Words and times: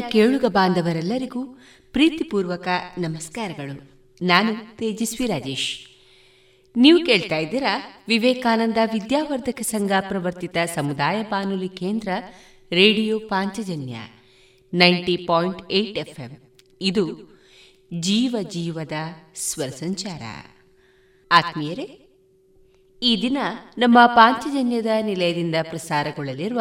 ಕೇಳುಗ 0.00 0.44
ಬಾಂಧವರೆಲ್ಲರಿಗೂ 0.44 1.44
ಪ್ರೀತಿಪೂರ್ವಕ 1.92 2.68
ನಮಸ್ಕಾರಗಳು. 2.98 3.92
ನಾನು 4.22 4.76
ತೇಜಸ್ವಿ 4.76 5.26
ರಾಜೇಶ್. 5.26 5.78
ನೀವು 6.76 7.06
ಕೇಳ್ತಾ 7.06 7.36
ಇದ್ದೀರಾ 7.36 8.02
ವಿವೇಕಾನಂದ 8.08 8.76
ವಿದ್ಯಾವರ್ಧಕ 8.92 9.60
ಸಂಘ 9.60 9.92
ಪ್ರವರ್ತಿತ 10.08 10.56
ಸಮುದಾಯ 10.74 11.22
ಬಾನುಲಿ 11.22 11.68
ಕೇಂದ್ರ 11.68 12.08
radio 12.72 13.18
Panchajanya 13.18 13.96
ninety 14.74 15.16
point 15.16 15.72
eight 15.72 15.98
FM. 15.98 16.42
ಇದು 16.80 17.32
ಜೀವ 18.00 18.36
ಜೀವದ 18.42 18.92
ಸ್ವರ 19.34 19.68
ಸಂಚಾರ. 19.68 20.22
ಆತ್ಮೀಯರೇ, 21.32 21.98
ಈ 23.02 23.22
ದಿನ 23.22 23.38
ನಮ್ಮ 23.78 23.98
ಪಾಂಚಜನ್ಯದ 24.06 24.86
ನಿಲಯದಿಂದ 25.02 25.54
ಪ್ರಸಾರಗೊಳ್ಳಲಿರುವ 25.62 26.60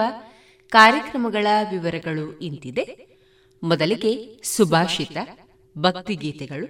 ಕಾರ್ಯಕ್ರಮಗಳ 0.69 1.47
ವಿವರಗಳು 1.71 2.39
ಇಂತಿದೆ. 2.39 3.10
ಮೊದಲಿಗೆ 3.63 4.41
ಸುಭಾಷಿತ 4.43 5.17
ಭಕ್ತಿಗೀತೆಗಳು 5.77 6.67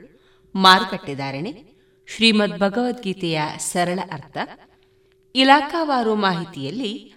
ಮಾರುಕಟ್ಟೆದಾರಣೆ 0.55 1.71
ಶ್ರೀಮದ್ 2.07 2.59
ಭಗವದ್ಗೀತೆಯ 2.59 3.41
ಸರಳ 3.57 3.99
ಅರ್ಥ, 4.11 4.37
ಇಲಾಖಾವಾರು 5.35 6.15
ಮಾಹಿತಿಯಲ್ಲಿ 6.15 7.13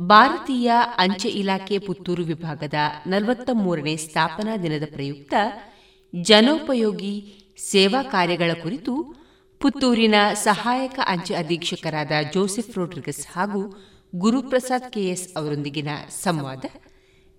ಭಾರತೀಯ 0.00 0.72
ಅಂಚೆ 0.96 1.28
ಇಲಾಖೆ 1.28 1.78
ಪುತ್ತೂರು 1.78 2.22
ವಿಭಾಗದ 2.22 2.74
ನಲವತ್ತ 3.06 3.50
ಮೂರನೇ 3.52 3.96
ಸ್ಥಾಪನಾ 3.96 4.56
ದಿನದ 4.56 4.82
ಪ್ರಯುಕ್ತ 4.92 5.34
ಜನೋಪಯೋಗಿ 6.14 7.42
ಸೇವಾ 7.58 8.02
ಕಾರ್ಯಗಳ 8.02 8.50
ಕುರಿತು 8.62 9.16
ಪುತ್ತೂರಿನ 9.60 10.14
ಸಹಾಯಕ 10.32 11.00
ಅಂಚೆ 11.06 11.34
ಅಧೀಕ್ಷಕರಾದ 11.34 12.12
ಜೋಸೆಫ್ 12.34 12.76
ರೋಡ್ರಿಗಸ್ 12.76 13.26
ಹಾಗೂ 13.32 13.62
ಗುರುಪ್ರಸಾದ್ 14.14 14.92
ಕೆಎಸ್ 14.92 15.36
ಅವರೊಂದಿಗಿನ 15.36 15.88
ಸಂವಾದ. 16.08 16.64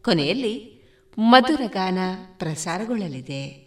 ಕೊನೆಯಲ್ಲಿ 0.03 0.76
ಮಧುರಗಾನ 1.17 1.97
ಪ್ರಸಾರಗೊಳ್ಳಲಿದೆ. 2.37 3.66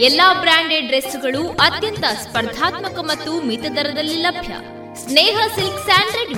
ಎಲ್ಲಾ 0.00 0.26
ಬ್ರಾಂಡೆಡ್ 0.40 0.86
ಡ್ರೆಸ್ಗಳು 0.86 1.42
ಅತ್ಯಂತ 1.48 2.04
ಸ್ಪರ್ಧಾತ್ಮಕ 2.22 2.98
ಮತ್ತು 2.98 3.32
ಮಿತ 3.46 3.64
ದರದಲ್ಲಿ 3.76 4.14
ಲಭ್ಯ. 4.14 4.52
ಸ್ನೇಹ 4.94 5.38
ಸಿಲ್ಕ್ 5.54 5.84
ಸ್ಯಾಂಡ್ರೆಡ್ 5.84 6.34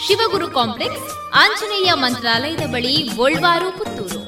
ಶಿವಗುರು 0.00 0.48
ಕಾಂಪ್ಲೆಕ್ಸ್, 0.48 1.06
ಆಂಜನೇಯ 1.34 1.90
ಮಂತ್ರಾಲಯದ 1.94 2.64
ಬಳಿ, 2.72 2.94
ಗೋಲ್ವಾರು, 3.16 3.78
ಪುತ್ತೂರು. 3.78 4.19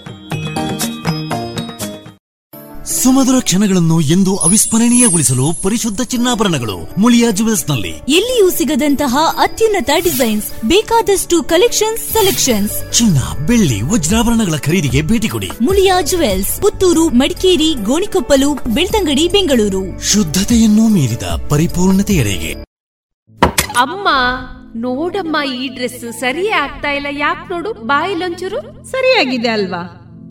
ಸುಮಧುರ 2.85 3.41
ಕ್ಷಣಗಳನ್ನು 3.41 4.01
ಎಂದು 4.01 4.37
ಅವಿಸ್ಮರಣೀಯಗೊಳಿಸಲು 4.37 5.63
ಪರಿಶುದ್ಧ 5.63 6.03
ಚಿನ್ನಾಭರಣಗಳು 6.03 7.01
ಮುಳಿಯಾ 7.01 7.31
ಜುವೆಲ್ಸ್ನಲ್ಲಿ 7.31 7.89
ಎಲ್ಲಿಯೂ 7.89 8.51
ಸಿಗದಂತಹ 8.51 9.17
ಅತ್ಯುನ್ನತ 9.39 9.91
ಡಿಸೈನ್ಸ್ 10.05 10.65
ಬೇಕಾದಷ್ಟು 10.65 11.43
ಕಲೆಕ್ಷನ್ಸ್ 11.43 12.13
ಸೆಲೆಕ್ಷನ್ಸ್. 12.13 12.93
ಚಿನ್ನ 12.93 13.47
ಬೆಳ್ಳಿ 13.47 13.83
ವಜ್ರಾಭರಣಗಳ 13.83 14.57
ಖರೀದಿಗೆ 14.57 15.03
ಭೇಟಿ 15.03 15.29
ಕೊಡಿ. 15.29 15.51
ಮುಳಿಯಾ 15.63 16.01
ಜುವೆಲ್ಸ್ 16.01 16.61
ಪುತ್ತೂರು 16.61 17.09
ಮಡಿಕೇರಿ 17.09 17.75
ಗೋಣಿಕೊಪ್ಪಲು 17.75 18.55
ಬೆಳ್ತಂಗಡಿ 18.55 19.29
ಬೆಂಗಳೂರು. 19.29 20.03
ಶುದ್ಧತೆಯನ್ನು 20.13 20.89
ಮೀರಿದ 20.89 21.23
ಪರಿಪೂರ್ಣತೆಯರಿಗೆ 21.49 22.53
ಅಮ್ಮ 23.77 24.09
ನೋಡಮ್ಮ 24.77 25.37
ಈ 25.55 25.69
ಡ್ರೆಸ್ 25.69 26.21
ಸರಿಯೇ 26.21 26.51
ಆಗ್ತಾ 26.51 26.89
ಇಲ್ಲ. 26.89 27.07
ಯಾಕೆ 27.11 27.55
ನೋಡು? 27.55 27.73
ಬಾಯಿಲೊಂಚೂರು 27.73 28.91
ಸರಿಯಾಗಿದೆ 28.91 29.49
ಅಲ್ವಾ? 29.49 30.02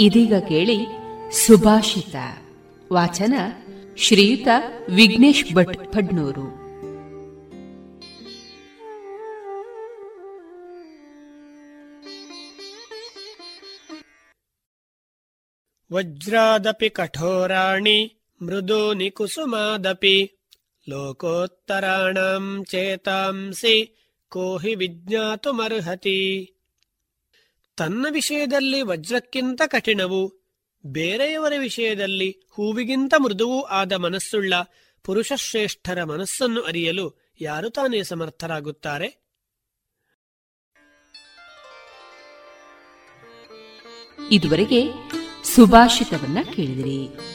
ಇದೀಗ 0.00 0.34
ಕೇಳಿ 0.48 0.78
ಸುಭಾಷಿತ 1.40 2.16
ವಾಚನ 2.92 3.34
ಶ್ರೀಯುತ 3.98 4.48
ವಿಘ್ನೇಶ್ 4.88 5.44
ಭಟ್ 5.54 5.76
ಫಡ್ನೂರು 5.92 6.46
ವಜ್ರಾದಪಿ 15.90 16.88
ಕಠೋರಾಣಿ 16.88 17.98
ಮೃದೂನಿ 18.40 19.10
ಕುಸುಮಾದಪಿ 19.10 20.16
ಲೋಕೋತ್ತರಾಣಂ 20.86 22.64
ಚೇತಾಂಸಿ 22.64 23.74
ಕೋಹಿ 24.32 24.74
ವಿಜ್ಞಾತುಮರ್ಹತಿ 24.74 26.18
ತನ್ನ 27.75 28.05
ವಿಷಯದಲ್ಲಿ 28.09 28.81
ವಜ್ರಕ್ಕಿಂತ 28.81 29.61
ಕಠಿಣವು, 29.67 30.33
ಬೇರೆಯವರ 30.85 31.53
ವಿಷಯದಲ್ಲಿ 31.59 32.39
ಹೂವಿಗಿಂತ 32.49 33.13
ಮೃದುವೂ 33.17 33.61
ಆದ 33.61 33.91
ಮನಸ್ಸುಳ್ಳ 33.91 34.53
ಪುರುಷಶ್ರೇಷ್ಠರ 35.03 36.03
ಮನಸ್ಸನ್ನು 36.03 36.61
ಅರಿಯಲು 36.61 37.33
ಯಾರು 37.41 37.69
ತಾನೇ 37.69 38.03
ಸಮರ್ಥರಾಗುತ್ತಾರೆ? 38.03 39.25
ಇದುವರೆಗೆ 44.31 44.89
ಸುಭಾಷಿತವನ್ನ 45.43 46.37
ಕೇಳಿದಿರಿ. 46.55 47.34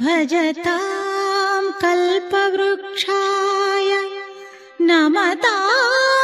भजतां 0.00 1.62
कल्पवृक्षाय 1.82 3.18
नमतां 4.88 6.19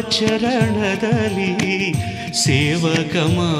ಚರಣದಲ್ಲಿ 0.00 1.92
ಸೇವಕಮಾ 2.32 3.50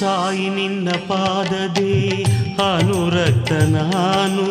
ಸಾಯಿ 0.00 0.48
ನಿನ್ನ 0.48 0.90
ಪಾದದೆ 0.90 2.24
ಅನುರಕ್ತ 2.76 3.52
ನಾನು. 3.52 4.46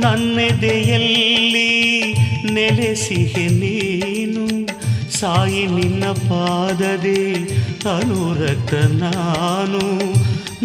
ನನ್ನೆದೆಯಲ್ಲಿ 0.00 2.14
ನೆಲೆಸಿಹೆ 2.52 3.48
ನೀನು? 3.48 4.66
ಸಾಯಿ 5.18 5.66
ನಿನ್ನ 5.66 6.04
ಪಾದದೆ 6.04 7.34
ಅನುರಕ್ತ 7.96 8.74
ನಾನು. 8.74 10.14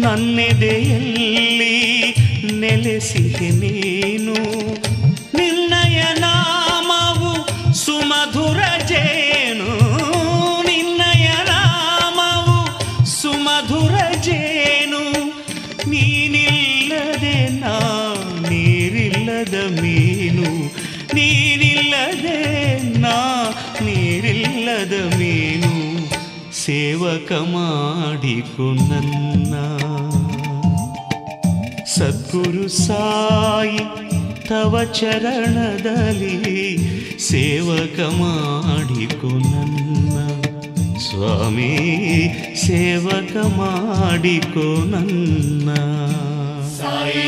ನನ್ನೆದೆಯಲ್ಲಿ 0.00 2.00
ನೆಲೆಸಿಹೆ 2.60 3.50
ನೀನು? 3.50 4.34
ನಿನ್ನಯ 5.36 6.04
ನಾಮವು 6.18 7.48
ಸುಮಧುರ 7.74 8.79
ಸೇವಕ 26.70 27.30
ಮಾಡಿಕೊ 27.52 28.66
ನನ್ನ 28.88 29.54
ಸದ್ಗುರು 31.94 32.66
ಸಾಯಿ 32.76 33.80
ತವ 34.48 34.82
ಚರಣದಲ್ಲಿ 34.98 36.36
ಸೇವಕ 37.28 37.98
ಮಾಡಿಕೊ 38.20 39.32
ನನ್ನ 39.46 40.16
ಸ್ವಾಮಿ 41.06 41.72
ಸೇವಕ 42.66 43.34
ಮಾಡಿಕೊ 43.58 44.68
ನನ್ನ 44.92 45.68
ಸಾಯಿ 46.78 47.26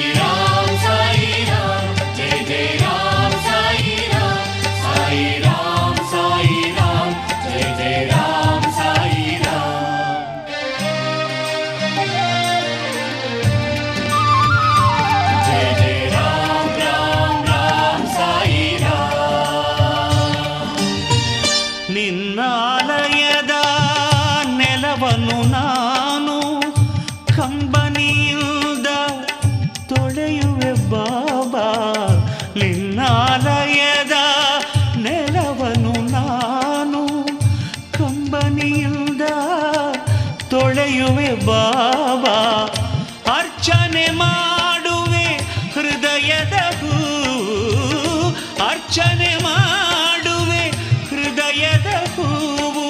ಅರ್ಚನೆ 48.92 49.36
ಮಾಡುವೆ 49.42 50.70
ಹೃದಯದ 51.08 51.86
ಹೂವು 52.14 52.88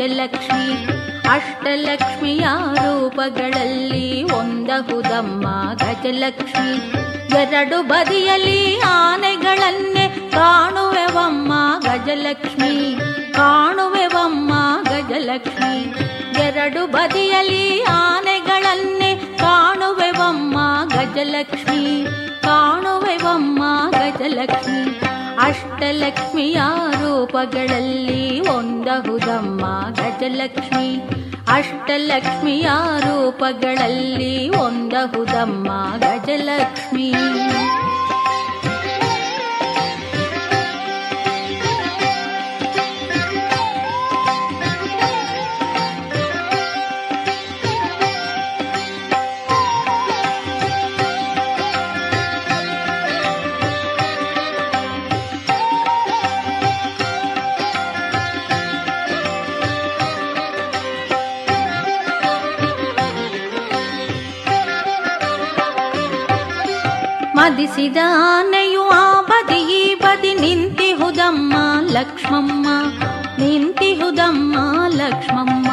ಗಜಲಕ್ಷ್ಮಿ 0.07 0.85
ಅಷ್ಟಲಕ್ಷ್ಮಿಯ 1.29 2.45
ರೂಪಗಳಲ್ಲಿ 2.75 4.23
ಒಂದಹುದಮ್ಮ 4.23 5.47
ಗಜಲಕ್ಷ್ಮಿ. 5.73 6.75
ಎರಡು 7.37 7.87
ಬದಿಯಲ್ಲಿ 7.87 8.79
ಆನೆಗಳನ್ನೇ 8.79 10.29
ಕಾಣುವೆವಮ್ಮ 10.33 11.53
ಗಜಲಕ್ಷ್ಮಿ 11.79 12.99
ಕಾಣುವೆವಮ್ಮ 13.33 14.53
ಗಜಲಕ್ಷ್ಮಿ. 14.83 15.79
ಎರಡು 16.43 16.87
ಬದಿಯಲ್ಲಿ 16.91 17.83
ಆನೆಗಳನ್ನೇ 17.83 19.35
ಕಾಣುವೆವಮ್ಮ 19.39 20.57
ಗಜಲಕ್ಷ್ಮಿ 20.89 22.07
ಕಾಣುವೆವಮ್ಮ 22.41 23.63
ಗಜಲಕ್ಷ್ಮಿ. 23.91 25.06
ಅಷ್ಟಲಕ್ಷ್ಮಿಯ 25.41 26.61
ರೂಪಗಳಲ್ಲಿ 26.91 28.39
ಒಂದಹುದಮ್ಮ 28.39 29.89
ಗಜಲಕ್ಷ್ಮಿ. 29.95 31.09
ಅಷ್ಟಲಕ್ಷ್ಮಿಯ 31.47 32.69
ರೂಪಗಳಲ್ಲಿ 32.99 34.49
ಒಂದಹುದಮ್ಮ 34.49 35.71
ಗಜಲಕ್ಷ್ಮಿ. 35.97 37.13
ಮದಿಸಿದ 67.47 67.97
ಆನೆಯು 68.15 68.89
ಆ 68.89 69.21
ಬದಿ, 69.21 69.59
ಈ 69.73 69.95
ಬದಿ 69.95 70.33
ನಿಂತಿಹುದಮ್ಮ 70.33 71.53
ಲಕ್ಷ್ಮಮ್ಮ 71.91 72.67
ನಿಂತಿಹುದಮ್ಮ 73.39 74.55
ಲಕ್ಷ್ಮಮ್ಮ. 74.87 75.69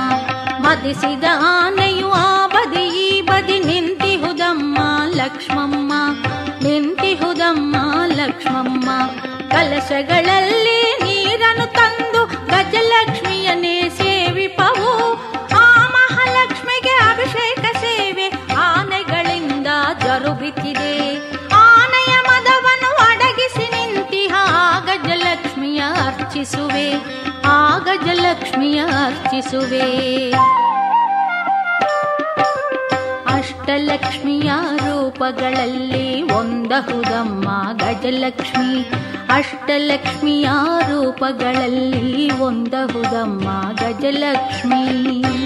ಮದಿಸಿದ 0.60 1.24
ಆನೆಯು 1.38 2.10
ಆ 2.10 2.46
ಬದಿ, 2.46 2.84
ಈ 3.06 3.20
ಬದಿ 3.20 3.58
ನಿಂತಿಹುದಮ್ಮ 3.58 4.78
ಲಕ್ಷ್ಮಮ್ಮ 5.14 5.92
ನಿಂತಿಹುದಮ್ಮ 6.62 7.76
ಲಕ್ಷ್ಮಮ್ಮ. 8.06 8.90
ಕಲಶಗಳಲ್ಲಿ 9.50 11.03
ಅರ್ಚಿಸುವೆ 29.06 30.30
ಅಷ್ಟಲಕ್ಷ್ಮಿಯ 33.26 34.50
ರೂಪಗಳಲ್ಲಿ 34.76 36.22
ಒಂದಹುದಮ್ಮ 36.22 37.78
ಗಜಲಕ್ಷ್ಮಿ. 37.78 38.90
ಅಷ್ಟಲಕ್ಷ್ಮಿಯ 39.30 40.48
ರೂಪಗಳಲ್ಲಿ 40.88 42.32
ಒಂದಹುದಮ್ಮ 42.32 43.72
ಗಜಲಕ್ಷ್ಮಿ. 43.72 45.43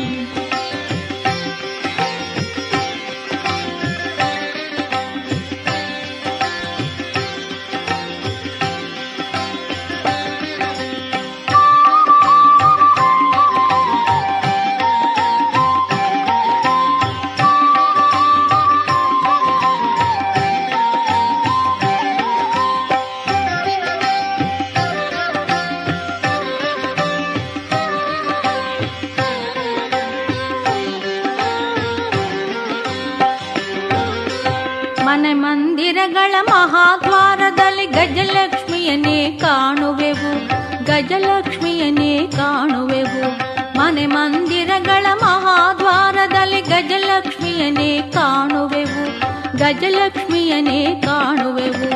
ಗಜಲಕ್ಷ್ಮಿಯನ್ನೇ 41.08 42.26
ಕಾಣುವೆವು. 42.26 43.30
ಮನೆ 43.78 44.06
ಮಂದಿರಗಳ 44.06 45.06
ಮಹಾದ್ವಾರದಲ್ಲಿ 45.14 46.60
ಗಜಲಕ್ಷ್ಮಿಯನ್ನೇ 46.60 48.02
ಕಾಣುವೆವು. 48.02 49.20
ಗಜಲಕ್ಷ್ಮಿಯನ್ನೇ 49.58 51.02
ಕಾಣುವೆವು. 51.06 51.90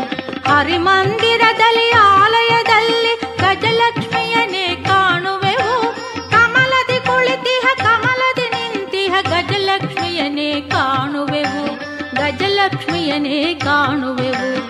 ಹರಿಮಂದಿರದಲ್ಲಿ, 0.51 1.91
ಆಲಯದಲ್ಲಿ 1.91 3.21
ಗಜಲಕ್ಷ್ಮಿಯನ್ನೇ 3.41 4.85
ಕಾಣುವೆವು. 4.89 5.95
ಕಮಲದಿ 6.31 7.07
ಕುಳಿತಿಹ, 7.07 7.67
ಕಮಲದಿ 7.77 8.49
ನಿಂತಿಹ 8.49 9.15
ಗಜಲಕ್ಷ್ಮಿಯನ್ನೇ 9.21 10.61
ಕಾಣುವೆವು. 10.61 11.67
ಗಜಲಕ್ಷ್ಮಿಯನೇ 12.17 13.55
ಕಾಣುವೆವು. 13.55 14.62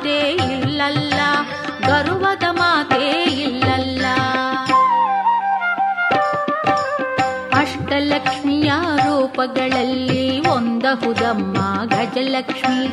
ಮಾತೆ 0.00 0.30
ಇಲ್ಲಲ್ಲ 0.32 1.20
ಗರ್ವದ 1.86 2.42
ಮಾತೇ 2.50 3.24
ಇಲ್ಲಲ್ಲ. 3.24 4.06
ಅಷ್ಟಲಕ್ಷ್ಮಿಯ 7.52 8.72
ರೂಪಗಳಲ್ಲಿ 8.96 10.48
ಒಂದಹುದಮ್ಮ 10.48 11.82
ಗಜಲಕ್ಷ್ಮಿ. 11.84 12.86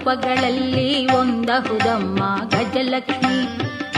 ರೂಪಗಳಲ್ಲಿ 0.00 1.12
ಒಂದಹುದಮ್ಮ 1.12 2.36
ಗಜಲಕ್ಷ್ಮಿ. 2.48 3.42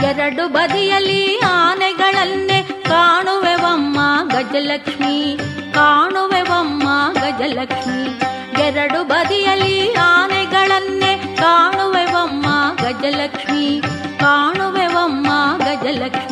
ಎರಡು 0.05 0.47
ಬದಿಯಲ್ಲಿ 0.47 1.39
ಆನೆಗಳನ್ನೇ 1.39 2.83
ಕಾಣುವೆವಮ್ಮ 2.89 3.99
ಗಜಲಕ್ಷ್ಮಿ. 4.29 5.37
ಕಾಣುವೆವಮ್ಮ 5.73 6.89
ಗಜಲಕ್ಷ್ಮಿ. 7.13 8.21
ಎರಡು 8.63 9.03
ಬದಿಯಲ್ಲಿ 9.03 9.93
ಆನೆಗಳನ್ನೇ 9.93 11.37
ಕಾಣುವೆವಮ್ಮ 11.39 12.45
ಗಜಲಕ್ಷ್ಮಿ. 12.81 13.81
ಕಾಣುವೆವಮ್ಮ 14.19 15.27
ಗಜಲಕ್ಷ್ಮಿ. 15.57 16.22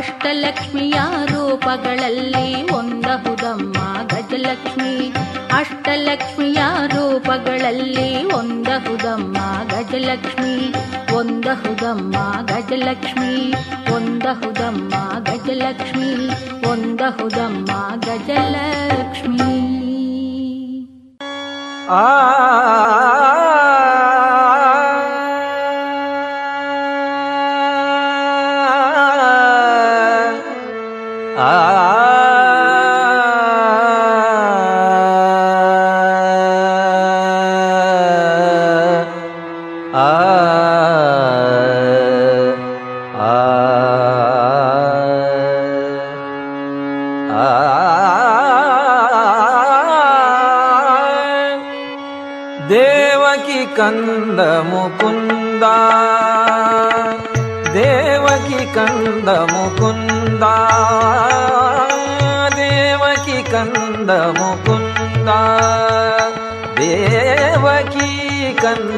ಅಷ್ಟಲಕ್ಷ್ಮಿಯ 0.00 0.94
ರೂಪಗಳಲ್ಲಿ 1.26 2.70
ಒಂದಹುದಮ್ಮ 2.70 4.02
ಗಜಲಕ್ಷ್ಮಿ. 4.06 5.14
ಅಷ್ಟಲಕ್ಷ್ಮಿಯ 5.52 6.58
ರೂಪಗಳಲ್ಲಿ 6.86 8.32
ಒಂದಹುದಮ್ಮ 8.32 9.36
ಗಜಲಕ್ಷ್ಮಿ. 9.68 10.74
ಒಂದಹುದಮ್ಮ 11.14 12.46
ಗಜಲಕ್ಷ್ಮಿ. 12.46 13.54
ಒಂದಹುದಮ್ಮ 13.94 14.94
ಗಜಲಕ್ಷ್ಮಿ. 15.18 16.28
ಒಂದಹುದಮ್ಮ 16.70 18.00
ಗಜಲಕ್ಷ್ಮಿ. 18.00 19.60
ಆ 21.88 22.30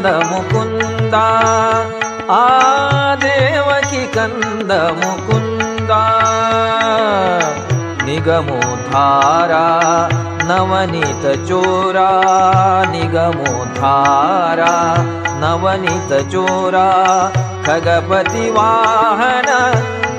न्द 0.02 0.14
मुकुन्दा 0.28 1.26
आ 2.34 3.14
देव 3.22 3.68
कि 3.90 4.00
कन्दमुकुन्दा 4.14 5.98
निगमो 8.06 8.58
धारा 8.86 9.66
नवनीत 10.48 11.24
चोरा 11.48 12.08
निगमो 12.94 13.52
धारा 13.78 14.72
नवनीत 15.44 16.12
चोरा 16.32 16.88
गगपति 17.68 18.44
वाहन 18.58 19.50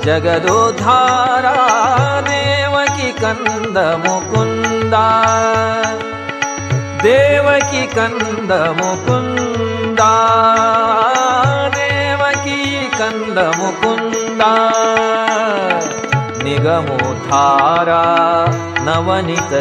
जगदो 0.06 0.58
धारा 0.80 1.56
देवकि 2.30 3.12
कन्दमुकुन्द। 3.22 4.94
न्दा 9.94 10.12
देवकी 11.74 12.60
कन्दमुकुन्दा 12.98 14.52
निगमो 16.44 16.98
नवनीतचोरा 17.26 18.00
नवनित 18.86 19.52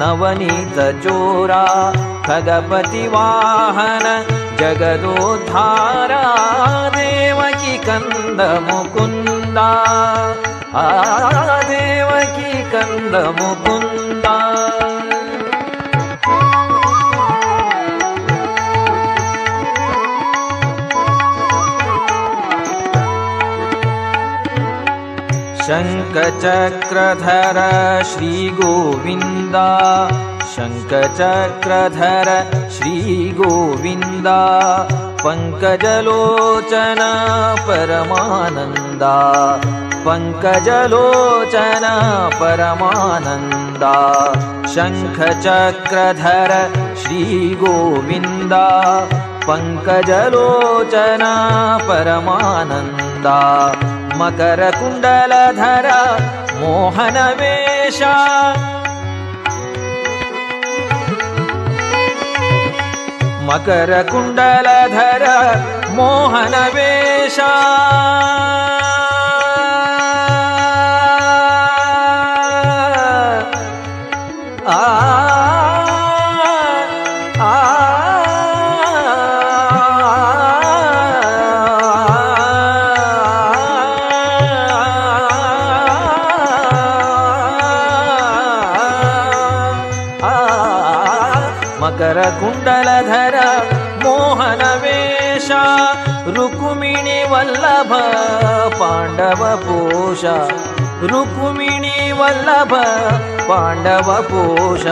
नवनीतचोरा 0.00 1.62
खगपतिवाहन 2.26 4.06
धारा 5.52 6.24
देवकी 6.96 7.76
कन्दमुकुन्दा 7.86 9.68
आ 10.82 10.88
वाहन 10.88 11.54
कन्दमुकुन्दा 11.54 11.62
देवकी 11.70 12.52
कन्दमुकुन्द 12.74 14.05
शङ्खचक्रधर 25.66 27.58
श्रीगोविन्द। 28.04 29.56
शङ्खचक्रधर 30.56 32.28
श्रीगोविन्द। 32.70 34.28
पङ्कजलोचन 35.24 37.00
परमानन्दा। 37.68 39.16
पङ्कजलोचन 40.06 41.86
परमानन्दा। 42.34 43.96
शङ्खचक्रधर 44.74 46.52
श्रीगोविन्द। 47.02 48.54
पङ्कजलोचन 49.48 51.24
परमानन्दा 51.88 53.38
मकरकुण्डलधर 54.14 55.88
मोहनवेश। 56.60 58.00
मकरकुण्डलधर 63.48 65.24
मोहनवेश 65.96 67.38
ಪಾಂಡವ 99.56 99.64
ಪೋಷ 99.66 100.24
ರುಕುಮಿಣಿ 101.06 101.96
ವಲ್ಲಭ 102.12 102.72
ಪಾಂಡವ 103.48 104.08
ಪೋಷ 104.22 104.86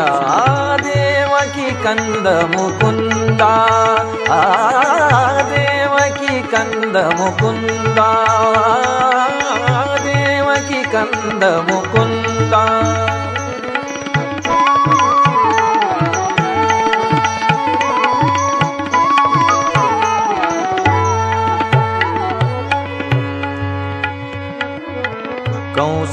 ದೇವಕಿ 0.85 1.69
ಕಂದ 1.85 2.27
ಮುಕುಂದ 2.55 3.43
ಆ 4.31 4.41
ದೇವಕಿ 5.51 6.37
ಕಂದ 6.53 6.97
ಮುಕುಂದ 7.19 7.99
ದೇವಕಿ 10.07 10.83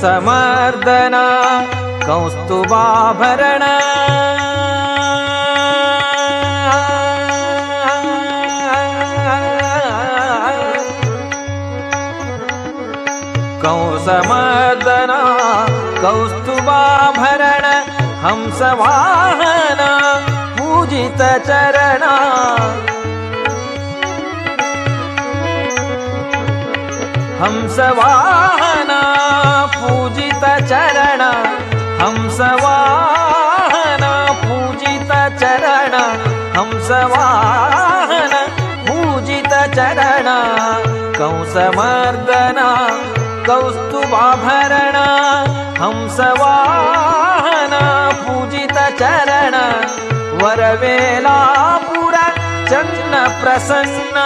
कौस्तु 0.02 1.16
कौस्तुभाभरण। 2.06 3.64
भरण 14.02 15.12
कौस्तुभाभरण 16.04 17.66
हंसवाहन 18.24 19.82
कौस्तु 20.60 22.04
हंसवाहन 27.42 28.91
पूजित 30.42 30.68
चरण, 30.70 31.22
हंसवाहन 32.02 34.04
पूजित 34.44 35.12
चरण, 35.40 35.94
हंसवाहन 36.58 38.34
पूजित 38.88 39.48
चरण। 39.48 40.28
कंसमर्दन, 41.20 42.60
कौस्तुभाभरण, 43.48 44.98
हंसवाहन 45.82 47.74
पूजित 48.24 48.74
चरण। 48.74 49.56
वरवेलापुर 50.42 52.16
चन्न 52.70 53.14
प्रसन्न। 53.44 54.18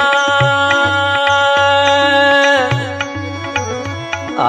ಆ 4.40 4.42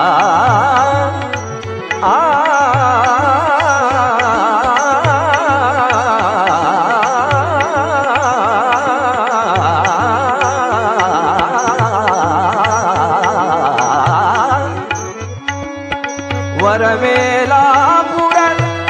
ವರವೇಲಾಪುರ 16.76 18.36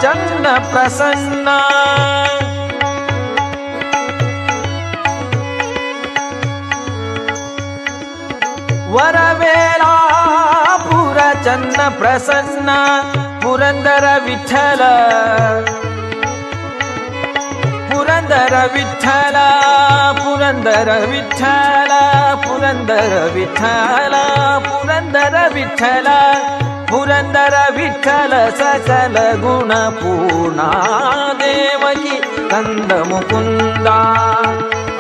ಚನ್ನ 0.03 0.47
ಪ್ರಸನ್ನ. 0.59 1.49
ವರವೇಲಾಪುರ 8.93 11.19
ಚನ್ನ 11.45 11.81
ಪ್ರಸನ್ನ, 11.99 12.71
ಪುರಂದರ 13.43 14.05
ವಿಠಲ. 14.25 14.83
ಪುರಂದರ 17.93 18.55
ವಿಠಲ 18.73 19.37
ಪುರಂದರ 20.13 20.89
ವಿಠಲ 21.11 21.93
ಪುರಂದರ 22.35 23.31
ವಿಠಲ 23.35 24.15
ಪುರಂದರ 24.59 25.35
ವಿಠಲ. 25.55 26.07
ಪುರಂದರ 26.97 27.57
ವಿಠಲ 27.77 28.35
ಸಕಲ 28.59 29.17
ಗುಣ 29.41 29.73
ಪೂರ್ಣ 29.97 30.61
ದೇವಕಿ 31.41 32.15
ಕಂದ 32.51 32.93
ಮುಕುಂದ 33.11 33.89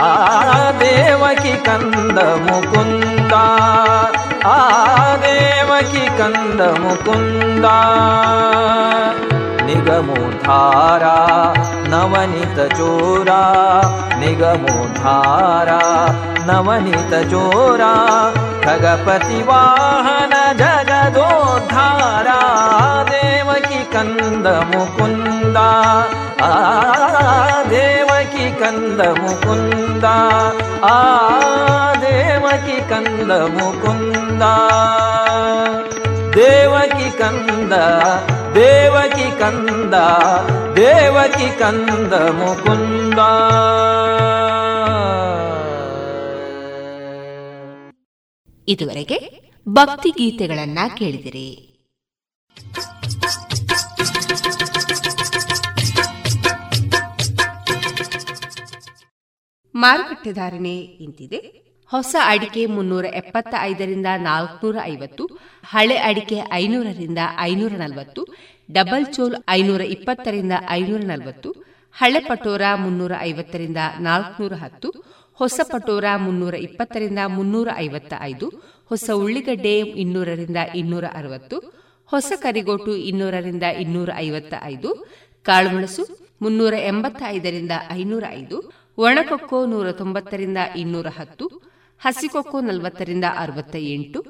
ಆ 0.02 0.10
ದೇವಕಿ 0.80 1.54
ಕಂದ 1.68 2.18
ಮುಕುಂದ 2.46 3.32
ಆ 4.48 4.58
ದೇವಕಿ 5.24 6.04
ಕಂದ 6.18 6.60
ಮುಕುಂದ 6.82 7.66
ನಿಗಮೋಧಾರ 9.68 11.04
ನವನಿತ 11.88 12.58
ಚೋರ 12.78 13.30
ನಿಗಮೋಧಾರ 14.20 15.70
ನವನಿತ 16.46 17.14
ಚೋರ 17.32 17.82
ಖಗಪತಿ 18.66 19.40
ವಾಹನ 19.48 20.34
ಜಗದೋದ್ಧಾರ 21.06 22.26
ದೇವಕಿ 23.10 23.92
ಕಂದ 23.92 24.46
ಮುಕುಂದ. 24.46 25.56
ಆ, 26.42 26.72
ದೇವಕಿ 27.62 28.60
ಕಂದ 28.60 29.00
ಮುಕುಂದ. 29.00 30.04
ಆ, 30.84 31.14
ದೇವಕಿ 31.94 32.88
ಕಂದ 32.88 33.32
ಮುಕುಂದ. 33.32 34.42
ದೇವಕಿ 36.34 37.18
ಕಂದ 37.18 37.72
ದೇವಕಿ 38.54 39.38
ಕಂದ 39.38 39.94
ದೇವಕಿ 40.76 41.58
ಕಂದ 41.58 42.14
ಮುಕುಂದ. 42.14 43.18
ಇದುವರೆಗೆ 48.68 49.45
ಭಕ್ತಿ 49.68 50.10
ಗೀತೆಗಳನ್ನ 50.10 50.78
ಕೇಳಿದಿರಿ. 50.96 51.48
ಮಾರುಕಟ್ಟೆ 59.74 60.32
ಧಾರಣೆ 60.32 60.76
ಇಂತಿದೆ. 60.78 61.38
ಹೊಸ 61.90 62.16
ಅಡಿಕೆ 62.24 62.66
ಮುನ್ನೂರ 62.66 63.04
ಎಪ್ಪತ್ತ 63.04 63.54
ಐದರಿಂದ 63.60 64.06
ನಾಲ್ಕುನೂರ 64.16 64.76
ಐವತ್ತು, 64.84 65.24
ಹಳೆ 65.64 65.96
ಅಡಿಕೆ 65.96 66.38
ಐನೂರರಿಂದ 66.52 67.18
ಐನೂರ 67.40 67.72
ನಲವತ್ತು 67.72 68.26
ಡಬಲ್ 68.72 69.06
ಚೋಲ್ 69.14 69.36
ಐನೂರ 69.50 69.80
ಇಪ್ಪತ್ತರಿಂದ 69.80 70.52
ಐನೂರ 70.70 71.00
ನಲವತ್ತು 71.00 71.50
ಹಳೆ 71.92 72.20
ಪಟೋರ 72.20 72.62
ಮುನ್ನೂರ 72.74 73.12
ಐವತ್ತರಿಂದ 73.20 73.76
ನಾಲ್ಕುನೂರ 74.00 74.52
ಹತ್ತು 74.52 75.15
ಹೊಸ 75.38 75.60
ಪಟೋರ 75.72 76.04
ಮುನ್ನೂರ 76.16 76.54
ಇಪ್ಪತ್ತರಿಂದ 76.54 77.18
ಮುನ್ನೂರ 77.26 77.68
ಐವತ್ತ 77.76 78.12
ಐದು 78.20 78.46
ಹೊಸ 78.90 79.10
ಉಳ್ಳಿಗಡ್ಡೆ 79.14 79.74
ಇನ್ನೂರರಿಂದ 80.02 80.56
ಇನ್ನೂರ 80.74 81.04
ಅರವತ್ತು, 81.14 81.56
ಹೊಸ 82.12 82.32
ಕರಿಗೋಟು 82.42 82.96
ಇನ್ನೂರರಿಂದ 82.96 83.62
ಇನ್ನೂರ 83.62 84.10
ಐವತ್ತ 84.16 84.54
ಐದು 84.62 84.90
ಕಾಳುಮೆಣಸು 85.46 86.04
ಮುನ್ನೂರ 86.42 86.74
ಎಂಬತ್ತ 86.74 87.22
ಐದರಿಂದ 87.26 87.74
ಐನೂರ 87.90 88.24
ಐದು, 88.30 88.56
ಒಣಕೊಕ್ಕೋ 88.98 89.66
ನೂರ 89.66 89.92
ತೊಂಬತ್ತರಿಂದ 89.92 90.58
ಇನ್ನೂರ 90.76 91.06
ಹತ್ತು, 91.18 91.46
ಹಸಿಕೊಕ್ಕೋ 92.00 92.60
ನಲವತ್ತರಿಂದ 92.60 93.24
ಅರವತ್ತ 93.36 93.76
ಎಂಟು 93.94 94.20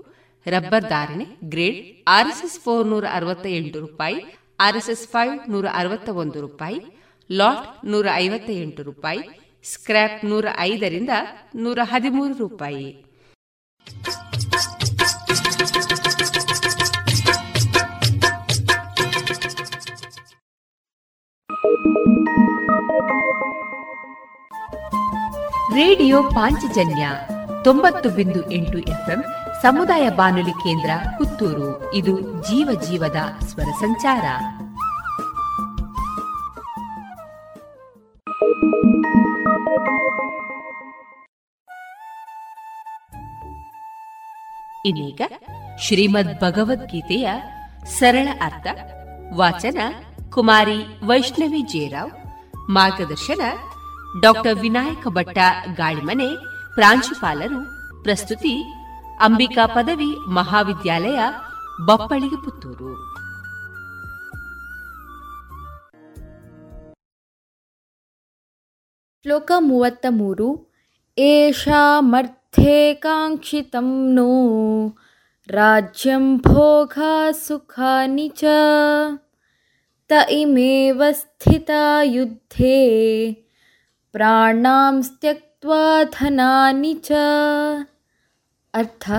ರಬ್ಬರ್ 0.47 0.89
ಧಾರಣೆ 0.89 1.27
ಗ್ರೇಡ್ 1.45 1.81
ಆರ್ಎಸ್ಎಸ್ 2.09 2.61
ಫೋರ್ 2.61 2.87
ನೂರ 2.87 3.05
ಅರವತ್ತ 3.13 3.47
ಎಂಟು 3.47 3.79
ರೂಪಾಯಿ, 3.81 4.19
ಆರ್ಎಸ್ಎಸ್ 4.61 5.09
ಫೈವ್ 5.09 5.51
ನೂರ 5.51 5.67
ಅರವತ್ತ 5.73 6.09
ಒಂದು 6.09 6.41
ರೂಪಾಯಿ, 6.41 6.79
ಲಾಟ್ 7.31 7.87
ನೂರ 7.87 8.07
ಐವತ್ತ 8.15 8.51
ಎಂಟು 8.51 8.83
ರೂಪಾಯಿ 8.83 9.23
ಸ್ಕ್ರ್ಯಾಪ್ 9.73 10.25
ನೂರ 10.25 10.47
ಐದರಿಂದ 10.59 11.09
ನೂರ 11.55 11.79
ಹದಿಮೂರು 11.83 12.35
ರೂಪಾಯಿ. 12.37 13.05
ರೇಡಿಯೋ 25.75 26.23
ಪಾಂಚಜನ್ಯ 26.23 27.09
ತೊಂಬತ್ತು 27.65 28.11
ಬಿಂದು 28.11 28.51
ಎಂಟು 28.51 28.79
ಎಫ್ಎಂ 28.79 29.25
ಸಮುದಾಯ 29.63 30.11
ಬಾನುಲಿ 30.11 30.51
ಕೇಂದ್ರ 30.51 30.91
ಪುತ್ತೂರು. 31.19 31.95
ಇದು 31.95 32.21
ಜೀವ 32.21 32.81
ಜೀವದ 32.81 33.45
ಸ್ವರ 33.47 33.71
ಸಂಚಾರ. 33.81 34.23
ಇನ್ನೀಗ 44.87 45.21
ಶ್ರೀಮದ್ 45.81 46.41
ಭಗವದ್ಗೀತೆಯ 46.41 47.31
ಸರಳ 47.85 48.29
ಅರ್ಥ, 48.43 48.67
ವಾಚನ 49.35 49.79
ಕುಮಾರಿ 50.31 51.07
ವೈಷ್ಣವಿ 51.07 51.61
ಜೇರಾವ್ 51.61 52.11
ಮಾರ್ಗದರ್ಶನ 52.71 53.41
ಡಾಕ್ಟರ್ 54.21 54.59
ವಿನಾಯಕ 54.59 55.07
ಭಟ್ಟ 55.09 55.39
ಗಾಳಿಮನೆ, 55.75 56.37
ಪ್ರಾಂಶುಪಾಲರು, 56.75 57.61
ಪ್ರಸ್ತುತಿ 58.03 58.63
ಅಂಬಿಕಾ 59.21 59.67
ಪದವಿ 59.67 60.29
ಮಹಾವಿದ್ಯಾಲಯ 60.29 61.19
ಬಪ್ಪಳಿಗೆ 61.87 62.45
ಪುತ್ತೂರು. 62.45 63.16
ಶ್ಲೋಕ 69.27 69.53
ಮೂವತ್ತ 69.59 70.07
ಮೂರು. 70.11 70.73
ಏಷಾ 71.19 72.01
ಮರ್ಥೇಕಾಂಕ್ಷಿತಂ 72.01 74.13
ನೋ. 74.13 74.29
ರಾಜ್ಯಂ 75.49 76.39
ಭೋಗ 76.39 76.93
ಸುಖಾನಿ 77.31 78.29
ಚ. 78.29 78.45
ತ 80.09 80.13
ಇಮೇವ 80.31 81.03
ಸ್ಥಿತ 81.11 81.71
ಯುದ್ಧೇ. 82.03 83.33
ಪ್ರಾಣಾಂ 84.13 85.03
ಧನಾನಿ 86.05 86.95
ಚ. 86.95 87.13
ಅರ್ಥ, 88.75 89.11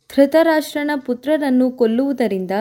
ಧೃತರಾಷ್ಟ್ರನ 0.10 0.92
ಪುತ್ರರನ್ನು 1.06 1.72
ಕೊಲ್ಲುವುದರಿಂದ 1.72 2.52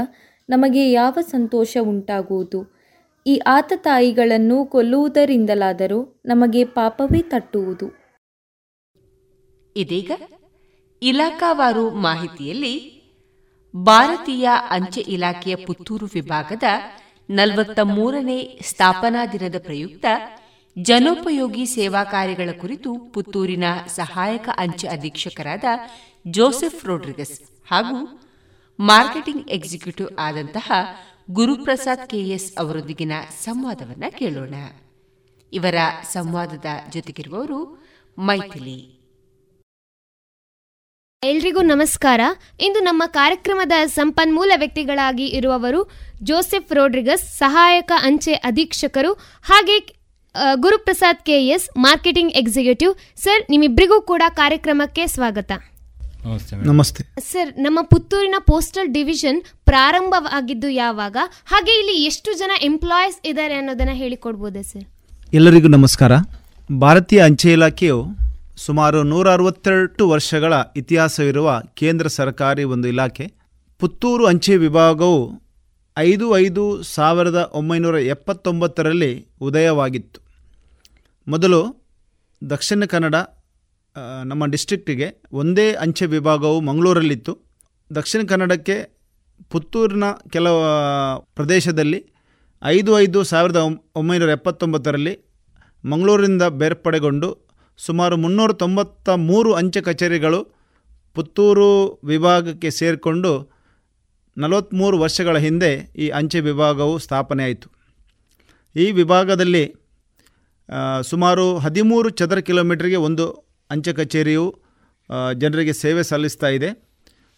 ನಮಗೆ 0.50 0.92
ಯಾವ 0.92 1.18
ಸಂತೋಷ 1.30 1.76
ಉಂಟಾಗುವುದು? 1.82 2.78
ಈ 3.26 3.40
ಆತತಾಯಿಗಳನ್ನು 3.46 4.64
ಕೊಲ್ಲುವುದರಿಂದಲಾದರೂ 4.64 6.22
ನಮಗೆ 6.26 6.64
ಪಾಪವೇ 6.64 7.22
ತಟ್ಟುವುದು. 7.22 8.08
ಇದೀಗ 9.76 10.10
ಇಲಾಖಾವಾರು 11.02 11.90
ಮಾಹಿತಿಯಲ್ಲಿ 11.90 12.97
ಭಾರತೀಯ 13.84 14.48
ಅಂಚೆ 14.70 15.00
ಇಲಾಖೆಯ 15.00 15.56
ಪುತ್ತೂರು 15.56 16.08
ವಿಭಾಗದ 16.14 16.62
ನಲವತ್ತ 17.30 17.80
ಮೂರನೇ 17.80 18.58
ಸ್ಥಾಪನಾ 18.62 19.26
ದಿನದ 19.26 19.54
ಪ್ರಯುಕ್ತ 19.58 20.06
ಜನೋಪಯೋಗಿ 20.78 21.66
ಸೇವಾ 21.66 22.04
ಕಾರ್ಯಗಳ 22.04 22.50
ಕುರಿತು 22.60 22.94
ಪುತ್ತೂರಿನ 22.94 23.64
ಸಹಾಯಕ 23.86 24.48
ಅಂಚೆ 24.56 24.88
ಅಧೀಕ್ಷಕರಾದ 24.88 25.64
ಜೋಸೆಫ್ 26.26 26.84
ರೋಡ್ರಿಗಸ್ 26.84 27.40
ಹಾಗೂ 27.70 28.20
ಮಾರ್ಕೆಟಿಂಗ್ 28.80 29.48
ಎಕ್ಸಿಕ್ಯೂಟಿವ್ 29.48 30.08
ಆದಂತಹ 30.18 30.72
ಗುರುಪ್ರಸಾದ್ 31.30 32.10
ಕೆಎಸ್ 32.10 32.56
ಅವರೊಂದಿಗಿನ 32.58 33.12
ಸಂವಾದವನ್ನ 33.40 34.04
ಕೇಳೋಣ. 34.10 34.54
ಇವರ 35.52 35.74
ಸಂವಾದದ 36.02 36.66
ಜೊತೆಗಿರುವವರು 36.90 37.86
ಮೈಥಿಲಿ. 38.18 38.97
ಎಲ್ರಿಗೂ 41.22 41.62
ನಮಸ್ಕಾರ. 41.70 42.20
ಇಂದು 42.66 42.80
ನಮ್ಮ 42.80 43.02
ಕಾರ್ಯಕ್ರಮದ 43.16 43.76
ಸಂಪನ್ಮೂಲ 43.94 44.52
ವ್ಯಕ್ತಿಗಳಾಗಿ 44.56 45.24
ಇರುವವರು 45.38 45.80
ಜೋಸೆಫ್ 46.28 46.74
ರೋಡ್ರಿಗಸ್ 46.78 47.24
ಸಹಾಯಕ 47.38 47.90
ಅಂಚೆ 48.08 48.34
ಅಧೀಕ್ಷಕರು 48.48 49.10
ಹಾಗೆ 49.48 49.76
Guruprasad 50.64 51.24
K 51.28 51.38
S 51.54 51.66
marketing 51.86 52.32
executive. 52.40 52.92
Sir 53.24 53.42
ನಿಮ್ಮಿಬ್ಬರಿಗೂ 53.54 53.98
ಕೂಡ 54.10 54.22
ಕಾರ್ಯಕ್ರಮಕ್ಕೆ 54.40 55.06
ಸ್ವಾಗತ. 55.14 55.50
ನಮಸ್ತೆ. 56.70 57.02
ಸರ್ 57.30 57.50
ನಮ್ಮ 57.66 57.78
ಪುತ್ತೂರಿನ 57.92 58.40
ಪೋಸ್ಟಲ್ 58.50 58.92
ಡಿವಿಷನ್ 58.98 59.40
ಪ್ರಾರಂಭವಾಗಿದ್ದು 59.70 60.70
ಯಾವಾಗ? 60.84 61.16
ಹಾಗೆ 61.54 61.74
ಇಲ್ಲಿ 61.80 61.96
ಎಷ್ಟು 62.10 62.38
ಜನ 62.42 62.52
ಎಂಪ್ಲಾಯೀಸ್ 62.70 63.18
ಇದ್ದಾರೆ 63.32 63.56
ಅನ್ನೋದನ್ನ 63.62 63.96
ಹೇಳಿಕೊಡ್ಬೋದಾ 64.04 64.64
ಸರ್? 64.70 64.86
ಎಲ್ಲರಿಗೂ 65.32 65.70
ನಮಸ್ಕಾರ. 65.78 66.12
ಭಾರತೀಯ 66.84 67.26
ಅಂಚೆ 67.28 67.50
ಇಲಾಖೆಯು 67.58 68.00
ಸುಮಾರು 68.58 69.02
ನೂರ 69.02 69.32
ಅರವತ್ತೆರಡು 69.32 70.08
ವರ್ಷಗಳ 70.08 70.52
ಇತಿಹಾಸವಿರುವ 70.76 71.62
ಕೇಂದ್ರ 71.74 72.06
ಸರ್ಕಾರಿ 72.06 72.64
ಒಂದು 72.64 72.88
ಇಲಾಖೆ. 72.88 73.32
ಪುತ್ತೂರು 73.78 74.26
ಅಂಚೆ 74.26 74.56
ವಿಭಾಗವು 74.56 75.42
ಐದು 75.98 76.38
ಐದು 76.38 76.82
ಸಾವಿರದ 76.82 77.50
ಒಂಬೈನೂರ 77.52 77.98
ಎಪ್ಪತ್ತೊಂಬತ್ತರಲ್ಲಿ 77.98 79.28
ಉದಯವಾಗಿತ್ತು. 79.40 80.20
ಮೊದಲು 81.28 81.88
ದಕ್ಷಿಣ 82.50 82.84
ಕನ್ನಡ 82.84 83.14
ನಮ್ಮ 84.24 84.46
ಡಿಸ್ಟ್ರಿಕ್ಟಿಗೆ 84.46 85.22
ಒಂದೇ 85.32 85.72
ಅಂಚೆ 85.72 86.06
ವಿಭಾಗವು 86.06 86.60
ಮಂಗಳೂರಲ್ಲಿತ್ತು. 86.60 87.38
ದಕ್ಷಿಣ 87.94 88.22
ಕನ್ನಡಕ್ಕೆ 88.28 88.98
ಪುತ್ತೂರಿನ 89.50 90.04
ಕೆಲವು 90.30 90.62
ಪ್ರದೇಶದಲ್ಲಿ 91.34 92.06
ಐದು 92.64 93.00
ಐದು 93.00 93.24
ಸಾವಿರದ 93.24 93.56
ಒಂಬ- 93.56 93.82
ಒಂಬೈನೂರ 93.94 94.28
ಎಪ್ಪತ್ತೊಂಬತ್ತರಲ್ಲಿ 94.28 95.18
ಮಂಗಳೂರಿನಿಂದ 95.84 96.42
ಬೇರ್ಪಡೆಗೊಂಡು 96.42 97.47
ಸುಮಾರು 97.78 98.14
ಮುನ್ನೂರ 98.22 98.52
ತೊಂಬತ್ತ 98.62 99.08
ಮೂರು 99.30 99.50
ಅಂಚೆ 99.60 99.80
ಕಚೇರಿಗಳು 99.88 100.40
ಪುತ್ತೂರು 101.16 101.70
ವಿಭಾಗಕ್ಕೆ 102.10 102.70
ಸೇರಿಕೊಂಡು 102.78 103.32
ನಲವತ್ತ್ಮೂರು 104.36 104.96
ವರ್ಷಗಳ 105.04 105.36
ಹಿಂದೆ 105.46 105.70
ಈ 106.04 106.08
ಅಂಚೆ 106.18 106.40
ವಿಭಾಗವು 106.48 106.94
ಸ್ಥಾಪನೆಯಾಯಿತು. 107.04 107.68
ಈ 108.76 108.86
ವಿಭಾಗದಲ್ಲಿ 109.00 109.62
ಸುಮಾರು 111.10 111.44
ಹದಿಮೂರು 111.64 112.08
ಚದರ 112.18 112.40
ಕಿಲೋಮೀಟರ್ಗೆ 112.48 112.98
ಒಂದು 113.08 113.26
ಅಂಚೆ 113.70 113.92
ಕಚೇರಿಯು 113.92 114.44
ಜನರಿಗೆ 115.42 115.74
ಸೇವೆ 115.82 116.02
ಸಲ್ಲಿಸ್ತಾ 116.10 116.48
ಇದೆ. 116.56 116.70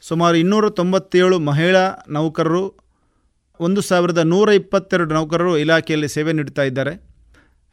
ಸುಮಾರು 0.03 0.37
ಇನ್ನೂರ 0.43 0.67
ತೊಂಬತ್ತೇಳು 0.79 1.37
ಮಹಿಳಾ 1.49 1.85
ನೌಕರರು, 2.17 2.65
ಒಂದು 3.61 3.81
ಸಾವಿರದ 3.89 4.21
ನೂರ 4.33 4.49
ಇಪ್ಪತ್ತೆರಡು 4.61 5.13
ನೌಕರರು 5.19 5.53
ಇಲಾಖೆಯಲ್ಲಿ 5.65 6.09
ಸೇವೆ 6.17 6.33
ನೀಡ್ತಾ 6.39 6.65
ಇದ್ದಾರೆ. 6.71 6.95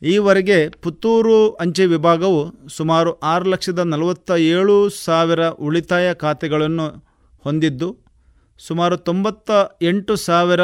ಈವರೆಗೆ 0.01 0.69
ಪುತ್ತೂರು 0.69 1.51
ಅಂಚೆ 1.51 1.85
ವಿಭಾಗವು 1.85 2.67
ಸುಮಾರು 2.67 3.19
ಆರು 3.19 3.49
ಲಕ್ಷದ 3.49 3.79
ನಲವತ್ತ 3.79 4.31
ಏಳು 4.31 4.89
ಸಾವಿರ 4.89 5.47
ಉಳಿತಾಯ 5.47 6.13
ಖಾತೆಗಳನ್ನು 6.13 6.87
ಹೊಂದಿದ್ದು, 7.43 7.97
ಸುಮಾರು 8.57 8.97
ತೊಂಬತ್ತ 8.97 9.51
ಎಂಟು 9.81 10.15
ಸಾವಿರ 10.15 10.61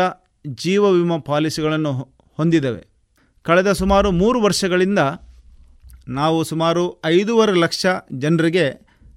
ಜೀವ 0.47 0.89
ವಿಮಾ 0.89 1.17
ಪಾಲಿಸಿಗಳನ್ನು 1.17 1.93
ಹೊಂದಿದ್ದೇವೆ 2.37 2.87
ಕಳೆದ 3.43 3.71
ಸುಮಾರು 3.71 4.11
ಮೂರು 4.11 4.41
ವರ್ಷಗಳಿಂದ 4.41 4.99
ನಾವು 6.07 6.43
ಸುಮಾರು 6.43 7.01
ಐದೂವರೆ 7.05 7.53
ಲಕ್ಷ 7.53 7.85
ಜನರಿಗೆ 8.17 8.65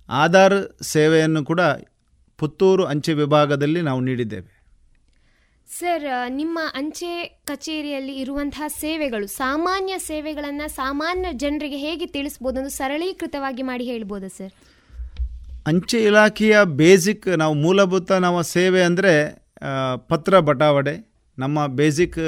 ಆಧಾರ್ 0.09 0.83
ಸೇವೆಯನ್ನು 0.83 1.45
ಕೂಡ 1.45 1.61
ಪುತ್ತೂರು 2.39 2.85
ಅಂಚೆ 2.85 3.13
ವಿಭಾಗದಲ್ಲಿ 3.13 3.81
ನಾವು 3.83 4.01
ನೀಡಿದ್ದೇವೆ. 4.01 4.56
ಸರ್ 5.69 6.05
ನಿಮ್ಮ 6.39 6.59
ಅಂಚೆ 6.81 7.11
ಕಚೇರಿಯಲ್ಲಿ 7.49 8.15
ಇರುವಂತಹ 8.23 8.67
ಸೇವೆಗಳು, 8.83 9.27
ಸಾಮಾನ್ಯ 9.43 9.95
ಸೇವೆಗಳನ್ನು 10.11 10.67
ಸಾಮಾನ್ಯ 10.77 11.29
ಜನರಿಗೆ 11.43 11.79
ಹೇಗೆ 11.87 12.07
ತಿಳಿಸ್ಬೋದು 12.15 12.59
ಅಂತ 12.61 12.71
ಸರಳೀಕೃತವಾಗಿ 12.79 13.63
ಮಾಡಿ 13.71 13.85
ಹೇಳ್ಬೋದಾ 13.93 14.31
ಸರ್? 14.37 14.53
ಅಂಚೆ 15.71 16.01
ಇಲಾಖೆಯ 16.09 16.57
ಬೇಸಿಕ್, 16.81 17.29
ನಾವು 17.43 17.55
ಮೂಲಭೂತ 17.65 18.19
ನಾವು 18.27 18.41
ಸೇವೆ 18.55 18.83
ಅಂದರೆ 18.89 19.15
ಪತ್ರ 20.11 20.41
ಬಟಾವಣೆ, 20.49 20.95
ನಮ್ಮ 21.39 21.67
ಬೇಸಿಕ್ 21.81 22.19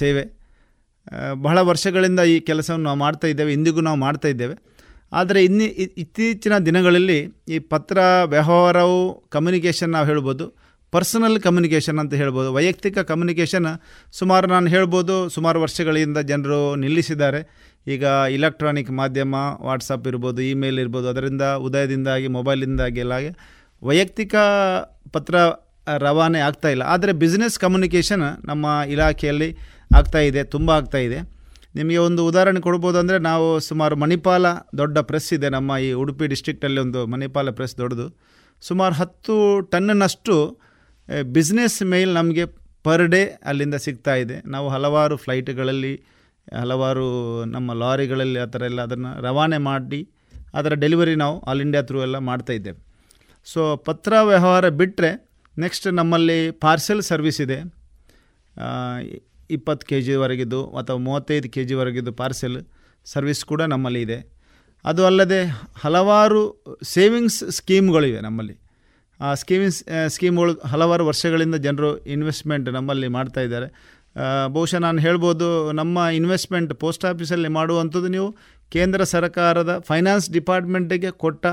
ಸೇವೆ. 0.00 0.24
ಬಹಳ 1.44 1.58
ವರ್ಷಗಳಿಂದ 1.70 2.20
ಈ 2.34 2.38
ಕೆಲಸವನ್ನು 2.48 2.86
ನಾವು 2.90 3.00
ಮಾಡ್ತಾ 3.06 3.26
ಇದ್ದೇವೆ, 3.32 3.52
ಇಂದಿಗೂ 3.58 3.82
ನಾವು 3.88 4.00
ಮಾಡ್ತಾ 4.06 4.28
ಇದ್ದೇವೆ. 4.34 4.56
ಆದರೆ 5.18 5.40
ಇನ್ನಿ 5.48 5.66
ಇತ್ತೀಚಿನ 6.02 6.54
ದಿನಗಳಲ್ಲಿ 6.68 7.20
ಈ 7.54 7.58
ಪತ್ರ 7.72 7.98
ವ್ಯವಹಾರವು 8.32 8.98
ಕಮ್ಯುನಿಕೇಷನ್ 9.34 9.94
ನಾವು 9.96 10.06
ಹೇಳ್ಬೋದು 10.10 10.46
ಪರ್ಸನಲ್ 10.94 11.36
ಕಮ್ಯುನಿಕೇಷನ್ 11.46 11.98
ಅಂತ 12.02 12.14
ಹೇಳ್ಬೋದು. 12.22 12.48
ವೈಯಕ್ತಿಕ 12.56 12.98
ಕಮ್ಯುನಿಕೇಷನ್ 13.10 13.68
ಸುಮಾರು 14.18 14.46
ನಾನು 14.54 14.68
ಹೇಳ್ಬೋದು, 14.74 15.14
ಸುಮಾರು 15.36 15.58
ವರ್ಷಗಳಿಂದ 15.64 16.18
ಜನರು 16.30 16.60
ನಿಲ್ಲಿಸಿದ್ದಾರೆ. 16.84 17.40
ಈಗ 17.94 18.04
ಇಲೆಕ್ಟ್ರಾನಿಕ್ 18.36 18.90
ಮಾಧ್ಯಮ 19.00 19.34
ವಾಟ್ಸಪ್ 19.68 20.06
ಇರ್ಬೋದು 20.10 20.40
ಇಮೇಲ್ 20.52 20.78
ಇರ್ಬೋದು, 20.84 21.06
ಅದರಿಂದ 21.12 21.44
ಉದಯದಿಂದಾಗಿ 21.68 22.28
ಮೊಬೈಲಿಂದಾಗಿ 22.36 23.00
ಎಲ್ಲ 23.04 23.16
ವೈಯಕ್ತಿಕ 23.82 24.34
ಪತ್ರ 25.16 25.34
ರವಾನೆ 26.04 26.40
ಆಗ್ತಾ 26.46 26.68
ಇಲ್ಲ. 26.74 26.84
ಆದರೆ 26.94 27.12
ಬಿಸ್ನೆಸ್ 27.20 27.56
ಕಮ್ಯುನಿಕೇಷನ್ 27.64 28.24
ನಮ್ಮ 28.50 28.66
ಇಲಾಖೆಯಲ್ಲಿ 28.94 29.50
ಆಗ್ತಾ 29.98 30.20
ಇದೆ, 30.30 30.42
ತುಂಬ 30.54 30.70
ಆಗ್ತಾ 30.78 31.00
ಇದೆ. 31.06 31.18
ನಿಮಗೆ 31.78 32.00
ಒಂದು 32.08 32.22
ಉದಾಹರಣೆ 32.30 32.60
ಕೊಡ್ಬೋದು 32.66 32.96
ಅಂದರೆ 33.02 33.18
ನಾವು 33.28 33.46
ಸುಮಾರು 33.68 33.94
ಮಣಿಪಾಲ 34.02 34.46
ದೊಡ್ಡ 34.80 34.98
ಪ್ರೆಸ್ 35.10 35.28
ಇದೆ, 35.36 35.48
ನಮ್ಮ 35.56 35.70
ಈ 35.86 35.88
ಉಡುಪಿ 36.02 36.26
ಡಿಸ್ಟ್ರಿಕ್ಟಲ್ಲಿ 36.32 36.80
ಒಂದು 36.84 37.00
ಮಣಿಪಾಲ 37.12 37.50
ಪ್ರೆಸ್ 37.58 37.74
ದೊಡ್ಡದು. 37.82 38.06
ಸುಮಾರು 38.62 38.94
ಹತ್ತು 39.00 39.34
ಟನ್ನಷ್ಟು 39.72 40.36
ಬಿಸ್ನೆಸ್ 41.22 41.82
ಮೇಲ್ 41.82 42.14
ನಮಗೆ 42.14 42.44
ಪರ್ 42.82 43.06
ಡೇ 43.08 43.22
ಅಲ್ಲಿಂದ 43.44 43.74
ಸಿಗ್ತಾ 43.74 44.14
ಇದೆ. 44.14 44.36
ನಾವು 44.46 44.68
ಹಲವಾರು 44.68 45.16
ಫ್ಲೈಟ್ಗಳಲ್ಲಿ 45.16 45.94
ಹಲವಾರು 46.60 47.06
ನಮ್ಮ 47.44 47.72
ಲಾರಿಗಳಲ್ಲಿ 47.72 48.38
ಆ 48.38 48.44
ಥರ 48.44 48.62
ಎಲ್ಲ 48.62 48.80
ಅದನ್ನು 48.82 49.10
ರವಾನೆ 49.22 49.58
ಮಾಡಿ 49.58 50.00
ಅದರ 50.54 50.74
ಡೆಲಿವರಿ 50.74 51.14
ನಾವು 51.14 51.40
ಆಲ್ 51.40 51.60
ಇಂಡಿಯಾ 51.60 51.82
ಥ್ರೂ 51.82 52.02
ಎಲ್ಲ 52.02 52.18
ಮಾಡ್ತಾ 52.18 52.52
ಇದ್ದೇವೆ. 52.52 52.78
ಸೊ 53.44 53.76
ಪತ್ರ 53.76 54.12
ವ್ಯವಹಾರ 54.20 54.68
ಬಿಟ್ಟರೆ 54.68 55.10
ನೆಕ್ಸ್ಟ್ 55.58 55.86
ನಮ್ಮಲ್ಲಿ 55.92 56.50
ಪಾರ್ಸೆಲ್ 56.50 57.02
ಸರ್ವಿಸ್ 57.02 57.40
ಇದೆ. 57.40 57.58
ಇಪ್ಪತ್ತು 59.50 59.86
ಕೆ 59.86 60.00
ಜಿವರೆಗಿದ್ದು 60.02 60.60
ಅಥವಾ 60.66 60.98
ಮೂವತ್ತೈದು 60.98 61.48
ಕೆ 61.50 61.64
ಜಿವರೆಗಿದ್ದು 61.64 62.12
ಪಾರ್ಸೆಲ್ 62.12 62.58
ಸರ್ವಿಸ್ 63.04 63.44
ಕೂಡ 63.44 63.62
ನಮ್ಮಲ್ಲಿ 63.62 64.02
ಇದೆ. 64.02 64.18
ಅದು 64.84 65.06
ಅಲ್ಲದೆ 65.06 65.40
ಹಲವಾರು 65.76 66.42
ಸೇವಿಂಗ್ಸ್ 66.82 67.50
ಸ್ಕೀಮ್ಗಳಿವೆ 67.50 68.20
ನಮ್ಮಲ್ಲಿ. 68.20 68.56
ಆ, 69.20 69.28
ಸ್ಕೀಮಿಂಗ್ಸ್ 69.34 69.78
ಸ್ಕೀಮ್ಗಳು 70.08 70.52
ಹಲವಾರು 70.68 71.06
ವರ್ಷಗಳಿಂದ 71.06 71.56
ಜನರು 71.66 71.90
ಇನ್ವೆಸ್ಟ್ಮೆಂಟ್ 72.06 72.68
ನಮ್ಮಲ್ಲಿ 72.68 73.08
ಮಾಡ್ತಾ 73.08 73.40
ಇದ್ದಾರೆ. 73.40 73.68
ಬಹುಶಃ 74.48 74.78
ನಾನು 74.78 74.98
ಹೇಳ್ಬೋದು 74.98 75.48
ನಮ್ಮ 75.72 75.98
ಇನ್ವೆಸ್ಟ್ಮೆಂಟ್ 76.12 76.72
ಪೋಸ್ಟ್ 76.74 77.04
ಆಫೀಸಲ್ಲಿ 77.04 77.48
ಮಾಡುವಂಥದ್ದು 77.48 78.08
ನೀವು 78.08 78.28
ಕೇಂದ್ರ 78.72 79.04
ಸರ್ಕಾರದ 79.14 79.72
ಫೈನಾನ್ಸ್ 79.86 80.26
ಡಿಪಾರ್ಟ್ಮೆಂಟಿಗೆ 80.30 81.10
ಕೊಟ್ಟ 81.24 81.44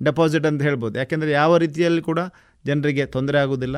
ಡೆಪಾಸಿಟ್ 0.00 0.46
ಅಂತ 0.46 0.62
ಹೇಳ್ಬೋದು. 0.62 0.94
ಯಾಕೆಂದರೆ 0.98 1.30
ಯಾವ 1.30 1.56
ರೀತಿಯಲ್ಲಿ 1.56 2.02
ಕೂಡ 2.02 2.20
ಜನರಿಗೆ 2.64 3.06
ತೊಂದರೆ 3.06 3.38
ಆಗೋದಿಲ್ಲ 3.38 3.76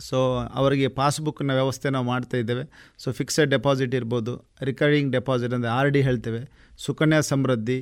ಸೊ, 0.00 0.18
ಅವರಿಗೆ 0.54 0.88
ಪಾಸ್ಬುಕ್ನ 0.88 1.52
ವ್ಯವಸ್ಥೆ 1.52 1.88
ನಾವು 1.90 2.06
ಮಾಡ್ತಾ 2.06 2.36
ಇದ್ದೇವೆ. 2.36 2.64
ಸೊ 2.98 3.12
ಫಿಕ್ಸೆಡ್ 3.12 3.50
ಡೆಪಾಸಿಟ್ 3.50 3.94
ಇರ್ಬೋದು 3.94 4.32
ರಿಕರಿಂಗ್ 4.62 5.10
ಡೆಪಾಸಿಟ್ 5.12 5.52
ಅಂದರೆ 5.52 5.70
ಆರ್ 5.70 5.90
ಡಿ 5.90 6.00
ಹೇಳ್ತೇವೆ, 6.02 6.40
Sukanya 6.78 7.20
Samriddhi 7.30 7.78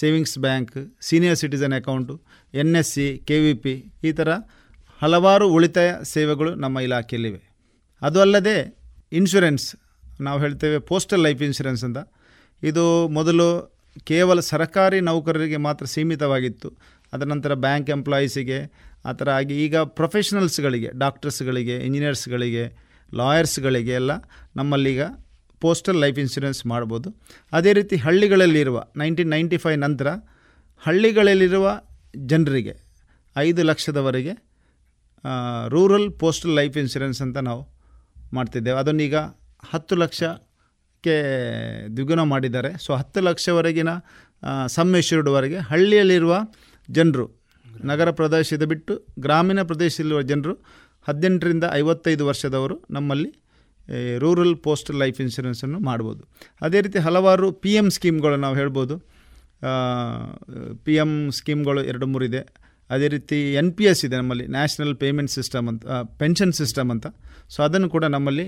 savings 0.00 0.36
bank, 0.44 0.76
senior 1.08 1.38
citizen 1.42 1.74
account, 1.78 2.14
N 2.54 2.74
S 2.80 2.92
C, 2.94 3.06
K 3.28 3.36
V 3.44 3.54
P 3.64 3.74
ಈ 4.08 4.12
ಥರ 4.18 4.30
ಹಲವಾರು 5.00 5.46
ಉಳಿತಾಯ 5.56 5.90
ಸೇವೆಗಳು 6.12 6.50
ನಮ್ಮ 6.64 6.84
ಇಲಾಖೆಯಲ್ಲಿವೆ. 6.86 7.40
ಅದು 8.02 8.18
ಅಲ್ಲದೆ 8.24 8.56
ಇನ್ಶೂರೆನ್ಸ್, 9.20 9.66
ನಾವು 10.26 10.38
ಹೇಳ್ತೇವೆ 10.44 10.78
ಪೋಸ್ಟಲ್ 10.90 11.22
ಲೈಫ್ 11.26 11.42
ಇನ್ಶೂರೆನ್ಸ್ 11.48 11.84
ಅಂತ. 11.88 12.00
ಇದು 12.62 12.84
ಮೊದಲು 13.18 13.48
ಕೇವಲ 14.10 14.40
ಸರ್ಕಾರಿ 14.52 14.98
ನೌಕರರಿಗೆ 15.08 15.58
ಮಾತ್ರ 15.66 15.84
ಸೀಮಿತವಾಗಿತ್ತು. 15.94 16.68
ಅದರ 17.12 17.26
ನಂತರ 17.32 17.54
ಬ್ಯಾಂಕ್ 17.64 17.90
ಎಂಪ್ಲಾಯೀಸಿಗೆ, 17.90 18.58
ಆ 19.08 19.12
ಥರ 19.12 19.28
ಆಗಿ 19.30 19.54
ಈಗ 19.64 19.76
ಪ್ರೊಫೆಷನಲ್ಸ್ಗಳಿಗೆ, 19.98 20.90
ಡಾಕ್ಟರ್ಸ್ಗಳಿಗೆ, 21.02 21.76
ಇಂಜಿನಿಯರ್ಸ್ಗಳಿಗೆ, 21.88 22.64
ಲಾಯರ್ಸ್ಗಳಿಗೆ 23.12 23.94
ಎಲ್ಲ 24.00 24.12
ನಮ್ಮಲ್ಲೀಗ 24.56 25.02
ಪೋಸ್ಟಲ್ 25.64 26.00
ಲೈಫ್ 26.00 26.18
ಇನ್ಶೂರೆನ್ಸ್ 26.18 26.66
ಮಾಡ್ಬೋದು. 26.66 27.08
ಅದೇ 27.52 27.72
ರೀತಿ 27.72 27.96
ಹಳ್ಳಿಗಳಲ್ಲಿರುವ 27.96 28.78
ನೈನ್ಟೀನ್ 28.96 29.30
ನೈಂಟಿ 29.30 29.56
ಫೈವ್ 29.56 29.78
ನಂತರ 29.78 30.08
ಹಳ್ಳಿಗಳಲ್ಲಿರುವ 30.82 31.80
ಜನರಿಗೆ 32.16 32.74
ಐದು 33.36 33.62
ಲಕ್ಷದವರೆಗೆ 33.62 34.32
ರೂರಲ್ 35.68 36.08
ಪೋಸ್ಟಲ್ 36.20 36.54
ಲೈಫ್ 36.54 36.76
ಇನ್ಶೂರೆನ್ಸ್ 36.76 37.22
ಅಂತ 37.22 37.38
ನಾವು 37.38 37.62
ಮಾಡ್ತಿದ್ದೇವೆ. 38.32 38.78
ಅದನ್ನೀಗ 38.78 39.16
ಹತ್ತು 39.72 39.94
ಲಕ್ಷಕ್ಕೆ 39.96 41.14
ದ್ವಿಗುಣ 41.94 42.20
ಮಾಡಿದ್ದಾರೆ. 42.32 42.70
ಸೊ 42.84 42.94
ಹತ್ತು 42.94 43.20
ಲಕ್ಷವರೆಗಿನ 43.20 43.88
ಸಮ್ 44.66 44.96
ಹಳ್ಳಿಯಲ್ಲಿರುವ 45.68 46.38
ಜನರು, 46.88 47.26
ನಗರ 47.84 48.10
ಪ್ರದೇಶದ 48.10 48.62
ಬಿಟ್ಟು 48.62 48.94
ಗ್ರಾಮೀಣ 49.20 49.62
ಪ್ರದೇಶದಲ್ಲಿರುವ 49.62 50.22
ಜನರು 50.22 50.54
ಹದಿನೆಂಟರಿಂದ 51.08 51.64
ಐವತ್ತೈದು 51.72 52.26
ವರ್ಷದವರು 52.26 52.76
ನಮ್ಮಲ್ಲಿ 52.90 53.41
ರೂರಲ್ 54.18 54.54
ಪೋಸ್ಟ್ 54.66 54.90
ಲೈಫ್ 55.02 55.18
ಇನ್ಶೂರೆನ್ಸನ್ನು 55.20 55.78
ಮಾಡ್ಬೋದು. 55.88 56.22
ಅದೇ 56.60 56.80
ರೀತಿ 56.80 56.98
ಹಲವಾರು 56.98 57.46
ಪಿ 57.64 57.72
ಎಂ 57.80 57.86
ಸ್ಕೀಮ್ಗಳು 57.96 58.36
ನಾವು 58.36 58.56
ಹೇಳ್ಬೋದು. 58.60 58.94
ಪಿ 60.84 60.94
ಎಂ 61.04 61.12
ಸ್ಕೀಮ್ಗಳು 61.38 61.82
ಎರಡು 61.84 62.06
ಮೂರಿದೆ 62.12 62.42
ಅದೇ 62.90 63.08
ರೀತಿ 63.08 63.38
ಎನ್ 63.60 63.70
ಪಿ 63.78 63.84
ಎಸ್ 63.90 64.02
ಇದೆ 64.06 64.16
ನಮ್ಮಲ್ಲಿ 64.16 64.46
ನ್ಯಾಷನಲ್ 64.46 64.94
ಪೇಮೆಂಟ್ 65.02 65.30
ಸಿಸ್ಟಮ್ 65.30 65.66
ಅಂತ 65.72 65.84
ಪೆನ್ಷನ್ 66.22 66.52
ಸಿಸ್ಟಮ್ 66.60 66.90
ಅಂತ. 66.94 67.06
ಸೊ 67.54 67.58
ಅದನ್ನು 67.62 67.88
ಕೂಡ 67.88 68.04
ನಮ್ಮಲ್ಲಿ 68.14 68.46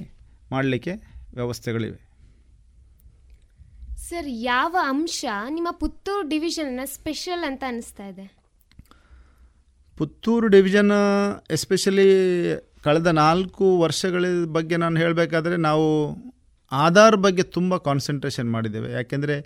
ಮಾಡಲಿಕ್ಕೆ 0.51 0.95
ವ್ಯವಸ್ಥೆಗಳಿವೆ. 1.39 1.99
ಸರ್ 4.09 4.29
ಯಾವ 4.29 4.77
ಅಂಶ 4.93 5.25
ನಿಮ್ಮ 5.57 5.69
ಪುತ್ತೂರು 5.83 6.25
ಡಿವಿಷನ್ನ 6.29 6.81
ಸ್ಪೆಷಲ್ 6.97 7.45
ಅಂತ 7.51 7.63
ಅನಿಸ್ತಾ 7.69 8.07
ಇದೆ? 8.13 8.27
ಪುತ್ತೂರು 9.99 10.47
ಡಿವಿಷನ್ 10.47 10.93
ಎಸ್ಪೆಷಲಿ 11.51 12.09
ಕಳೆದ 12.85 13.07
ನಾಲ್ಕು 13.07 13.79
ವರ್ಷಗಳ 13.79 14.25
ಬಗ್ಗೆ 14.53 14.77
ನಾನು 14.77 14.97
ಹೇಳಬೇಕಾದ್ರೆ 15.01 15.57
ನಾವು 15.57 15.87
ಆಧಾರ್ 16.73 17.17
ಬಗ್ಗೆ 17.17 17.43
ತುಂಬ 17.43 17.77
ಕಾನ್ಸಂಟ್ರೇಷನ್ 17.77 18.53
ಮಾಡಿದ್ದೇವೆ. 18.53 18.93
ಯಾಕೆಂದರೆ 18.93 19.37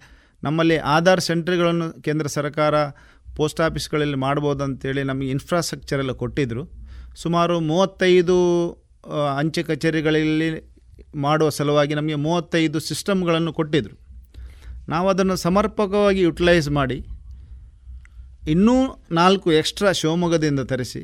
ನಮ್ಮಲ್ಲಿ 0.43 0.77
ಆಧಾರ್ 0.77 1.21
ಸೆಂಟ್ರ್ಗಳನ್ನು 1.21 2.03
ಕೇಂದ್ರ 2.03 2.27
ಸರ್ಕಾರ 2.27 2.75
ಪೋಸ್ಟ್ 3.37 3.61
ಆಫೀಸ್ಗಳಲ್ಲಿ 3.61 4.17
ಮಾಡ್ಬೋದು 4.17 4.65
ಅಂತೇಳಿ 4.65 5.03
ನಮಗೆ 5.03 5.31
ಇನ್ಫ್ರಾಸ್ಟ್ರಕ್ಚರ್ 5.31 5.99
ಎಲ್ಲ 5.99 6.13
ಕೊಟ್ಟಿದ್ದರು 6.13 6.63
ಸುಮಾರು 7.15 7.61
ಮೂವತ್ತೈದು 7.61 8.37
ಅಂಚೆ 9.39 9.63
ಕಚೇರಿಗಳಲ್ಲಿ 9.63 10.49
ಮಾಡುವ 11.15 11.49
ಸಲುವಾಗಿ 11.49 11.95
ನಮಗೆ 11.95 12.15
ಮೂವತ್ತೈದು 12.15 12.81
ಸಿಸ್ಟಮ್ಗಳನ್ನು 12.81 13.53
ಕೊಟ್ಟಿದ್ದರು 13.53 13.97
ನಾವು 14.89 15.09
ಅದನ್ನು 15.09 15.37
ಸಮರ್ಪಕವಾಗಿ 15.37 16.21
ಯುಟಿಲೈಸ್ 16.21 16.69
ಮಾಡಿ 16.71 16.99
ಇನ್ನೂ 18.49 18.75
ನಾಲ್ಕು 19.13 19.53
ಎಕ್ಸ್ಟ್ರಾ 19.53 19.93
ಶಿವಮೊಗ್ಗದಿಂದ 19.93 20.61
ತರಿಸಿ 20.61 21.03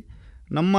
ನಮ್ಮ 0.54 0.76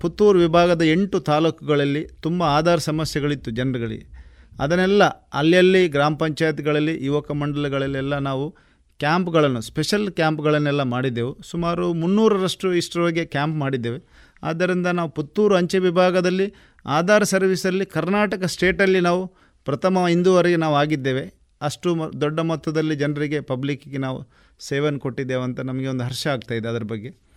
ಪುತ್ತೂರು 0.00 0.38
ವಿಭಾಗದ 0.38 0.82
ಎಂಟು 0.82 1.20
ತಾಲೂಕುಗಳಲ್ಲಿ 1.20 2.08
ತುಂಬ 2.22 2.42
ಆಧಾರ್ 2.42 2.80
ಸಮಸ್ಯೆಗಳಿತ್ತು 2.80 3.50
ಜನರುಗಳಿಗೆ 3.50 4.20
ಅದನ್ನೆಲ್ಲ 4.60 5.04
ಅಲ್ಲಲ್ಲಿ 5.34 5.88
ಗ್ರಾಮ 5.88 6.14
ಪಂಚಾಯತ್ಗಳಲ್ಲಿ, 6.14 7.04
ಯುವಕ 7.04 7.32
ಮಂಡಲಗಳಲ್ಲೆಲ್ಲ 7.32 8.18
ನಾವು 8.18 8.56
ಕ್ಯಾಂಪ್ಗಳನ್ನು, 8.98 9.60
ಸ್ಪೆಷಲ್ 9.60 10.10
ಕ್ಯಾಂಪ್ಗಳನ್ನೆಲ್ಲ 10.10 10.82
ಮಾಡಿದ್ದೆವು. 10.82 11.38
ಸುಮಾರು 11.42 11.92
ಮುನ್ನೂರರಷ್ಟು 11.92 12.74
ಇಷ್ಟರವರೆಗೆ 12.74 13.24
ಕ್ಯಾಂಪ್ 13.24 13.56
ಮಾಡಿದ್ದೇವೆ. 13.56 14.00
ಆದ್ದರಿಂದ 14.42 14.86
ನಾವು 14.86 15.10
ಪುತ್ತೂರು 15.10 15.54
ಅಂಚೆ 15.56 15.78
ವಿಭಾಗದಲ್ಲಿ 15.78 16.54
ಆಧಾರ್ 16.86 17.24
ಸರ್ವಿಸಲ್ಲಿ 17.24 17.86
ಕರ್ನಾಟಕ 17.86 18.44
ಸ್ಟೇಟಲ್ಲಿ 18.44 19.00
ನಾವು 19.00 19.26
ಪ್ರಥಮ 19.64 19.98
ಇಂದುವರೆಗೆ 20.10 20.56
ನಾವು 20.56 20.76
ಆಗಿದ್ದೇವೆ. 20.76 21.34
ಅಷ್ಟು 21.60 22.12
ದೊಡ್ಡ 22.20 22.40
ಮೊತ್ತದಲ್ಲಿ 22.40 22.96
ಜನರಿಗೆ 22.96 23.40
ಪಬ್ಲಿಕ್ಕಿಗೆ 23.40 23.98
ನಾವು 23.98 24.28
ಸೇವೆಯನ್ನು 24.60 25.00
ಕೊಟ್ಟಿದ್ದೇವೆ 25.00 25.42
ಅಂತ 25.42 25.60
ನಮಗೆ 25.60 25.88
ಒಂದು 25.88 26.04
ಹರ್ಷ 26.04 26.26
ಆಗ್ತಾಯಿದೆ 26.26 26.68
ಅದರ 26.68 26.82
ಬಗ್ಗೆ. 26.82 27.29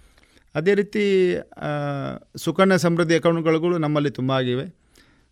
ಅದೇ 0.55 0.73
ರೀತಿ 0.73 1.03
ಸುಕನ್ಯಾ 2.37 2.77
ಸಮೃದ್ಧಿ 2.77 3.15
ಅಕೌಂಟ್ಗಳು 3.15 3.77
ನಮ್ಮಲ್ಲಿ 3.77 4.11
ತುಂಬ 4.11 4.31
ಆಗಿವೆ. 4.31 4.65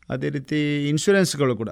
ಅದೇ 0.10 0.30
ರೀತಿ 0.30 0.90
ಇನ್ಶೂರೆನ್ಸ್ಗಳು 0.90 1.56
ಕೂಡ. 1.58 1.70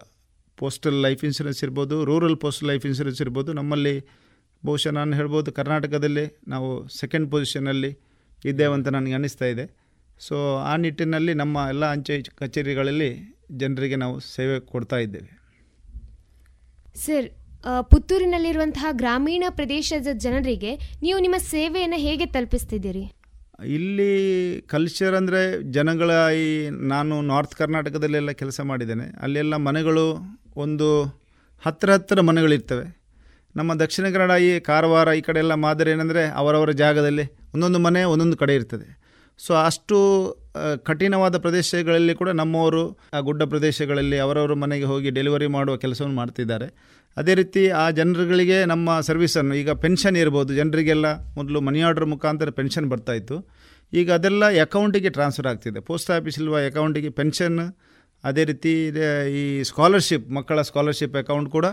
ಪೋಸ್ಟಲ್ 0.57 0.93
ಲೈಫ್ 0.93 1.23
ಇನ್ಶೂರೆನ್ಸ್ 1.23 1.63
ಇರ್ಬೋದು, 1.63 2.05
ರೂರಲ್ 2.05 2.37
ಪೋಸ್ಟಲ್ 2.37 2.67
ಲೈಫ್ 2.67 2.85
ಇನ್ಶೂರೆನ್ಸ್ 2.85 3.21
ಇರ್ಬೋದು, 3.21 3.53
ನಮ್ಮಲ್ಲಿ 3.53 4.09
ಬಹುಶಃ 4.65 4.89
ನಾನು 4.89 5.15
ಹೇಳ್ಬೋದು, 5.15 5.51
ಕರ್ನಾಟಕದಲ್ಲಿ 5.51 6.39
ನಾವು 6.47 6.87
ಸೆಕೆಂಡ್ 6.87 7.31
ಪೊಸಿಷನಲ್ಲಿ 7.31 7.91
ಇದ್ದೇವೆ 8.45 8.73
ಅಂತ 8.73 8.87
ನನಗೆ 8.87 9.13
ಅನ್ನಿಸ್ತಾ 9.13 9.45
ಇದೆ. 9.45 9.65
ಸೊ, 10.19 10.57
ಆ 10.57 10.75
ನಿಟ್ಟಿನಲ್ಲಿ 10.75 11.33
ನಮ್ಮ 11.33 11.65
ಎಲ್ಲ 11.69 11.85
ಅಂಚೆ 11.85 12.21
ಕಚೇರಿಗಳಲ್ಲಿ 12.21 13.39
ಜನರಿಗೆ 13.51 13.95
ನಾವು 13.95 14.19
ಸೇವೆ 14.19 14.59
ಕೊಡ್ತಾ 14.59 14.97
ಇದ್ದೇವೆ. 14.97 15.29
ಸರ್ 16.95 17.29
ಪುತ್ತೂರಿನಲ್ಲಿರುವಂತಹ 17.81 18.85
ಗ್ರಾಮೀಣ 18.91 19.43
ಪ್ರದೇಶದ 19.49 20.07
ಜನರಿಗೆ 20.13 20.75
ನೀವು 21.01 21.19
ನಿಮ್ಮ 21.19 21.37
ಸೇವೆಯನ್ನು 21.37 21.97
ಹೇಗೆ 21.97 22.25
ತಲುಪಿಸ್ತಿದ್ದೀರಿ? 22.25 23.18
ಇಲ್ಲಿ 23.65 24.11
ಕಲ್ಚರ್ 24.67 25.15
ಅಂದರೆ 25.15 25.61
ಜನಗಳ 25.71 26.11
ಈ 26.33 26.69
ನಾನು 26.69 27.21
ನಾರ್ತ್ 27.21 27.55
ಕರ್ನಾಟಕದಲ್ಲೆಲ್ಲ 27.55 28.31
ಕೆಲಸ 28.31 28.59
ಮಾಡಿದ್ದೇನೆ. 28.61 29.05
ಅಲ್ಲೆಲ್ಲ 29.21 29.55
ಮನೆಗಳು 29.55 30.05
ಒಂದು 30.57 30.87
ಹತ್ತಿರ 31.65 31.89
ಹತ್ತಿರ 31.91 32.21
ಮನೆಗಳಿರ್ತವೆ. 32.21 32.85
ನಮ್ಮ 33.55 33.73
ದಕ್ಷಿಣ 33.73 34.05
ಕನ್ನಡ 34.09 34.31
ಈ 34.31 34.59
ಕಾರವಾರ 34.59 35.07
ಈ 35.07 35.21
ಕಡೆ 35.21 35.39
ಎಲ್ಲ 35.39 35.53
ಮಾದರಿ 35.53 35.91
ಏನಂದರೆ 35.91 36.23
ಅವರವರ 36.41 36.71
ಜಾಗದಲ್ಲಿ 36.71 37.25
ಒಂದೊಂದು 37.53 37.79
ಮನೆ 37.79 38.03
ಒಂದೊಂದು 38.03 38.37
ಕಡೆ 38.37 38.55
ಇರ್ತದೆ. 38.55 38.87
ಸೊ 39.39 39.53
ಅಷ್ಟು 39.53 39.97
ಕಠಿಣವಾದ 40.83 41.37
ಪ್ರದೇಶಗಳಲ್ಲಿ 41.37 42.15
ಕೂಡ 42.15 42.29
ನಮ್ಮವರು, 42.29 42.97
ಆ, 43.13 43.19
ಗುಡ್ಡ 43.19 43.43
ಪ್ರದೇಶಗಳಲ್ಲಿ 43.43 44.19
ಅವರವರ 44.19 44.53
ಮನೆಗೆ 44.53 44.83
ಹೋಗಿ 44.83 45.09
ಡೆಲಿವರಿ 45.09 45.47
ಮಾಡುವ 45.47 45.77
ಕೆಲಸವನ್ನು 45.77 46.15
ಮಾಡ್ತಿದ್ದಾರೆ. 46.15 46.99
ಅದೇ 47.17 47.33
ರೀತಿ 47.33 47.69
ಆ 47.69 47.89
ಜನರುಗಳಿಗೆ 47.89 48.65
ನಮ್ಮ 48.65 48.99
ಸರ್ವಿಸನ್ನು 48.99 49.55
ಈಗ 49.55 49.69
ಪೆನ್ಷನ್ 49.69 50.17
ಇರ್ಬೋದು, 50.17 50.55
ಜನರಿಗೆಲ್ಲ 50.55 51.05
ಮೊದಲು 51.35 51.61
ಮನಿ 51.61 51.81
ಆರ್ಡರ್ 51.81 52.05
ಮುಖಾಂತರ 52.05 52.49
ಪೆನ್ಷನ್ 52.49 52.89
ಬರ್ತಾಯಿತ್ತು 52.89 53.49
ಈಗ 53.93 54.11
ಅದೆಲ್ಲ 54.11 54.61
ಅಕೌಂಟಿಗೆ 54.61 55.09
ಟ್ರಾನ್ಸ್ಫರ್ 55.09 55.47
ಆಗ್ತಿದೆ. 55.47 55.79
ಪೋಸ್ಟ್ 55.79 56.11
ಆಫೀಸಲ್ಲಿ 56.11 56.65
ಅಕೌಂಟಿಗೆ 56.67 57.09
ಪೆನ್ಷನ್ 57.09 57.59
ಅದೇ 58.23 58.43
ರೀತಿ 58.43 58.87
ಈ 59.31 59.63
ಸ್ಕಾಲರ್ಶಿಪ್ 59.63 60.31
ಮಕ್ಕಳ 60.31 60.61
ಸ್ಕಾಲರ್ಶಿಪ್ 60.61 61.15
ಅಕೌಂಟ್ 61.15 61.51
ಕೂಡ 61.51 61.65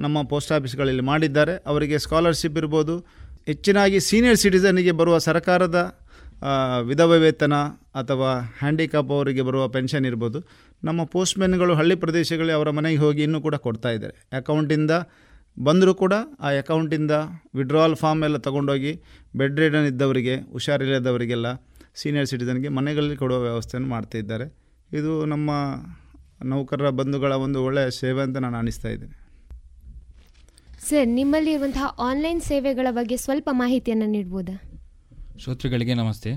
ನಮ್ಮ 0.00 0.22
ಪೋಸ್ಟ್ 0.22 0.52
ಆಫೀಸ್ಗಳಲ್ಲಿ 0.52 1.02
ಮಾಡಿದ್ದಾರೆ. 1.02 1.62
ಅವರಿಗೆ 1.66 1.98
ಸ್ಕಾಲರ್ಶಿಪ್ 1.98 2.58
ಇರ್ಬೋದು. 2.58 2.98
ಹೆಚ್ಚಿನಾಗಿ 3.46 4.00
ಸೀನಿಯರ್ 4.00 4.36
ಸಿಟಿಸನ್ನಿಗೆ 4.36 4.92
ಬರುವ 4.92 5.18
ಸರ್ಕಾರದ 5.18 5.98
ವಿಧವ 6.82 7.10
ವೇತನ 7.10 7.54
ಅಥವಾ 8.00 8.30
ಹ್ಯಾಂಡಿಕಾಪ್ 8.58 9.10
ಅವರಿಗೆ 9.10 9.42
ಬರುವ 9.42 9.68
ಪೆನ್ಷನ್ 9.68 10.06
ಇರ್ಬೋದು. 10.06 10.38
ನಮ್ಮ 10.84 11.04
ಪೋಸ್ಟ್ಮೆನ್ಗಳು 11.04 11.74
ಹಳ್ಳಿ 11.74 11.94
ಪ್ರದೇಶಗಳಲ್ಲಿ 11.94 12.52
ಅವರ 12.52 12.70
ಮನೆಗೆ 12.70 12.96
ಹೋಗಿ 12.96 13.22
ಇನ್ನೂ 13.22 13.40
ಕೂಡ 13.40 13.54
ಕೊಡ್ತಾ 13.54 13.90
ಇದ್ದಾರೆ. 13.90 14.26
ಅಕೌಂಟಿಂದ 14.36 14.90
ಬಂದರೂ 15.62 15.94
ಕೂಡ 15.94 16.12
ಆ 16.40 16.48
ಅಕೌಂಟಿಂದ 16.48 17.10
ವಿಡ್ರಾವಲ್ 17.54 17.96
ಫಾರ್ಮ್ 17.96 18.24
ಎಲ್ಲ 18.24 18.36
ತೊಗೊಂಡೋಗಿ 18.36 19.02
ಬೆಡ್ 19.36 19.60
ರಿಡನ್ 19.60 19.86
ಇದ್ದವರಿಗೆ, 19.86 20.36
ಹುಷಾರಿಲ್ಲದವರಿಗೆಲ್ಲ 20.52 21.46
ಸೀನಿಯರ್ 21.94 22.26
ಸಿಟಿಸನ್ಗೆ 22.26 22.68
ಮನೆಗಳಲ್ಲಿ 22.68 23.16
ಕೊಡುವ 23.16 23.38
ವ್ಯವಸ್ಥೆಯನ್ನು 23.40 23.88
ಮಾಡ್ತಾ 23.88 24.18
ಇದ್ದಾರೆ. 24.18 24.46
ಇದು 24.92 25.24
ನಮ್ಮ 25.24 25.50
ನೌಕರರ 26.44 26.90
ಬಂಧುಗಳ 26.90 27.32
ಒಂದು 27.32 27.64
ಒಳ್ಳೆಯ 27.64 27.90
ಸೇವೆ 27.90 28.22
ಅಂತ 28.22 28.36
ನಾನು 28.36 28.56
ಅನ್ನಿಸ್ತಾ 28.56 28.88
ಇದ್ದೇನೆ. 28.88 29.16
ಸರ್ 30.88 31.06
ನಿಮ್ಮಲ್ಲಿ 31.06 31.52
ಇರುವಂತಹ 31.52 31.96
ಆನ್ಲೈನ್ 31.98 32.40
ಸೇವೆಗಳ 32.40 32.86
ಬಗ್ಗೆ 32.90 33.16
ಸ್ವಲ್ಪ 33.16 33.48
ಮಾಹಿತಿಯನ್ನು 33.52 34.06
ನೀಡ್ಬೋದಾ? 34.06 34.75
ಶ್ರೋತೃಗಳಿಗೆ 35.42 35.94
ನಮಸ್ತೆ. 36.00 36.30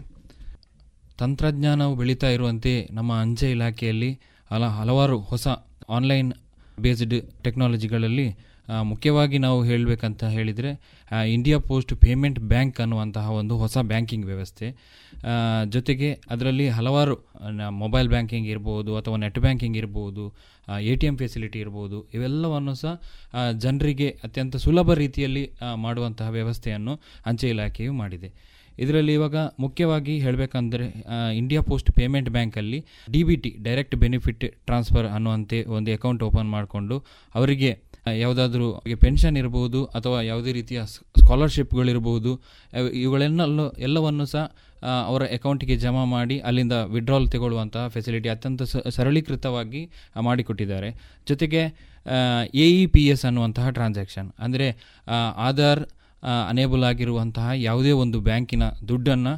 ತಂತ್ರಜ್ಞಾನವು 1.19 1.93
ಬೆಳೀತಾ 1.99 2.29
ಇರುವಂತೆ 2.35 2.71
ನಮ್ಮ 2.97 3.11
ಅಂಚೆ 3.23 3.47
ಇಲಾಖೆಯಲ್ಲಿ 3.55 4.09
ಹಲ, 4.51 4.63
ಹಲವಾರು 4.77 5.17
ಹೊಸ 5.31 5.47
ಆನ್ಲೈನ್ 5.97 6.29
ಬೇಸ್ಡ್ 6.83 7.15
ಟೆಕ್ನಾಲಜಿಗಳಲ್ಲಿ 7.45 8.27
ಮುಖ್ಯವಾಗಿ 8.89 9.37
ನಾವು 9.45 9.59
ಹೇಳಬೇಕಂತ 9.69 10.23
ಹೇಳಿದರೆ 10.35 10.71
ಇಂಡಿಯಾ 11.35 11.57
ಪೋಸ್ಟ್ 11.69 11.93
ಪೇಮೆಂಟ್ 12.03 12.39
ಬ್ಯಾಂಕ್ 12.51 12.77
ಅನ್ನುವಂತಹ 12.83 13.31
ಒಂದು 13.39 13.55
ಹೊಸ 13.61 13.77
ಬ್ಯಾಂಕಿಂಗ್ 13.91 14.27
ವ್ಯವಸ್ಥೆ. 14.31 14.67
ಜೊತೆಗೆ 15.75 16.09
ಅದರಲ್ಲಿ 16.33 16.67
ಹಲವಾರು 16.77 17.15
ಮೊಬೈಲ್ 17.83 18.09
ಬ್ಯಾಂಕಿಂಗ್ 18.15 18.49
ಇರ್ಬೋದು 18.53 18.91
ಅಥವಾ 18.99 19.17
ನೆಟ್ 19.25 19.39
ಬ್ಯಾಂಕಿಂಗ್ 19.45 19.79
ಇರ್ಬೋದು 19.81 20.25
ಎ 20.91 20.93
ಟಿ 21.01 21.07
ಎಂ 21.11 21.15
ಫೆಸಿಲಿಟಿ 21.23 21.59
ಇರ್ಬೋದು, 21.65 21.99
ಇವೆಲ್ಲವನ್ನು 22.15 22.75
ಸಹ 22.83 22.93
ಜನರಿಗೆ 23.65 24.09
ಅತ್ಯಂತ 24.27 24.55
ಸುಲಭ 24.67 24.93
ರೀತಿಯಲ್ಲಿ 25.03 25.43
ಮಾಡುವಂತಹ 25.87 26.29
ವ್ಯವಸ್ಥೆಯನ್ನು 26.39 26.95
ಅಂಚೆ 27.31 27.49
ಇಲಾಖೆಯು 27.55 27.93
ಮಾಡಿದೆ. 28.03 28.31
ಇದರಲ್ಲಿ 28.79 29.13
ಇವಾಗ 29.13 29.35
ಮುಖ್ಯವಾಗಿ 29.59 30.19
ಹೇಳಬೇಕಂದ್ರೆ 30.19 30.85
ಇಂಡಿಯಾ 31.37 31.61
ಪೋಸ್ಟ್ 31.61 31.91
ಪೇಮೆಂಟ್ 31.91 32.29
ಬ್ಯಾಂಕಲ್ಲಿ 32.29 32.85
D 33.11 33.23
B 33.23 33.35
T 33.35 33.55
direct 33.63 33.95
benefit 33.95 34.45
transfer 34.65 35.05
ಅನ್ನುವಂತೆ 35.05 35.63
ಒಂದು 35.63 35.93
ಅಕೌಂಟ್ 35.93 36.23
ಓಪನ್ 36.23 36.49
ಮಾಡಿಕೊಂಡು 36.49 36.97
ಅವರಿಗೆ 37.35 37.71
ಯಾವುದಾದ್ರೂ 38.17 38.83
ಪೆನ್ಷನ್ 39.01 39.37
ಇರ್ಬೋದು 39.37 39.85
ಅಥವಾ 39.85 40.21
ಯಾವುದೇ 40.21 40.51
ರೀತಿಯ 40.51 40.81
ಸ್ಕಾಲರ್ಶಿಪ್ಗಳಿರ್ಬೋದು 40.85 42.31
ಇವುಗಳೆಲ್ಲ 42.93 43.41
ಎಲ್ಲವನ್ನು 43.77 44.25
ಸಹ 44.25 44.43
ಅವರ 45.07 45.23
ಅಕೌಂಟಿಗೆ 45.23 45.75
ಜಮಾ 45.75 46.03
ಮಾಡಿ 46.05 46.39
ಅಲ್ಲಿಂದ 46.39 46.71
ವಿಡ್ರಾಲ್ 46.71 47.27
ತಗೊಳ್ಳುವಂತಹ 47.29 47.87
ಫೆಸಿಲಿಟಿ 47.87 48.29
ಅತ್ಯಂತ 48.29 48.61
ಸರಳೀಕೃತವಾಗಿ 48.89 49.89
ಮಾಡಿಕೊಟ್ಟಿದ್ದಾರೆ. 50.19 50.89
ಜೊತೆಗೆ 51.27 51.61
ಎ 52.55 52.67
ಇ 52.81 52.85
ಪಿ 52.85 53.07
ಎಸ್ 53.07 53.25
ಅನ್ನುವಂತಹ 53.25 53.69
ಟ್ರಾನ್ಸಾಕ್ಷನ್ 53.69 54.31
ಅಂದರೆ 54.39 54.67
ಆಧಾರ್ 55.37 55.81
ಅನೇಬಲ್ 56.23 56.83
ಆಗಿರುವಂತಹ 56.83 57.49
ಯಾವುದೇ 57.67 57.91
ಒಂದು 58.03 58.17
ಬ್ಯಾಂಕಿನ 58.27 58.63
ದುಡ್ಡನ್ನು 58.89 59.33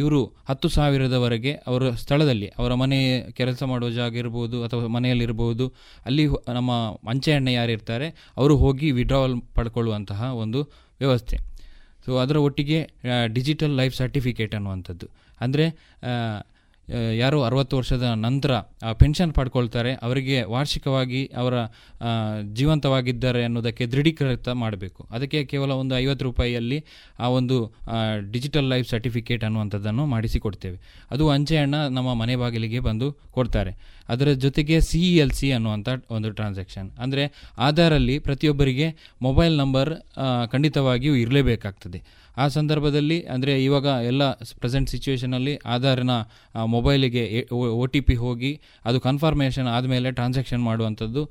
ಇವರು 0.00 0.20
ಹತ್ತು 0.48 0.68
ಸಾವಿರದವರೆಗೆ 0.68 1.52
ಅವರ 1.68 1.90
ಸ್ಥಳದಲ್ಲಿ, 2.02 2.48
ಅವರ 2.58 2.72
ಮನೆ 2.82 2.98
ಕೆಲಸ 3.38 3.62
ಮಾಡುವ 3.70 3.88
ಜಾಗ 3.98 4.14
ಇರ್ಬೋದು 4.22 4.58
ಅಥವಾ 4.64 4.88
ಮನೆಯಲ್ಲಿರ್ಬೋದು, 4.96 5.66
ಅಲ್ಲಿ 6.06 6.24
ನಮ್ಮ 6.58 6.72
ಅಂಚೆ 7.12 7.32
ಅಣ್ಣ 7.38 7.48
ಯಾರಿರ್ತಾರೆ 7.58 8.08
ಅವರು 8.36 8.56
ಹೋಗಿ 8.64 8.90
ವಿಡ್ರಾವಲ್ 8.90 9.36
ಪಡ್ಕೊಳ್ಳುವಂತಹ 9.58 10.30
ಒಂದು 10.44 10.62
ವ್ಯವಸ್ಥೆ. 11.02 11.38
ಸೊ 12.06 12.12
ಅದರ 12.24 12.36
ಒಟ್ಟಿಗೆ 12.48 12.78
ಡಿಜಿಟಲ್ 13.36 13.74
ಲೈಫ್ 13.80 13.94
ಸರ್ಟಿಫಿಕೇಟ್ 14.02 14.54
ಅನ್ನುವಂಥದ್ದು. 14.54 15.06
ಅಂದರೆ 15.40 15.64
ಯಾರು 17.20 17.38
ಅರವತ್ತು 17.46 17.74
ವರ್ಷದ 17.78 18.06
ನಂತರ 18.24 18.52
ಪೆನ್ಷನ್ 19.00 19.32
ಪಡ್ಕೊಳ್ತಾರೆ, 19.38 19.92
ಅವರಿಗೆ 20.06 20.36
ವಾರ್ಷಿಕವಾಗಿ 20.54 21.22
ಅವರ 21.40 21.54
ಜೀವಂತವಾಗಿದ್ದಾರೆ 22.58 23.42
ಅನ್ನೋದಕ್ಕೆ 23.48 23.86
ದೃಢೀಕೃತ 23.94 24.54
ಮಾಡಬೇಕು. 24.62 25.00
ಅದಕ್ಕೆ 25.16 25.40
ಕೇವಲ 25.52 25.70
ಒಂದು 25.82 25.94
ಐವತ್ತು 26.02 26.26
ರೂಪಾಯಿಯಲ್ಲಿ 26.28 26.78
ಆ 27.20 27.28
ಒಂದು 27.38 27.58
ಡಿಜಿಟಲ್ 28.34 28.68
ಲೈಫ್ 28.72 28.88
ಸರ್ಟಿಫಿಕೇಟ್ 28.94 29.44
ಅನ್ನುವಂಥದ್ದನ್ನು 29.48 30.06
ಮಾಡಿಸಿಕೊಡ್ತೇವೆ. 30.14 30.78
ಅದು 31.14 31.26
ಅಂಚೆ 31.34 31.58
ಹಣ 31.62 31.80
ನಮ್ಮ 31.96 32.10
ಮನೆ 32.22 32.36
ಬಾಗಿಲಿಗೆ 32.42 32.82
ಬಂದು 32.88 33.08
ಕೊಡ್ತಾರೆ. 33.38 33.72
ಅದರ 34.14 34.28
ಜೊತೆಗೆ 34.44 34.76
ಸಿ 34.88 35.00
ಇ 35.06 35.14
ಎಲ್ 35.22 35.32
ಸಿ 35.38 35.48
ಅನ್ನುವಂಥ 35.52 35.88
ಒಂದು 36.16 36.28
ಟ್ರಾನ್ಸಾಕ್ಷನ್ 36.38 36.88
ಅಂದರೆ 37.04 37.22
ಆಧಾರಲ್ಲಿ 37.68 38.16
ಪ್ರತಿಯೊಬ್ಬರಿಗೆ 38.26 38.86
ಮೊಬೈಲ್ 39.26 39.54
ನಂಬರ್ 39.62 39.90
ಖಂಡಿತವಾಗಿಯೂ 40.52 41.14
ಇರಲೇಬೇಕಾಗ್ತದೆ. 41.24 42.00
ಆ 42.36 42.48
ಸಂದರ್ಭದಲ್ಲಿ, 42.48 43.26
ಅಂದರೆ 43.26 43.64
ಇವಾಗ 43.64 43.84
ಎಲ್ಲ 43.84 44.30
ಪ್ರೆಸೆಂಟ್ 44.32 44.90
ಸಿಚುವೇಷನಲ್ಲಿ 44.90 45.56
ಆಧಾರ್ನ 45.56 46.10
ಮೊಬೈಲಿಗೆ 46.64 47.48
ಒ 47.52 47.86
ಟಿ 47.86 48.00
ಪಿ 48.00 48.14
ಹೋಗಿ 48.14 48.60
ಅದು 48.84 49.00
ಕನ್ಫರ್ಮೇಷನ್ 49.00 49.66
ಆದಮೇಲೆ 49.66 50.12
ಟ್ರಾನ್ಸಾಕ್ಷನ್ 50.12 50.62
ಮಾಡುವಂಥದ್ದು 50.62 51.30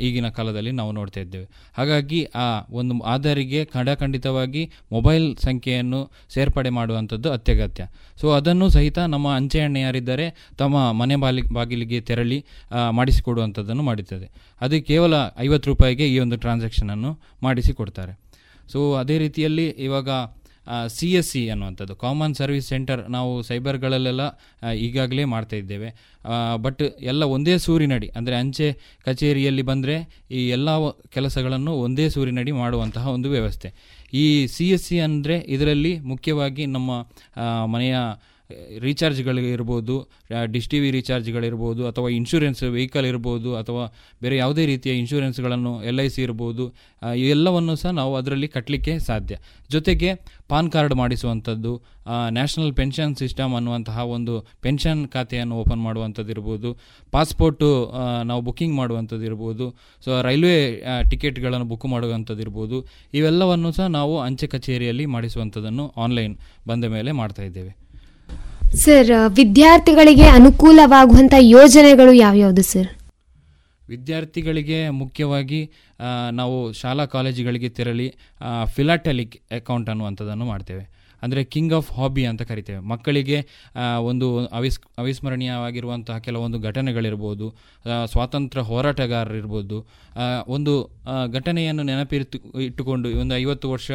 ಈಗಿನ 0.00 0.28
ಕಾಲದಲ್ಲಿ 0.28 0.70
ನಾವು 0.70 0.92
ನೋಡ್ತಾ 0.92 1.20
ಇದ್ದೇವೆ. 1.20 1.48
ಹಾಗಾಗಿ, 1.74 2.24
ಆ, 2.24 2.60
ಒಂದು 2.70 3.00
ಆಧಾರಿಗೆ 3.00 3.64
ಖಂಡಖಂಡಿತವಾಗಿ 3.64 4.70
ಮೊಬೈಲ್ 4.92 5.36
ಸಂಖ್ಯೆಯನ್ನು 5.36 6.10
ಸೇರ್ಪಡೆ 6.28 6.70
ಮಾಡುವಂಥದ್ದು 6.70 7.32
ಅತ್ಯಗತ್ಯ. 7.32 7.86
ಸೊ 8.20 8.32
ಅದನ್ನು 8.32 8.68
ಸಹಿತ 8.68 8.98
ನಮ್ಮ 8.98 9.34
ಅಂಚೆ 9.34 9.58
ಎಣ್ಣೆ 9.58 9.80
ಯಾರಿದ್ದಾರೆ, 9.80 10.48
ತಮ್ಮ 10.58 10.92
ಮನೆ 10.92 11.16
ಬಾಲಿ, 11.16 11.42
ಬಾಗಿಲಿಗೆ 11.42 12.00
ತೆರಳಿ 12.00 12.44
ಮಾಡಿಸಿಕೊಡುವಂಥದ್ದನ್ನು 12.90 13.82
ಮಾಡುತ್ತದೆ 13.82 14.30
ಅದು 14.60 14.82
ಕೇವಲ 14.82 15.14
ಐವತ್ತು 15.38 15.70
ರೂಪಾಯಿಗೆ 15.70 16.14
ಈ 16.14 16.18
ಒಂದು 16.18 16.36
ಟ್ರಾನ್ಸಾಕ್ಷನನ್ನು 16.36 17.18
ಮಾಡಿಸಿಕೊಡ್ತಾರೆ 17.42 18.20
ಸೊ 18.72 18.94
ಅದೇ 18.94 19.18
ರೀತಿಯಲ್ಲಿ 19.18 19.66
ಇವಾಗ 19.66 20.08
ಸಿ 20.96 21.08
ಎಸ್ 21.18 21.30
ಸಿ 21.32 21.42
ಅನ್ನುವಂಥದ್ದು. 21.52 21.94
ಕಾಮನ್ 22.04 22.34
ಸರ್ವಿಸ್ 22.40 22.68
ಸೆಂಟರ್ 22.72 23.02
ನಾವು 23.16 23.32
ಸೈಬರ್ಗಳಲ್ಲೆಲ್ಲ 23.48 24.22
ಈಗಾಗಲೇ 24.86 25.24
ಮಾಡ್ತಾ 25.34 25.56
ಇದ್ದೇವೆ. 25.62 25.90
ಬಟ್ 26.64 26.84
ಎಲ್ಲ 27.10 27.22
ಒಂದೇ 27.36 27.54
ಸೂರಿನಡಿ, 27.66 28.08
ಅಂದರೆ 28.18 28.36
ಅಂಚೆ 28.42 28.68
ಕಚೇರಿಯಲ್ಲಿ 29.06 29.64
ಬಂದರೆ 29.70 29.96
ಈ 30.38 30.42
ಎಲ್ಲ 30.56 30.68
ಕೆಲಸಗಳನ್ನು 31.16 31.74
ಒಂದೇ 31.86 32.06
ಸೂರಿನಡಿ 32.16 32.54
ಮಾಡುವಂತಹ 32.62 33.06
ಒಂದು 33.16 33.30
ವ್ಯವಸ್ಥೆ. 33.36 33.70
ಈ 34.22 34.24
ಸಿ 34.54 34.66
ಎಸ್ 34.76 34.86
ಸಿ 34.88 34.98
ಅಂದರೆ 35.08 35.36
ಇದರಲ್ಲಿ 35.56 35.92
ಮುಖ್ಯವಾಗಿ 36.12 36.66
ನಮ್ಮ 36.76 36.90
ಮನೆಯ 37.74 37.96
ರೀಚಾರ್ಜ್ಗಳಿರ್ಬೋದು 38.84 39.94
ಡಿಶ್ 40.54 40.68
ಟಿ 40.72 40.78
ವಿ 40.82 40.90
ರೀಚಾರ್ಜ್ಗಳಿರ್ಬೋದು 40.96 41.82
ಅಥವಾ 41.90 42.08
ಇನ್ಶೂರೆನ್ಸ್ 42.18 42.62
ವೆಹಿಕಲ್ 42.76 43.06
ಇರ್ಬೋದು, 43.10 43.50
ಅಥವಾ 43.60 43.84
ಬೇರೆ 44.22 44.36
ಯಾವುದೇ 44.42 44.64
ರೀತಿಯ 44.72 44.92
ಇನ್ಶೂರೆನ್ಸ್ಗಳನ್ನು 45.02 45.72
ಎಲ್ 45.90 46.00
ಐ 46.04 46.08
ಸಿ 46.14 46.20
ಇರ್ಬೋದು 46.26 46.64
ಇವೆಲ್ಲವನ್ನು 47.22 47.74
ಸಹ 47.82 47.92
ನಾವು 48.00 48.12
ಅದರಲ್ಲಿ 48.20 48.48
ಕಟ್ಟಲಿಕ್ಕೆ 48.56 48.94
ಸಾಧ್ಯ. 49.08 49.36
ಜೊತೆಗೆ 49.74 50.10
ಪಾನ್ 50.52 50.68
ಕಾರ್ಡ್ 50.74 50.94
ಮಾಡಿಸುವಂಥದ್ದು 51.02 51.72
ನ್ಯಾಷನಲ್ 52.36 52.74
ಪೆನ್ಷನ್ 52.80 53.14
ಸಿಸ್ಟಮ್ 53.20 53.54
ಅನ್ನುವಂತಹ 53.58 54.04
ಒಂದು 54.16 54.34
ಪೆನ್ಷನ್ 54.64 55.02
ಖಾತೆಯನ್ನು 55.14 55.54
ಓಪನ್ 55.62 55.82
ಮಾಡುವಂಥದ್ದು 55.86 56.32
ಇರ್ಬೋದು 56.34 56.70
ಪಾಸ್ಪೋರ್ಟು 57.12 57.70
ನಾವು 58.30 58.42
ಬುಕ್ಕಿಂಗ್ 58.48 58.76
ಮಾಡುವಂಥದ್ದು 58.80 59.26
ಇರ್ಬೋದು 59.30 59.66
ಸೊ 60.04 60.20
ರೈಲ್ವೆ 60.28 60.56
ಟಿಕೆಟ್ಗಳನ್ನು 61.12 61.68
ಬುಕ್ 61.72 61.88
ಮಾಡುವಂಥದ್ದು 61.94 62.44
ಇರ್ಬೋದು, 62.46 62.78
ಇವೆಲ್ಲವನ್ನು 63.20 63.72
ಸಹ 63.78 63.88
ನಾವು 63.98 64.14
ಅಂಚೆ 64.28 64.48
ಕಚೇರಿಯಲ್ಲಿ 64.54 65.06
ಮಾಡಿಸುವಂಥದ್ದನ್ನು 65.16 65.86
ಆನ್ಲೈನ್ 66.06 66.36
ಬಂದ 66.70 66.84
ಮೇಲೆ 66.96 67.12
ಮಾಡ್ತಾ 67.22 67.44
ಇದ್ದೇವೆ. 67.50 67.74
ಸರ್ 68.74 69.10
ವಿದ್ಯಾರ್ಥಿಗಳಿಗೆ 69.28 70.26
ಅನುಕೂಲವಾಗುವಂಥ 70.26 71.34
ಯೋಜನೆಗಳು 71.38 72.12
ಯಾವ್ಯಾವುದು 72.12 72.62
ಸರ್? 72.62 72.88
ವಿದ್ಯಾರ್ಥಿಗಳಿಗೆ 73.88 74.88
ಮುಖ್ಯವಾಗಿ 74.88 75.70
ನಾವು 76.30 76.72
ಶಾಲಾ 76.72 77.04
ಕಾಲೇಜುಗಳಿಗೆ 77.04 77.68
ತೆರಳಿ 77.68 78.14
ಫಿಲಾಟೆಲಿಕ್ 78.64 79.36
ಅಕೌಂಟ್ 79.54 79.90
ಅನ್ನುವಂಥದ್ದನ್ನು 79.90 80.44
ಮಾಡ್ತೇವೆ. 80.44 81.05
ಅಂದರೆ 81.26 81.42
ಕಿಂಗ್ 81.54 81.74
ಆಫ್ 81.78 81.88
ಹಾಬಿ 81.98 82.24
ಅಂತ 82.30 82.42
ಕರಿತೇವೆ. 82.50 82.80
ಮಕ್ಕಳಿಗೆ 82.92 83.38
ಒಂದು 84.10 84.26
ಅವಿಸ್, 84.58 84.78
ಅವಿಸ್ಮರಣೀಯವಾಗಿರುವಂತಹ 85.02 86.16
ಕೆಲವೊಂದು 86.26 86.58
ಘಟನೆಗಳಿರ್ಬೋದು 86.68 87.48
ಸ್ವಾತಂತ್ರ್ಯ 88.12 88.64
ಹೋರಾಟಗಾರರಿರ್ಬೋದು 88.70 89.78
ಒಂದು 90.56 90.74
ಘಟನೆಯನ್ನು 91.38 91.84
ನೆನಪಿಟ್ಟು 91.90 92.38
ಇಟ್ಟುಕೊಂಡು, 92.66 93.08
ಒಂದು 93.22 93.34
ಐವತ್ತು 93.42 93.66
ವರ್ಷ 93.74 93.90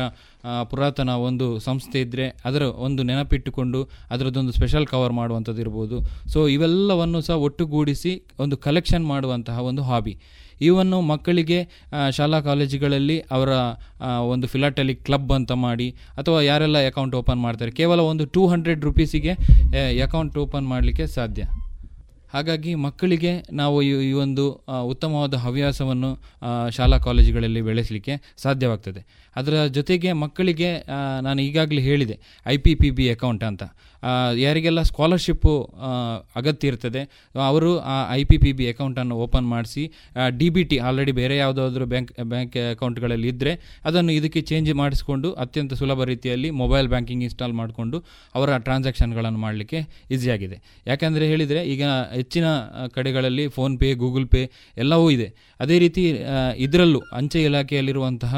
ಪುರಾತನ 0.72 1.12
ಒಂದು 1.30 1.48
ಸಂಸ್ಥೆ 1.68 2.00
ಇದ್ದರೆ 2.06 2.28
ಅದರ 2.50 2.64
ಒಂದು 2.88 3.02
ನೆನಪಿಟ್ಟುಕೊಂಡು 3.10 3.80
ಅದರದ್ದೊಂದು 4.14 4.54
ಸ್ಪೆಷಲ್ 4.58 4.88
ಕವರ್ 4.94 5.14
ಮಾಡುವಂಥದ್ದು 5.22 5.62
ಇರ್ಬೋದು 5.66 5.98
ಸೊ 6.34 6.42
ಇವೆಲ್ಲವನ್ನು 6.56 7.22
ಸಹ 7.28 7.38
ಒಟ್ಟುಗೂಡಿಸಿ 7.48 8.14
ಒಂದು 8.46 8.58
ಕಲೆಕ್ಷನ್ 8.68 9.06
ಮಾಡುವಂತಹ 9.14 9.60
ಒಂದು 9.72 9.84
ಹಾಬಿ 9.90 10.16
ಇವನ್ನು 10.68 10.98
ಮಕ್ಕಳಿಗೆ 11.12 11.60
ಶಾಲಾ 12.18 12.40
ಕಾಲೇಜುಗಳಲ್ಲಿ 12.50 13.18
ಅವರ 13.36 13.50
ಒಂದು 14.34 14.48
ಫಿಲಾಟಲಿ 14.54 14.96
ಕ್ಲಬ್ 15.08 15.32
ಅಂತ 15.38 15.54
ಮಾಡಿ, 15.66 15.88
ಅಥವಾ 16.22 16.40
ಯಾರೆಲ್ಲ 16.50 16.78
ಅಕೌಂಟ್ 16.92 17.16
ಓಪನ್ 17.22 17.42
ಮಾಡ್ತಾರೆ, 17.48 17.74
ಕೇವಲ 17.80 18.00
ಒಂದು 18.12 18.26
ಟೂ 18.36 18.44
ಹಂಡ್ರೆಡ್ 18.54 18.84
ರುಪೀಸಿಗೆ 18.90 19.34
ಅಕೌಂಟ್ 20.08 20.38
ಓಪನ್ 20.46 20.68
ಮಾಡಲಿಕ್ಕೆ 20.74 21.08
ಸಾಧ್ಯ. 21.18 21.44
ಹಾಗಾಗಿ 22.34 22.72
ಮಕ್ಕಳಿಗೆ 22.86 23.34
ನಾವು 23.62 23.78
ಈ 24.10 24.12
ಒಂದು 24.26 24.46
ಉತ್ತಮವಾದ 24.94 25.36
ಹವ್ಯಾಸವನ್ನು 25.46 26.12
ಶಾಲಾ 26.78 27.00
ಕಾಲೇಜುಗಳಲ್ಲಿ 27.08 27.64
ಬೆಳೆಸಲಿಕ್ಕೆ 27.70 28.16
ಸಾಧ್ಯವಾಗ್ತದೆ. 28.46 29.04
ಅದರ 29.40 29.56
ಜೊತೆಗೆ 29.76 30.10
ಮಕ್ಕಳಿಗೆ 30.24 30.70
ನಾನು 31.28 31.40
ಈಗಾಗಲೇ 31.48 31.82
ಹೇಳಿದೆ, 31.90 32.16
I 32.54 32.56
P 32.66 32.74
P 32.82 32.90
B 32.98 33.06
account 33.14 33.44
ಅಂತ. 33.50 33.64
ಯಾರಿಗೆಲ್ಲ 34.44 34.82
ಸ್ಕಾಲರ್ಶಿಪ್ಪು 34.90 35.54
ಅಗತ್ಯ 36.40 36.72
ಇರ್ತದೆ, 36.72 37.02
ಅವರು 37.50 37.72
ಆ 37.94 37.96
ಐ 38.20 38.22
ಪಿ 38.30 38.38
ಪಿ 38.44 38.52
ಬಿ 38.60 38.66
ಅಕೌಂಟನ್ನು 38.72 39.16
ಓಪನ್ 39.26 39.48
ಮಾಡಿಸಿ 39.54 39.84
ಡಿ 40.40 40.48
ಬಿ 40.56 40.64
ಟಿ 40.72 40.78
ಆಲ್ರೆಡಿ 40.88 41.14
ಬೇರೆ 41.20 41.36
ಯಾವುದಾದ್ರೂ 41.42 41.86
ಬ್ಯಾಂಕ್ 41.94 42.12
ಬ್ಯಾಂಕ್ 42.32 42.58
ಅಕೌಂಟ್ಗಳಲ್ಲಿ 42.74 43.30
ಇದ್ದರೆ 43.34 43.54
ಅದನ್ನು 43.90 44.14
ಇದಕ್ಕೆ 44.20 44.42
ಚೇಂಜ್ 44.52 44.72
ಮಾಡಿಸಿಕೊಂಡು 44.82 45.32
ಅತ್ಯಂತ 45.46 45.74
ಸುಲಭ 45.82 46.08
ರೀತಿಯಲ್ಲಿ 46.12 46.52
ಮೊಬೈಲ್ 46.62 46.90
ಬ್ಯಾಂಕಿಂಗ್ 46.94 47.26
ಇನ್ಸ್ಟಾಲ್ 47.28 47.56
ಮಾಡಿಕೊಂಡು 47.62 48.00
ಅವರ 48.40 48.58
ಟ್ರಾನ್ಸಾಕ್ಷನ್ಗಳನ್ನು 48.68 49.42
ಮಾಡಲಿಕ್ಕೆ 49.46 49.82
ಈಸಿಯಾಗಿದೆ. 50.18 50.60
ಯಾಕೆಂದರೆ 50.92 51.28
ಹೇಳಿದರೆ 51.34 51.64
ಈಗ 51.76 51.84
ಹೆಚ್ಚಿನ 52.22 52.48
ಕಡೆಗಳಲ್ಲಿ 52.96 53.10
ಕಡೆಗಳಲ್ಲಿ 53.12 53.46
ಫೋನ್ಪೇ 53.56 53.90
ಗೂಗಲ್ 54.02 54.28
ಪೇ 54.34 54.42
ಎಲ್ಲವೂ 54.78 55.08
ಇದೆ. 55.16 55.28
ಅದೇ 55.60 55.76
ರೀತಿ 55.84 56.04
ಇದರಲ್ಲೂ 56.66 57.00
ಅಂಚೆ 57.20 57.40
ಇಲಾಖೆಯಲ್ಲಿರುವಂತಹ 57.44 58.34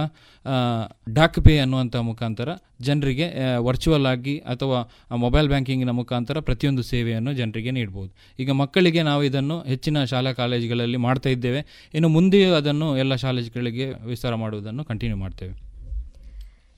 ಡಾಕ್ 1.17 1.39
ಪೇ 1.45 1.53
ಅನ್ನುವಂಥ 1.63 1.95
ಮುಖಾಂತರ 2.09 2.49
ಜನರಿಗೆ 2.81 3.27
ವರ್ಚುವಲ್ 3.67 4.07
ಆಗಿ 4.13 4.35
ಅಥವಾ 4.53 4.79
ಮೊಬೈಲ್ 5.23 5.47
ಬ್ಯಾಂಕಿಂಗಿನ 5.47 5.91
ಮುಖಾಂತರ 6.01 6.39
ಪ್ರತಿಯೊಂದು 6.49 6.83
ಸೇವೆಯನ್ನು 6.83 7.33
ಜನರಿಗೆ 7.33 7.71
ನೀಡ್ಬೋದು. 7.79 8.11
ಈಗ 8.39 8.51
ಮಕ್ಕಳಿಗೆ 8.61 9.03
ನಾವು 9.09 9.21
ಇದನ್ನು 9.23 9.57
ಹೆಚ್ಚಿನ 9.71 10.03
ಶಾಲಾ 10.13 10.33
ಕಾಲೇಜುಗಳಲ್ಲಿ 10.41 10.99
ಮಾಡ್ತಾ 11.07 11.31
ಇದ್ದೇವೆ. 11.35 11.61
ಇನ್ನು 11.93 12.09
ಮುಂದೆಯೂ 12.09 12.49
ಅದನ್ನು 12.53 12.89
ಎಲ್ಲ 12.97 13.15
ಶಾಲೆಗಳಿಗೆ 13.25 13.87
ವಿಸ್ತಾರ 14.07 14.35
ಮಾಡುವುದನ್ನು 14.45 14.85
ಕಂಟಿನ್ಯೂ 14.91 15.19
ಮಾಡ್ತೇವೆ. 15.25 15.53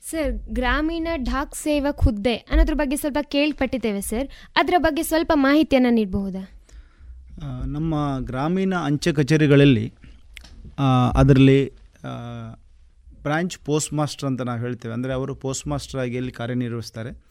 ಸರ್, 0.10 0.34
ಗ್ರಾಮೀಣ 0.54 1.08
ಡಾಕ್ 1.30 1.56
ಸೇವಕ್ 1.56 2.02
ಹುದ್ದೆ 2.08 2.34
ಅನ್ನೋದ್ರ 2.50 2.76
ಬಗ್ಗೆ 2.82 2.98
ಸ್ವಲ್ಪ 3.04 3.22
ಕೇಳ್ಪಟ್ಟಿದ್ದೇವೆ 3.36 4.02
ಸರ್. 4.10 4.28
ಅದರ 4.56 4.76
ಬಗ್ಗೆ 4.78 5.04
ಸ್ವಲ್ಪ 5.12 5.32
ಮಾಹಿತಿಯನ್ನು 5.48 5.92
ನೀಡಬಹುದಾ? 6.00 6.44
ನಮ್ಮ 7.66 8.20
ಗ್ರಾಮೀಣ 8.20 8.76
ಅಂಚೆ 8.76 9.14
ಕಚೇರಿಗಳಲ್ಲಿ 9.14 9.94
ಅದರಲ್ಲಿ 11.16 11.74
ಬ್ರಾಂಚ್ 13.24 13.58
ಪೋಸ್ಟ್ 13.58 13.94
ಮಾಸ್ಟರ್ 13.94 14.30
ಅಂತ 14.30 14.42
ನಾವು 14.42 14.60
ಹೇಳ್ತೇವೆ. 14.60 14.94
ಅಂದರೆ 14.94 15.14
ಅವರು 15.14 15.36
ಪೋಸ್ಟ್ 15.36 15.68
ಮಾಸ್ಟರ್ 15.68 16.02
ಆಗಿ 16.02 16.16
ಇಲ್ಲಿ 16.16 16.32
ಕಾರ್ಯನಿರ್ವಹಿಸ್ತಾರೆ. 16.32 17.26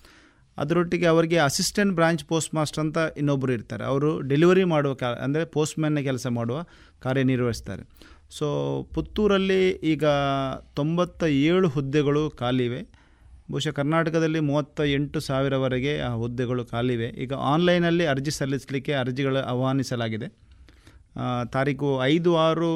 ಅದರೊಟ್ಟಿಗೆ 0.58 1.06
ಅವರಿಗೆ 1.06 1.36
ಅಸಿಸ್ಟೆಂಟ್ 1.36 1.94
ಬ್ರಾಂಚ್ 1.94 2.24
ಪೋಸ್ಟ್ 2.24 2.54
ಮಾಸ್ಟರ್ 2.54 2.84
ಅಂತ 2.84 2.98
ಇನ್ನೊಬ್ಬರು 3.16 3.52
ಇರ್ತಾರೆ. 3.52 3.84
ಅವರು 3.84 4.20
ಡೆಲಿವರಿ 4.20 4.64
ಮಾಡುವ 4.64 4.94
ಕ, 4.94 5.02
ಅಂದರೆ 5.02 5.44
ಪೋಸ್ಟ್ಮ್ಯಾನ್ನ 5.44 5.98
ಕೆಲಸ 5.98 6.26
ಮಾಡುವ 6.26 6.64
ಕಾರ್ಯನಿರ್ವಹಿಸ್ತಾರೆ. 7.00 7.82
ಸೊ, 8.30 8.82
ಪುತ್ತೂರಲ್ಲಿ 8.94 9.70
ಈಗ 9.70 10.04
ತೊಂಬತ್ತ 10.74 11.22
ಏಳು 11.22 11.68
ಹುದ್ದೆಗಳು 11.68 12.30
ಖಾಲಿವೆ 12.30 13.03
ಬಹುಶಃ 13.50 13.72
ಕರ್ನಾಟಕದಲ್ಲಿ 13.78 14.40
ಮೂವತ್ತ 14.48 14.86
ಎಂಟು 14.96 15.18
ಸಾವಿರವರೆಗೆ 15.20 15.92
ಆ 16.08 16.10
ಹುದ್ದೆಗಳು 16.22 16.62
ಖಾಲಿವೆ. 16.72 17.08
ಈಗ 17.24 17.32
ಆನ್ಲೈನಲ್ಲಿ 17.52 18.04
ಅರ್ಜಿ 18.12 18.32
ಸಲ್ಲಿಸಲಿಕ್ಕೆ 18.38 18.92
ಅರ್ಜಿಗಳು 19.02 19.40
ಆಹ್ವಾನಿಸಲಾಗಿದೆ. 19.52 20.28
ತಾರೀಕು 21.54 21.88
ಐದು 22.12 22.30
ಆರು 22.44 22.70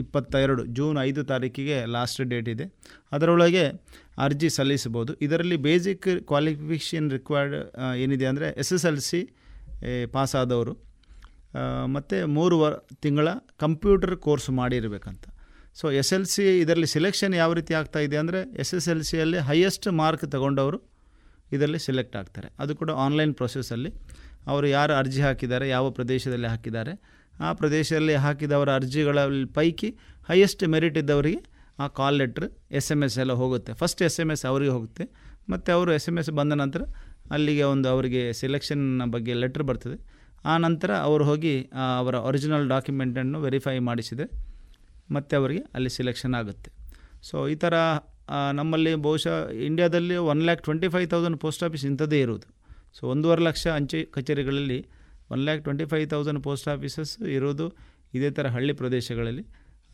ಇಪ್ಪತ್ತೆರಡು, 0.00 0.62
ಜೂನ್ 0.76 0.98
ಐದು 1.08 1.22
ತಾರೀಕಿಗೆ 1.30 1.78
ಲಾಸ್ಟ್ 1.94 2.20
ಡೇಟ್ 2.32 2.48
ಇದೆ. 2.54 2.66
ಅದರೊಳಗೆ 3.14 3.64
ಅರ್ಜಿ 4.26 4.48
ಸಲ್ಲಿಸಬಹುದು. 4.56 5.12
ಇದರಲ್ಲಿ 5.26 5.56
ಬೇಸಿಕ್ 5.68 6.08
ಕ್ವಾಲಿಫಿಕೇಷನ್ 6.30 7.08
ರಿಕ್ವೈರ್ಡ್ 7.16 7.56
ಏನಿದೆ 8.04 8.26
ಅಂದರೆ 8.32 8.48
ಎಸ್ 8.62 8.72
ಎಸ್ 8.76 8.86
ಎಲ್ 8.90 9.02
ಸಿ 9.08 9.20
ಪಾಸಾದವರು 10.16 10.74
ಮತ್ತು 11.94 12.16
ಮೂರು 12.36 12.56
ವ, 12.62 12.64
ತಿಂಗಳ 13.04 13.28
ಕಂಪ್ಯೂಟರ್ 13.62 14.14
ಕೋರ್ಸ್ 14.26 14.48
ಮಾಡಿರಬೇಕಂತ. 14.60 15.24
ಸೊ 15.78 15.86
ಎಸ್ 16.00 16.12
ಎಲ್ 16.16 16.26
ಸಿ 16.32 16.44
ಇದರಲ್ಲಿ 16.62 16.88
ಸಿಲೆಕ್ಷನ್ 16.94 17.34
ಯಾವ 17.42 17.50
ರೀತಿ 17.58 17.72
ಆಗ್ತಾ 17.80 18.00
ಇದೆ 18.06 18.16
ಅಂದರೆ 18.22 18.40
ಎಸ್ 18.62 18.72
ಎಸ್ 18.78 18.88
ಎಲ್ 18.92 19.02
ಸಿಯಲ್ಲಿ 19.10 19.38
ಹೈಯೆಸ್ಟ್ 19.48 19.86
ಮಾರ್ಕ್ 20.00 20.24
ತಗೊಂಡವರು 20.34 20.78
ಇದರಲ್ಲಿ 21.54 21.80
ಸೆಲೆಕ್ಟ್ 21.86 22.16
ಆಗ್ತಾರೆ. 22.20 22.48
ಅದು 22.62 22.72
ಕೂಡ 22.80 22.90
ಆನ್ಲೈನ್ 23.04 23.32
ಪ್ರೊಸೆಸಲ್ಲಿ 23.40 23.90
ಅವರು 24.50 24.66
ಯಾರು 24.76 24.92
ಅರ್ಜಿ 25.00 25.20
ಹಾಕಿದ್ದಾರೆ, 25.26 25.66
ಯಾವ 25.76 25.86
ಪ್ರದೇಶದಲ್ಲಿ 25.98 26.48
ಹಾಕಿದ್ದಾರೆ, 26.52 26.92
ಆ 27.46 27.48
ಪ್ರದೇಶದಲ್ಲಿ 27.60 28.14
ಹಾಕಿದವರ 28.24 28.70
ಅರ್ಜಿಗಳ 28.80 29.18
ಪೈಕಿ 29.58 29.88
ಹೈಯೆಸ್ಟ್ 30.30 30.62
ಮೆರಿಟ್ 30.74 30.98
ಇದ್ದವರಿಗೆ 31.02 31.40
ಆ 31.84 31.86
call 31.98 32.16
letter 32.20 32.46
S 32.78 32.90
M 32.94 33.02
S 33.06 33.16
ಎಲ್ಲ 33.22 33.34
ಹೋಗುತ್ತೆ. 33.42 33.72
ಫಸ್ಟ್ 33.82 34.00
ಎಸ್ 34.08 34.18
ಎಂ 34.22 34.30
ಎಸ್ 34.34 34.44
ಅವರಿಗೆ 34.50 34.72
ಹೋಗುತ್ತೆ. 34.76 35.04
ಮತ್ತು 35.52 35.68
ಅವರು 35.76 35.90
ಎಸ್ 35.98 36.08
ಎಂ 36.10 36.16
ಎಸ್ 36.22 36.30
ಬಂದ 36.40 36.52
ನಂತರ 36.62 36.82
ಅಲ್ಲಿಗೆ 37.34 37.64
ಒಂದು 37.74 37.88
ಅವರಿಗೆ 37.94 38.22
ಸೆಲೆಕ್ಷನ್ 38.40 38.84
ಬಗ್ಗೆ 39.14 39.34
ಲೆಟ್ರ್ 39.42 39.64
ಬರ್ತದೆ. 39.70 39.96
ಆ 40.50 40.54
ನಂತರ 40.66 40.90
ಅವರು 41.08 41.24
ಹೋಗಿ 41.30 41.54
ಅವರ 42.02 42.14
ಒರಿಜಿನಲ್ 42.28 42.66
ಡಾಕ್ಯುಮೆಂಟನ್ನು 42.74 43.40
ವೆರಿಫೈ 43.46 43.76
ಮಾಡಿಸಿದರೆ 43.88 44.26
ಮತ್ತೆ 45.16 45.34
ಅವರಿಗೆ 45.40 45.62
ಅಲ್ಲಿ 45.76 45.90
ಸಿಲೆಕ್ಷನ್ 45.98 46.34
ಆಗುತ್ತೆ. 46.40 46.70
ಸೊ 47.28 47.36
ಈ 47.54 47.56
ಥರ 47.64 47.74
ನಮ್ಮಲ್ಲಿ 48.58 48.92
ಬಹುಶಃ 49.06 49.36
ಇಂಡಿಯಾದಲ್ಲಿ 49.68 50.16
one 50.32 50.42
lakh 50.48 50.60
twenty 50.66 50.88
five 50.94 51.06
thousand 51.14 51.38
post 51.44 51.62
office 51.66 51.84
ಇಂಥದ್ದೇ 51.90 52.18
ಇರೋದು 52.24 52.46
ಸೊ 52.96 53.02
ಒಂದೂವರೆ 53.12 53.42
ಲಕ್ಷ 53.48 53.64
ಅಂಚೆ 53.78 54.00
ಕಚೇರಿಗಳಲ್ಲಿ 54.16 54.78
one 55.34 55.42
lakh 55.46 55.60
twenty 55.66 55.86
five 55.92 56.06
thousand 56.12 56.40
post 56.46 56.68
offices 56.74 57.12
ಇರೋದು 57.36 57.66
ಇದೇ 58.16 58.30
ಥರ 58.36 58.46
ಹಳ್ಳಿ 58.56 58.74
ಪ್ರದೇಶಗಳಲ್ಲಿ. 58.80 59.44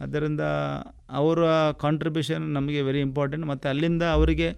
ಅದರಿಂದ 0.05 0.43
ಅವರ 1.21 1.41
ಕಾಂಟ್ರಿಬ್ಯೂಷನ್ 1.85 2.45
ನಮಗೆ 2.57 2.81
ವೆರಿ 2.89 3.01
ಇಂಪಾರ್ಟೆಂಟ್ 3.09 3.45
ಮತ್ತು 3.51 3.67
ಅಲ್ಲಿಂದ 3.73 4.05
ಅವರಿಗೆ 4.17 4.49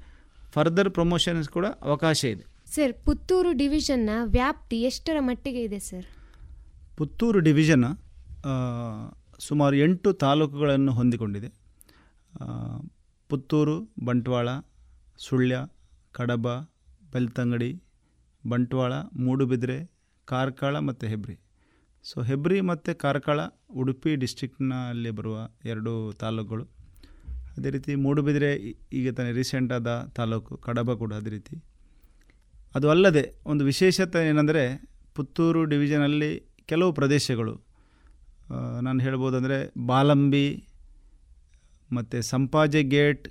ಫರ್ದರ್ 0.54 0.90
ಪ್ರಮೋಷನ್ಸ್ 0.98 1.48
ಕೂಡ 1.56 1.66
ಅವಕಾಶ 1.88 2.20
ಇದೆ. 2.34 2.44
ಸರ್ 2.74 2.92
ಪುತ್ತೂರು 3.06 3.50
ಡಿವಿಷನ್ನ 3.62 4.10
ವ್ಯಾಪ್ತಿ 4.36 4.78
ಎಷ್ಟರ 4.88 5.16
ಮಟ್ಟಿಗೆ 5.28 5.60
ಇದೆ 5.68 5.80
ಸರ್ 5.88 6.06
ಪುತ್ತೂರು 6.98 7.40
ಡಿವಿಷನ್ 7.48 7.86
ಸುಮಾರು 9.38 9.76
ಎಂಟು 9.76 10.12
ತಾಲೂಕುಗಳನ್ನು 10.12 10.92
ಹೊಂದಿಕೊಂಡಿದೆ. 10.92 11.48
ಪುತ್ತೂರು, 13.28 13.92
ಬಂಟ್ವಾಳ, 14.04 14.48
ಸುಳ್ಯ, 15.16 15.58
ಕಡಬ, 16.12 16.48
ಬೆಳ್ತಂಗಡಿ, 17.12 17.82
ಬಂಟ್ವಾಳ, 18.48 18.92
ಮೂಡುಬಿದಿರೆ, 18.94 19.90
ಕಾರ್ಕಳ 20.24 20.78
ಮತ್ತು 20.78 21.06
ಹೆಬ್ರಿ. 21.06 21.38
ಸೊ, 22.02 22.22
ಹೆಬ್ರಿ 22.22 22.60
ಮತ್ತು 22.60 22.98
ಕಾರ್ಕಳ 22.98 23.40
ಉಡುಪಿ 23.74 24.16
ಡಿಸ್ಟಿಕ್ನಲ್ಲಿ 24.16 25.10
ಬರುವ 25.10 25.48
ಎರಡು 25.64 26.12
ತಾಲೂಕುಗಳು. 26.12 26.64
ಅದೇ 27.56 27.70
ರೀತಿ 27.70 27.94
ಮೂಡುಬಿದಿರೆ 27.94 28.54
ಈಗ 28.92 29.14
ತಾನೇ 29.14 29.32
ರೀಸೆಂಟ್ 29.32 29.72
ಆದ 29.72 30.12
ತಾಲೂಕು, 30.16 30.56
ಕಡಬ 30.56 30.92
ಕೂಡ 30.92 31.14
ಅದೇ 31.14 31.30
ರೀತಿ. 31.30 31.64
ಅದು 32.74 32.90
ಅಲ್ಲದೆ 32.90 33.40
ಒಂದು 33.44 33.64
ವಿಶೇಷತೆ 33.64 34.28
ಏನಂದರೆ 34.28 34.90
ಪುತ್ತೂರು 35.14 35.64
ಡಿವಿಷನಲ್ಲಿ 35.64 36.48
ಕೆಲವು 36.66 36.92
ಪ್ರದೇಶಗಳು 36.92 37.67
ನಾನು 38.82 39.00
ಹೇಳ್ಬೋದಂದರೆ 39.00 39.72
ಬಾಲಂಬಿ, 39.86 40.64
ಮತ್ತು 41.92 42.22
ಸಂಪಾಜೆ 42.22 42.82
ಗೇಟ್, 42.82 43.28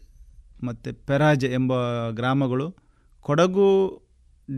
ಮತ್ತು 0.63 0.93
ಪೆರಾಜೆ 1.05 1.47
ಎಂಬ 1.47 1.73
ಗ್ರಾಮಗಳು 2.09 2.75
ಕೊಡಗು 3.21 3.67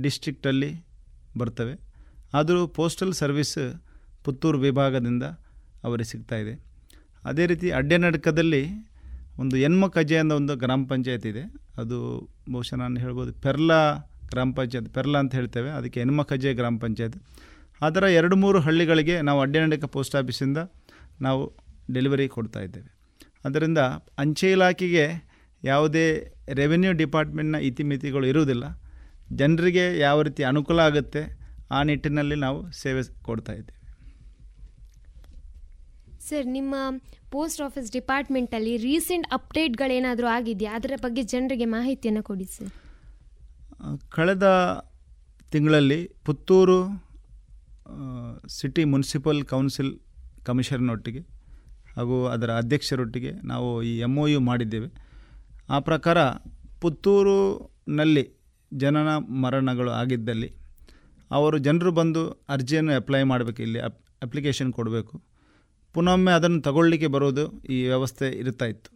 ಡಿಸ್ಟ್ರಿಕ್ಟಲ್ಲಿ 0.01 0.85
ಬರ್ತವೆ. 1.37 1.79
ಆದರೂ 2.33 2.67
ಪೋಸ್ಟಲ್ 2.67 3.13
ಸರ್ವಿಸ್ 3.13 3.81
ಪುತ್ತೂರು 4.23 4.59
ವಿಭಾಗದಿಂದ 4.59 5.23
ಅವರಿಗೆ 5.83 6.09
ಸಿಗ್ತಾ 6.09 6.35
ಇದೆ. 6.35 6.65
ಅದೇ 7.25 7.45
ರೀತಿ 7.45 7.71
ಅಡ್ಡೆನಡ್ಕದಲ್ಲಿ 7.71 8.67
ಒಂದು 9.39 9.57
ಎನ್ಮ 9.57 9.87
ಕಜೆ 9.87 10.17
ಅನ್ನೋ 10.17 10.35
ಒಂದು 10.35 10.55
ಗ್ರಾಮ 10.55 10.85
ಪಂಚಾಯತ್ 10.85 11.25
ಇದೆ. 11.25 11.43
ಅದು 11.77 12.29
ಬಹುಶಃ 12.51 12.75
ನಾನು 12.75 12.99
ಹೇಳ್ಬೋದು 12.99 13.33
ಪೆರ್ಲಾ 13.33 14.09
ಗ್ರಾಮ 14.27 14.53
ಪಂಚಾಯತ್, 14.53 14.93
ಪೆರ್ಲಾ 14.93 15.19
ಅಂತ 15.19 15.35
ಹೇಳ್ತೇವೆ. 15.35 15.69
ಅದಕ್ಕೆ 15.69 15.99
ಎನ್ಮ 15.99 16.21
ಗ್ರಾಮ 16.53 16.77
ಪಂಚಾಯತ್. 16.77 17.15
ಅದರ 17.81 18.03
ಎರಡು 18.19 18.35
ಮೂರು 18.35 18.59
ಹಳ್ಳಿಗಳಿಗೆ 18.59 19.21
ನಾವು 19.21 19.41
ಅಡ್ಡೆನಡಕ 19.41 19.85
ಪೋಸ್ಟ್ 19.85 20.15
ಆಫೀಸಿಂದ 20.15 20.57
ನಾವು 21.21 21.41
ಡೆಲಿವರಿ 21.93 22.27
ಕೊಡ್ತಾ 22.27 22.59
ಇದ್ದೇವೆ. 22.59 22.89
ಅದರಿಂದ 23.45 23.77
ಅಂಚೆ 24.17 24.51
ಇಲಾಖೆಗೆ 24.51 25.05
ಯಾವುದೇ 25.63 26.05
ರೆವೆನ್ಯೂ 26.53 26.91
ಡಿಪಾರ್ಟ್ಮೆಂಟ್ನ 26.93 27.57
ಇತಿಮಿತಿಗಳು 27.69 28.25
ಇರುವುದಿಲ್ಲ. 28.27 28.65
ಜನರಿಗೆ 29.35 29.99
ಯಾವ 29.99 30.21
ರೀತಿ 30.21 30.43
ಅನುಕೂಲ 30.43 30.79
ಆಗುತ್ತೆ 30.79 31.21
ಆ 31.71 31.83
ನಿಟ್ಟಿನಲ್ಲಿ 31.83 32.35
ನಾವು 32.35 32.71
ಸೇವೆ 32.71 33.01
ಕೊಡ್ತಾ 33.23 33.53
ಇದ್ದೇವೆ. 33.53 33.77
ಸರ್ 36.27 36.47
ನಿಮ್ಮ 36.47 36.75
ಪೋಸ್ಟ್ 37.31 37.61
ಆಫೀಸ್ 37.61 37.91
ಡಿಪಾರ್ಟ್ಮೆಂಟಲ್ಲಿ 37.91 38.77
ರೀಸೆಂಟ್ 38.77 39.27
ಅಪ್ಡೇಟ್ಗಳೇನಾದರೂ 39.31 40.27
ಆಗಿದೆಯಾ? 40.27 40.71
ಅದರ 40.75 40.93
ಬಗ್ಗೆ 41.01 41.21
ಜನರಿಗೆ 41.23 41.65
ಮಾಹಿತಿಯನ್ನು 41.65 42.23
ಕೊಡಿ 42.23 42.45
ಸರ್. 42.45 42.71
ಕಳೆದ 44.09 44.47
ತಿಂಗಳಲ್ಲಿ 45.51 46.01
ಪುತ್ತೂರು 46.25 46.79
ಸಿಟಿ 48.57 48.83
ಮುನ್ಸಿಪಲ್ 48.83 49.39
ಕೌನ್ಸಿಲ್ 49.43 49.91
ಕಮಿಷನರ್ನೊಟ್ಟಿಗೆ 50.45 51.21
ಹಾಗೂ 51.95 52.17
ಅದರ 52.25 52.49
ಅಧ್ಯಕ್ಷರೊಟ್ಟಿಗೆ 52.51 53.31
ನಾವು 53.47 53.69
ಈ 53.83 53.93
ಎಂ 53.97 54.13
ಒ 54.17 54.25
ಯು 54.27 54.39
ಮಾಡಿದ್ದೇವೆ. 54.39 54.89
ಆ 55.69 55.79
ಪ್ರಕಾರ 55.79 56.19
ಪುತ್ತೂರಿನಲ್ಲಿ 56.81 58.23
ಜನನ 58.71 59.09
ಮರಣಗಳು 59.43 59.91
ಆಗಿದ್ದಲ್ಲಿ 59.91 60.49
ಅವರು 61.31 61.57
ಜನರು 61.57 61.91
ಬಂದು 61.91 62.21
ಅರ್ಜಿಯನ್ನು 62.49 62.93
ಅಪ್ಲೈ 62.95 63.21
ಮಾಡಬೇಕು, 63.23 63.59
ಇಲ್ಲಿ 63.63 63.79
ಅಪ್ 63.79 63.99
ಅಪ್ಲಿಕೇಶನ್ 64.23 64.71
ಕೊಡಬೇಕು. 64.73 65.13
ಪುನೊಮ್ಮೆ 65.95 66.31
ಅದನ್ನು 66.31 66.61
ತಗೊಳ್ಳಿಕ್ಕೆ 66.61 67.07
ಬರೋದು 67.07 67.43
ಈ 67.75 67.77
ವ್ಯವಸ್ಥೆ 67.83 68.27
ಇರ್ತಾ 68.31 68.65
ಇತ್ತು. 68.65 68.89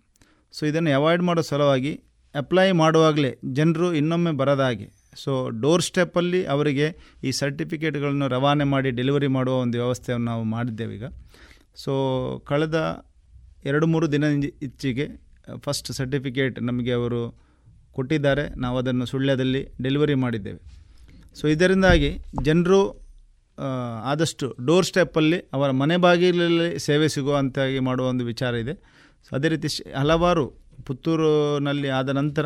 ಸೊ 0.54 0.62
ಇದನ್ನು 0.66 0.92
ಅವಾಯ್ಡ್ 0.96 1.24
ಮಾಡೋ 1.24 1.42
ಸಲುವಾಗಿ 1.42 1.94
ಅಪ್ಲೈ 2.36 2.68
ಮಾಡುವಾಗಲೇ 2.72 3.32
ಜನರು 3.54 3.88
ಇನ್ನೊಮ್ಮೆ 3.94 4.32
ಬರದ 4.32 4.62
ಹಾಗೆ 4.62 4.88
ಸೊ 5.16 5.50
ಡೋರ್ 5.50 5.82
ಸ್ಟೆಪ್ಪಲ್ಲಿ 5.82 6.46
ಅವರಿಗೆ 6.46 6.98
ಈ 7.24 7.32
ಸರ್ಟಿಫಿಕೇಟ್ಗಳನ್ನು 7.32 8.28
ರವಾನೆ 8.28 8.64
ಮಾಡಿ 8.64 8.92
ಡೆಲಿವರಿ 8.92 9.28
ಮಾಡುವ 9.28 9.56
ಒಂದು 9.56 9.78
ವ್ಯವಸ್ಥೆಯನ್ನು 9.78 10.26
ನಾವು 10.26 10.44
ಮಾಡಿದ್ದೇವೆ 10.44 10.96
ಈಗ. 10.96 11.04
ಸೊ 11.76 11.94
ಕಳೆದ 12.48 13.06
ಎರಡು 13.66 13.88
ಮೂರು 13.88 14.12
ದಿನ 14.12 14.24
ಇಚ್ಚಿಗೆ 14.62 15.08
ಫಸ್ಟ್ 15.58 15.92
ಸರ್ಟಿಫಿಕೇಟ್ 15.92 16.62
ನಮಗೆ 16.62 16.92
ಅವರು 16.92 17.40
ಕೊಟ್ಟಿದ್ದಾರೆ. 17.92 18.60
ನಾವು 18.60 18.78
ಅದನ್ನು 18.78 19.06
ಸುಳ್ಯದಲ್ಲಿ 19.06 19.68
ಡೆಲಿವರಿ 19.84 20.16
ಮಾಡಿದ್ದೇವೆ. 20.16 20.60
ಸೊ 21.36 21.48
ಇದರಿಂದಾಗಿ 21.48 22.20
ಜನರು 22.44 23.04
ಆದಷ್ಟು 24.04 24.56
ಡೋರ್ 24.66 24.86
ಸ್ಟೆಪ್ಪಲ್ಲಿ 24.86 25.40
ಅವರ 25.54 25.72
ಮನೆ 25.72 25.98
ಬಾಗಿಲಲ್ಲಿ 25.98 26.80
ಸೇವೆ 26.80 27.08
ಸಿಗುವಂತಾಗಿ 27.08 27.80
ಮಾಡುವ 27.80 28.08
ಒಂದು 28.08 28.26
ವಿಚಾರ 28.26 28.56
ಇದೆ. 28.56 28.74
ಸೊ 29.30 29.36
ಅದೇ 29.36 29.48
ರೀತಿ 29.48 29.68
ಹಲವಾರು 30.00 30.48
ಪುತ್ತೂರಿನಲ್ಲಿ 30.86 31.90
ಆದ 31.90 32.10
ನಂತರ 32.10 32.46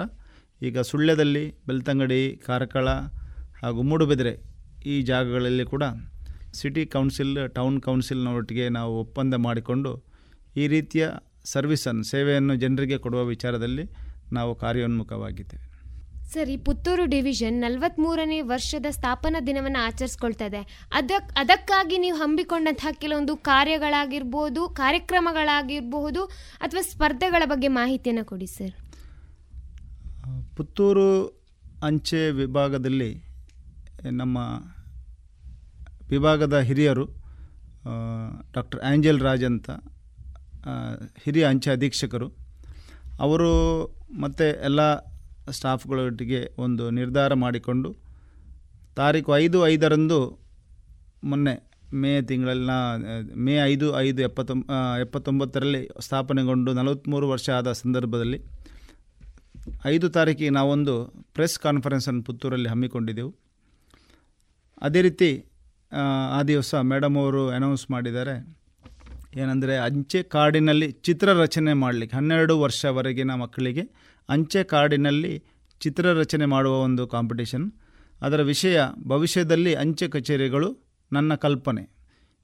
ಈಗ 0.61 0.79
ಸುಳ್ಯದಲ್ಲಿ 0.89 1.43
ಬೆಳ್ತಂಗಡಿ, 1.67 2.21
ಕಾರ್ಕಳ 2.47 2.87
ಹಾಗೂ 3.63 3.81
ಮೂಡುಬಿದಿರೆ 3.89 4.33
ಈ 4.93 4.95
ಜಾಗಗಳಲ್ಲಿ 5.11 5.65
ಕೂಡ 5.73 5.83
ಸಿಟಿ 6.59 6.83
ಕೌನ್ಸಿಲ್ 6.95 7.37
ಟೌನ್ 7.57 7.77
ಕೌನ್ಸಿಲ್ನೊಟ್ಟಿಗೆ 7.87 8.65
ನಾವು 8.77 8.93
ಒಪ್ಪಂದ 9.03 9.35
ಮಾಡಿಕೊಂಡು 9.45 9.91
ಈ 10.61 10.65
ರೀತಿಯ 10.75 11.05
ಸರ್ವಿಸನ್ನು 11.53 12.03
ಸೇವೆಯನ್ನು 12.13 12.53
ಜನರಿಗೆ 12.63 12.97
ಕೊಡುವ 13.05 13.21
ವಿಚಾರದಲ್ಲಿ 13.33 13.85
ನಾವು 14.37 14.51
ಕಾರ್ಯೋನ್ಮುಖವಾಗಿದ್ದೇವೆ. 14.63 15.63
ಸರ್ 16.31 16.49
ಈ 16.53 16.57
ಪುತ್ತೂರು 16.67 17.03
ಡಿವಿಷನ್ 17.13 17.57
ನಲವತ್ತ್ಮೂರನೇ 17.65 18.39
ವರ್ಷದ 18.53 18.87
ಸ್ಥಾಪನಾ 18.97 19.39
ದಿನವನ್ನು 19.49 19.79
ಆಚರಿಸ್ಕೊಳ್ತಾ 19.87 20.47
ಇದೆ 20.51 20.61
ಅದಕ್ಕೆ 20.99 21.31
ಅದಕ್ಕಾಗಿ 21.41 21.97
ನೀವು 22.05 22.17
ಹಮ್ಮಿಕೊಂಡಂತಹ 22.23 22.91
ಕೆಲವೊಂದು 23.03 23.35
ಕಾರ್ಯಗಳಾಗಿರ್ಬೋದು 23.51 24.63
ಕಾರ್ಯಕ್ರಮಗಳಾಗಿರಬಹುದು 24.81 26.23
ಅಥವಾ 26.65 26.83
ಸ್ಪರ್ಧೆಗಳ 26.91 27.43
ಬಗ್ಗೆ 27.53 27.71
ಮಾಹಿತಿಯನ್ನು 27.79 28.25
ಕೊಡಿ, 28.31 28.49
ಸರ್. 28.57 28.75
ಪುತ್ತೂರು 30.57 31.09
ಅಂಚೆ 31.83 32.21
ವಿಭಾಗದಲ್ಲಿ 32.31 33.11
ನಮ್ಮ 34.11 34.37
ವಿಭಾಗದ 36.09 36.57
ಹಿರಿಯರು 36.59 37.05
ಡಾಕ್ಟರ್ 38.53 38.81
ಆಂಜಲ್ 38.81 39.19
ರಾಜ್ 39.21 39.45
ಅಂತ 39.45 39.69
ಹಿರಿಯ 41.23 41.45
ಅಂಚೆ 41.45 41.69
ಅಧೀಕ್ಷಕರು. 41.71 42.27
ಅವರು 43.19 43.51
ಮತ್ತು 44.21 44.47
ಎಲ್ಲ 44.63 44.81
ಸ್ಟಾಫ್ಗಳೊಟ್ಟಿಗೆ 45.51 46.41
ಒಂದು 46.57 46.89
ನಿರ್ಧಾರ 46.89 47.33
ಮಾಡಿಕೊಂಡು, 47.33 47.89
ತಾರೀಕು 48.95 49.31
ಐದು 49.37 49.67
ಐದರಂದು 49.67 50.19
ಮೊನ್ನೆ 51.23 51.55
ಮೇ 51.93 52.21
ತಿಂಗಳಲ್ಲಿನ 52.21 52.73
ಮೇ 53.35 53.53
ಐದು 53.65 53.87
ಐದು 53.99 54.21
ಎಪ್ಪತ್ತೊಂಬ 54.21 54.71
ಎಪ್ಪತ್ತೊಂಬತ್ತರಲ್ಲಿ 55.01 55.81
ಸ್ಥಾಪನೆಗೊಂಡು 55.99 56.73
ನಲವತ್ತ್ಮೂರು 56.73 57.29
ವರ್ಷ 57.29 57.49
ಆದ 57.49 57.71
ಸಂದರ್ಭದಲ್ಲಿ 57.71 58.39
ಐದು 59.85 60.09
ತಾರೀಕಿಗೆ 60.09 60.49
ನಾವೊಂದು 60.49 60.93
ಪ್ರೆಸ್ 61.33 61.59
ಕಾನ್ಫರೆನ್ಸನ್ನು 61.59 62.23
ಪುತ್ತೂರಲ್ಲಿ 62.23 62.69
ಹಮ್ಮಿಕೊಂಡಿದ್ದೆವು. 62.69 63.31
ಅದೇ 64.81 65.01
ರೀತಿ 65.01 65.29
ಆ, 65.91 66.03
ದಿವಸ 66.41 66.75
ಮೇಡಮ್ 66.83 67.17
ಅವರು 67.17 67.49
ಅನೌನ್ಸ್ 67.49 67.91
ಮಾಡಿದ್ದಾರೆ 67.91 68.33
ಏನಂದರೆ 69.35 69.77
ಅಂಚೆ 69.77 70.23
ಕಾರ್ಡಿನಲ್ಲಿ 70.23 70.91
ಚಿತ್ರ 70.91 71.33
ರಚನೆ 71.33 71.73
ಮಾಡಲಿಕ್ಕೆ 71.73 72.17
ಹನ್ನೆರಡು 72.17 72.59
ವರ್ಷವರೆಗಿನ 72.59 73.31
ಮಕ್ಕಳಿಗೆ 73.33 73.83
ಅಂಚೆ 74.29 74.63
ಕಾರ್ಡಿನಲ್ಲಿ 74.63 75.33
ಚಿತ್ರ 75.81 76.13
ರಚನೆ 76.13 76.45
ಮಾಡುವ 76.45 76.79
ಒಂದು 76.79 77.07
ಕಾಂಪಿಟೇಷನ್ 77.07 77.65
ಅದರ 78.21 78.41
ವಿಷಯ 78.43 78.77
ಭವಿಷ್ಯದಲ್ಲಿ 79.07 79.75
ಅಂಚೆ 79.75 80.07
ಕಚೇರಿಗಳು 80.07 80.69
ನನ್ನ 81.11 81.35
ಕಲ್ಪನೆ. 81.35 81.83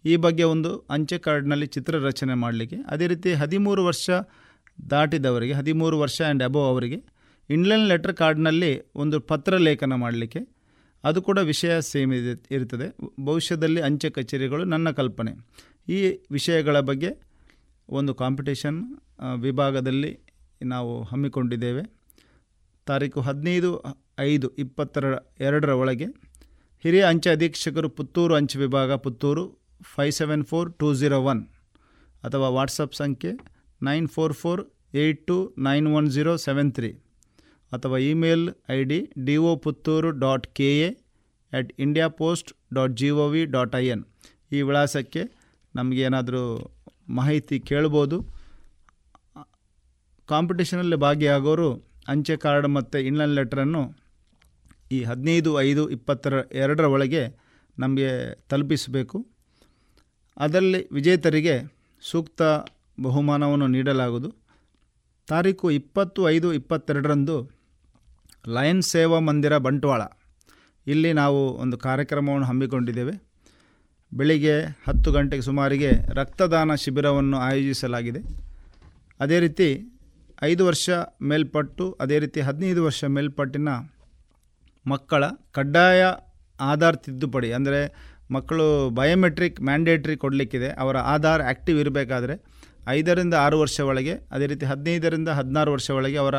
ಈ 0.06 0.16
ಬಗ್ಗೆ 0.16 0.44
ಒಂದು 0.44 0.78
ಅಂಚೆ 0.90 1.18
ಕಾರ್ಡ್ನಲ್ಲಿ 1.18 1.68
ಚಿತ್ರ 1.68 2.00
ರಚನೆ 2.00 2.34
ಮಾಡಲಿಕ್ಕೆ 2.34 2.76
ಅದೇ 2.88 3.08
ರೀತಿ 3.08 3.34
ಹದಿಮೂರು 3.34 3.86
ವರ್ಷ 3.86 4.08
ದಾಟಿದವರಿಗೆ 4.90 5.54
ಹದಿಮೂರು 5.54 6.00
ವರ್ಷ 6.00 6.22
ಆ್ಯಂಡ್ 6.22 6.44
ಅಬೋವ್ 6.44 6.68
ಅವರಿಗೆ 6.68 7.00
ಇಂಡ್ಲೈನ್ 7.49 7.88
ಲೆಟರ್ 7.88 8.15
ಕಾರ್ಡ್ನಲ್ಲಿ 8.15 8.91
ಒಂದು 8.95 9.20
ಪತ್ರ 9.20 9.57
ಲೇಖನ 9.57 9.94
ಮಾಡಲಿಕ್ಕೆ 9.95 10.41
ಅದು 11.03 11.22
ಕೂಡ 11.22 11.38
ವಿಷಯ 11.38 11.82
ಸೇಮ್ 11.82 12.14
ಇದೆ 12.14 12.56
ಇರ್ತದೆ 12.56 12.95
ಭವಿಷ್ಯದಲ್ಲಿ 13.26 13.82
ಅಂಚೆ 13.82 14.10
ಕಚೇರಿಗಳು 14.10 14.64
ನನ್ನ 14.64 14.91
ಕಲ್ಪನೆ. 14.91 15.32
ಈ 15.90 16.22
ವಿಷಯಗಳ 16.32 16.80
ಬಗ್ಗೆ 16.80 17.10
ಒಂದು 17.90 18.15
ಕಾಂಪಿಟೇಷನ್ 18.15 18.80
ವಿಭಾಗದಲ್ಲಿ 19.36 20.20
ನಾವು 20.61 21.03
ಹಮ್ಮಿಕೊಂಡಿದ್ದೇವೆ. 21.03 21.84
ತಾರೀಕು 22.86 23.22
ಹದಿನೈದು, 23.22 23.84
ಐದು, 24.20 24.49
ಇಪ್ಪತ್ತರ, 24.49 25.06
ಎರಡರ 25.40 25.70
ಒಳಗೆ 25.70 26.06
ಹಿರಿಯ 26.84 27.03
ಅಂಚೆ 27.03 27.30
ಅಧೀಕ್ಷಕರು 27.30 27.90
ಪುತ್ತೂರು 27.90 28.36
ಅಂಚೆ 28.36 28.60
ವಿಭಾಗ 28.60 28.94
Puttur 28.94 29.44
five 29.95 30.11
seven 30.11 30.45
four 30.45 30.78
two 30.80 30.94
zero 30.94 31.20
one 31.22 31.44
ಅಥವಾ 32.24 32.49
ವಾಟ್ಸಪ್ 32.49 32.95
ಸಂಖ್ಯೆ 32.95 33.32
nine 33.82 34.07
four 34.07 34.34
four 34.34 34.61
eight 34.95 35.28
two 35.28 35.53
nine 35.57 35.88
one 35.88 36.11
zero 36.11 36.38
seven 36.38 36.74
three. 36.74 36.90
ಅಥವಾ 37.76 37.98
email 37.98 38.44
I 38.76 38.84
D 38.84 39.00
D 39.28 39.36
O 39.38 39.56
Puttur 39.56 40.12
dot 40.24 40.48
K 40.48 40.70
A 40.88 40.90
at 41.54 41.72
India 41.80 42.08
post 42.08 42.54
dot 42.74 42.94
G 42.94 43.10
O 43.10 43.26
V 43.28 43.45
dot 43.45 43.76
I 43.76 43.86
N 43.88 44.04
ಈ 44.52 44.62
ವಿಳಾಸಕ್ಕೆ 44.62 45.24
ನಮಗೇನಾದರೂ 45.76 46.44
ಮಾಹಿತಿ 47.10 47.60
ಕೇಳ್ಬೋದು. 47.60 48.18
ಕಾಂಪಿಟೇಷನಲ್ಲಿ 50.30 50.95
ಭಾಗಿಯಾಗೋರು 50.95 51.70
ಅಂಚೆ 52.08 52.36
card 52.38 52.68
ಮತ್ತು 52.68 52.98
inline 53.00 53.36
ಲೆಟ್ರನ್ನು 53.36 53.82
ಈ 54.91 55.04
ಹದಿನೈದು, 55.04 55.52
ಐದು, 55.62 55.90
ಇಪ್ಪತ್ತರ, 55.90 56.34
ಎರಡರ 56.54 56.86
ಒಳಗೆ 56.86 57.22
ನಮಗೆ 57.80 58.10
ತಲುಪಿಸಬೇಕು. 58.50 59.18
ಅದರಲ್ಲಿ 60.38 60.82
ವಿಜೇತರಿಗೆ 60.91 61.56
ಸೂಕ್ತ 62.02 62.41
ಬಹುಮಾನವನ್ನು 63.02 63.68
ನೀಡಲಾಗುವುದು. 63.68 64.30
ತಾರೀಕು 65.28 65.72
ಇಪ್ಪತ್ತು, 65.72 66.30
ಐದು, 66.30 66.54
ಇಪ್ಪತ್ತೆರಡರಂದು 66.54 67.36
ಲಯನ್ಸ್ 68.56 68.90
ಸೇವಾ 68.91 69.18
ಮಂದಿರ 69.28 69.57
ಬಂಟ್ವಾಳ. 69.65 70.02
ಇಲ್ಲಿ 70.88 71.11
ನಾವು 71.20 71.41
ಒಂದು 71.64 71.78
ಕಾರ್ಯಕ್ರಮವನ್ನು 71.78 72.48
ಹಮ್ಮಿಕೊಂಡಿದ್ದೇವೆ. 72.48 73.14
ಬೆಳಿಗ್ಗೆ 74.11 74.56
ಹತ್ತು 74.88 75.10
ಗಂಟೆಗೆ 75.11 75.41
ಸುಮಾರಿಗೆ 75.41 75.91
ರಕ್ತದಾನ 76.20 76.76
ಶಿಬಿರವನ್ನು 76.84 77.38
ಆಯೋಜಿಸಲಾಗಿದೆ. 77.38 78.22
ಅದೇ 79.20 79.38
ರೀತಿ 79.45 79.70
ಐದು 80.44 80.64
ವರ್ಷ 80.65 80.90
ಮೇಲ್ಪಟ್ಟು, 81.32 81.86
ಅದೇ 82.03 82.18
ರೀತಿ 82.20 82.40
ಹದಿನೈದು 82.41 82.82
ವರ್ಷ 82.84 83.03
ಮೇಲ್ಪಟ್ಟಿನ 83.18 83.70
ಮಕ್ಕಳ 84.86 85.24
ಕಡ್ಡಾಯ 85.57 86.03
ಆಧಾರ್ 86.60 86.98
ತಿದ್ದುಪಡಿ, 87.06 87.49
ಅಂದರೆ 87.53 87.82
ಮಕ್ಕಳು 88.32 88.65
ಬಯೋಮೆಟ್ರಿಕ್ 88.90 89.61
ಮ್ಯಾಂಡೇಟ್ರಿ 89.61 90.15
ಕೊಡಲಿಕ್ಕಿದೆ, 90.15 90.70
ಅವರ 90.84 90.98
ಆಧಾರ್ 91.14 91.41
ಆ್ಯಕ್ಟಿವ್ 91.41 91.80
ಇರಬೇಕಾದ್ರೆ 91.80 92.36
ಐದರಿಂದ 92.98 93.34
ಆರು 93.45 93.57
ವರ್ಷ 93.60 93.80
ಒಳಗೆ, 93.91 94.14
ಅದೇ 94.32 94.45
ರೀತಿ 94.45 94.65
ಹದಿನೈದರಿಂದ 94.65 95.30
ಹದಿನಾರು 95.40 95.72
ವರ್ಷ 95.72 95.90
ಒಳಗೆ 95.91 96.18
ಅವರ 96.18 96.36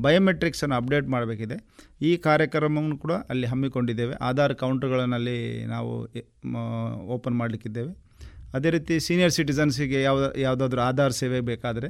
ಬಯೋಮೆಟ್ರಿಕ್ಸನ್ನು 0.00 0.76
ಅಪ್ಡೇಟ್ 0.76 1.08
ಮಾಡಬೇಕಿದೆ. 1.08 1.56
ಈ 2.02 2.16
ಕಾರ್ಯಕ್ರಮವನ್ನು 2.16 2.96
ಕೂಡ 2.96 3.12
ಅಲ್ಲಿ 3.12 3.46
ಹಮ್ಮಿಕೊಂಡಿದ್ದೇವೆ. 3.46 4.14
ಆಧಾರ್ 4.20 4.54
ಕೌಂಟರ್ಗಳನ್ನು 4.54 5.16
ಅಲ್ಲಿ 5.16 5.64
ನಾವು 5.64 6.08
ಓಪನ್ 7.16 7.34
ಮಾಡಲಿಕ್ಕಿದ್ದೇವೆ. 7.34 8.12
ಅದೇ 8.54 8.70
ರೀತಿ 8.70 9.00
ಸೀನಿಯರ್ 9.00 9.32
ಸಿಟಿಸನ್ಸಿಗೆ 9.32 10.02
ಯಾವ, 10.02 10.32
ಯಾವುದಾದ್ರೂ 10.36 10.80
ಆಧಾರ್ 10.80 11.12
ಸೇವೆ 11.12 11.40
ಬೇಕಾದರೆ, 11.40 11.88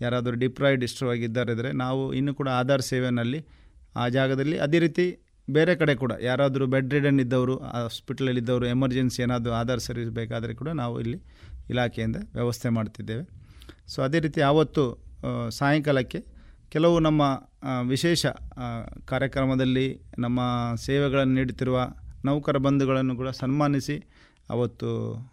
ಯಾರಾದರೂ 0.00 0.36
ಡಿಪ್ರಾಯ್ಡ್ 0.36 0.84
ಇಷ್ಟರು 0.84 1.10
ಆಗಿದ್ದಾರೆ 1.10 1.72
ನಾವು 1.72 2.14
ಇನ್ನೂ 2.14 2.34
ಕೂಡ 2.34 2.48
ಆಧಾರ್ 2.48 2.82
ಸೇವೆಯಲ್ಲಿ 2.82 3.44
ಆ 3.96 4.08
ಜಾಗದಲ್ಲಿ, 4.08 4.58
ಅದೇ 4.58 4.78
ರೀತಿ 4.78 5.18
ಬೇರೆ 5.50 5.74
ಕಡೆ 5.74 5.94
ಕೂಡ 5.94 6.12
ಯಾರಾದರೂ 6.20 6.66
ಬೆಡ್ 6.66 6.92
ರಿಡನ್ 6.92 7.20
ಇದ್ದವರು 7.20 7.56
ಹಾಸ್ಪಿಟ್ಲಲ್ಲಿದ್ದವರು 7.56 8.66
ಎಮರ್ಜೆನ್ಸಿ 8.66 9.22
ಏನಾದರೂ 9.22 9.52
ಆಧಾರ್ 9.52 9.80
ಸರ್ವಿಸ್ 9.80 10.10
ಬೇಕಾದರೆ 10.10 10.54
ಕೂಡ 10.54 10.68
ನಾವು 10.68 11.00
ಇಲ್ಲಿ 11.00 11.18
ಇಲಾಖೆಯಿಂದ 11.70 12.16
ವ್ಯವಸ್ಥೆ 12.34 12.68
ಮಾಡ್ತಿದ್ದೇವೆ. 12.68 13.24
ಸೊ 13.88 14.02
ಅದೇ 14.02 14.18
ರೀತಿ 14.18 14.40
ಆವತ್ತು 14.40 14.84
ಸಾಯಂಕಾಲಕ್ಕೆ 15.50 16.29
ಕೆಲವು 16.72 16.96
ನಮ್ಮ 16.98 17.22
ವಿಶೇಷ 17.88 18.22
ಕಾರ್ಯಕ್ರಮದಲ್ಲಿ 19.04 19.86
ನಮ್ಮ 20.18 20.40
ಸೇವೆಗಳನ್ನು 20.86 21.34
ನೀಡುತ್ತಿರುವ 21.34 21.78
ನೌಕರ 22.24 22.56
ಬಂಧುಗಳನ್ನು 22.56 23.14
ಕೂಡ 23.16 23.28
ಸನ್ಮಾನಿಸಿ 23.28 23.96
ಅವತ್ತು 24.50 24.88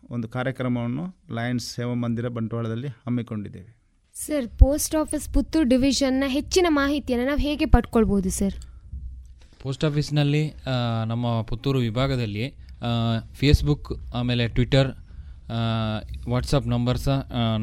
ಒಂದು 0.09 0.27
ಕಾರ್ಯಕ್ರಮವನ್ನು 0.29 1.05
ಲಯನ್ಸ್ 1.35 1.67
ಸೇವಾ 1.75 1.93
ಮಂದಿರ 1.93 2.27
ಬಂಟ್ವಾಳದಲ್ಲಿ 2.27 2.87
ಹಮ್ಮಿಕೊಂಡಿದ್ದೇವೆ. 2.87 3.69
ಸರ್ 4.15 4.47
ಪೋಸ್ಟ್ 4.59 4.95
ಆಫೀಸ್ 4.95 5.25
ಪುತ್ತೂರು 5.33 5.67
ಡಿವಿಷನ್ನ 5.69 6.23
ಹೆಚ್ಚಿನ 6.27 6.67
ಮಾಹಿತಿಯನ್ನು 6.69 7.25
ನಾವು 7.27 7.39
ಹೇಗೆ 7.39 7.65
ಪಡ್ಕೊಳ್ಬೋದು 7.65 8.29
ಸರ್ 8.29 8.57
ಪೋಸ್ಟ್ 9.61 9.85
ಆಫೀಸ್ನಲ್ಲಿ 9.85 10.43
ನಮ್ಮ 11.05 11.41
ಪುತ್ತೂರು 11.41 11.79
ವಿಭಾಗದಲ್ಲಿ 11.79 12.45
ಫೇಸ್ಬುಕ್ 13.33 13.89
ಆಮೇಲೆ 14.13 14.43
ಟ್ವಿಟರ್ 14.47 14.89
ವಾಟ್ಸಪ್ 16.29 16.67
ನಂಬರ್ 16.67 16.97
ಸಹ 16.97 17.17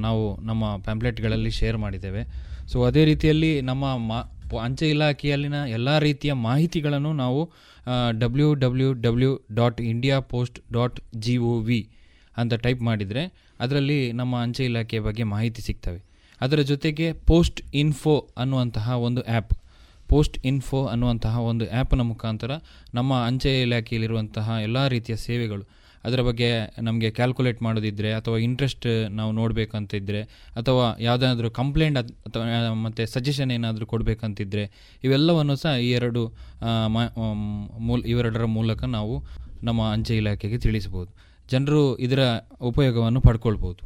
ನಾವು 0.07 0.25
ನಮ್ಮ 0.41 0.65
ಪ್ಯಾಂಪ್ಲೆಟ್ಗಳಲ್ಲಿ 0.77 1.51
ಶೇರ್ 1.51 1.79
ಮಾಡಿದ್ದೇವೆ. 1.79 2.23
ಸೊ 2.73 2.85
ಅದೇ 2.85 3.05
ರೀತಿಯಲ್ಲಿ 3.05 3.61
ನಮ್ಮ 3.61 3.85
ಅಂಚೆ 4.63 4.91
ಇಲಾಖೆಯಲ್ಲಿನ 4.91 5.55
ಎಲ್ಲ 5.69 5.99
ರೀತಿಯ 5.99 6.33
ಮಾಹಿತಿಗಳನ್ನು 6.33 7.13
ನಾವು 7.13 7.41
W 8.19 8.55
W 8.55 8.93
W 8.93 9.33
dot 9.53 9.81
India 9.81 10.21
post 10.21 10.59
dot 10.73 11.01
G 11.15 11.37
O 11.37 11.55
V 11.59 11.81
ಅಂತ 12.37 12.55
ಟೈಪ್ 12.55 12.83
ಮಾಡಿದರೆ 12.83 13.23
ಅದರಲ್ಲಿ 13.61 14.13
ನಮ್ಮ 14.13 14.43
ಅಂಚೆ 14.43 14.65
ಇಲಾಖೆಯ 14.65 15.01
ಬಗ್ಗೆ 15.01 15.23
ಮಾಹಿತಿ 15.23 15.63
ಸಿಗ್ತವೆ. 15.63 16.01
ಅದರ 16.41 16.61
ಜೊತೆಗೆ 16.61 17.13
ಪೋಸ್ಟ್ 17.13 17.61
ಇನ್ಫೋ 17.75 18.29
ಅನ್ನುವಂತಹ 18.39 18.97
ಒಂದು 18.99 19.23
ಆ್ಯಪ್, 19.23 19.53
ಪೋಸ್ಟ್ 20.09 20.39
ಇನ್ಫೋ 20.47 20.87
ಅನ್ನುವಂತಹ 20.87 21.41
ಒಂದು 21.41 21.65
ಆ್ಯಪ್ನ 21.71 22.01
ಮುಖಾಂತರ 22.01 22.51
ನಮ್ಮ 22.95 23.15
ಅಂಚೆ 23.27 23.61
ಇಲಾಖೆಯಲ್ಲಿರುವಂತಹ 23.61 24.57
ಎಲ್ಲ 24.63 24.87
ರೀತಿಯ 24.87 25.17
ಸೇವೆಗಳು 25.17 25.65
ಅದರ 26.05 26.23
ಬಗ್ಗೆ 26.23 26.49
ನಮಗೆ 26.81 27.11
ಕ್ಯಾಲ್ಕುಲೇಟ್ 27.11 27.63
ಮಾಡೋದಿದ್ದರೆ 27.63 28.13
ಅಥವಾ 28.13 28.39
ಇಂಟ್ರೆಸ್ಟ್ 28.39 28.87
ನಾವು 29.11 29.33
ನೋಡಬೇಕಂತಿದ್ದರೆ 29.33 30.21
ಅಥವಾ 30.57 30.97
ಯಾವುದಾದ್ರೂ 31.01 31.51
ಕಂಪ್ಲೇಂಟ್ 31.51 31.99
ಅಥವಾ 31.99 32.45
ಮತ್ತು 32.75 33.07
ಸಜೆಷನ್ 33.07 33.51
ಏನಾದರೂ 33.51 33.87
ಕೊಡಬೇಕಂತಿದ್ದರೆ 33.87 34.65
ಇವೆಲ್ಲವನ್ನು 35.05 35.57
ಸಹ 35.57 35.75
ಈ 35.79 35.91
ಎರಡು 35.91 36.23
ಮೂಲ 37.79 38.03
ಇವೆರಡರ 38.07 38.45
ಮೂಲಕ 38.45 38.85
ನಾವು 38.85 39.15
ನಮ್ಮ 39.63 39.83
ಅಂಚೆ 39.83 40.17
ಇಲಾಖೆಗೆ 40.17 40.59
ತಿಳಿಸ್ಬೋದು 40.59 41.11
ಜನರು 41.51 41.97
ಇದರ 41.99 42.21
ಉಪಯೋಗವನ್ನು 42.61 43.21
ಪಡ್ಕೊಳ್ಬೋದು 43.21 43.83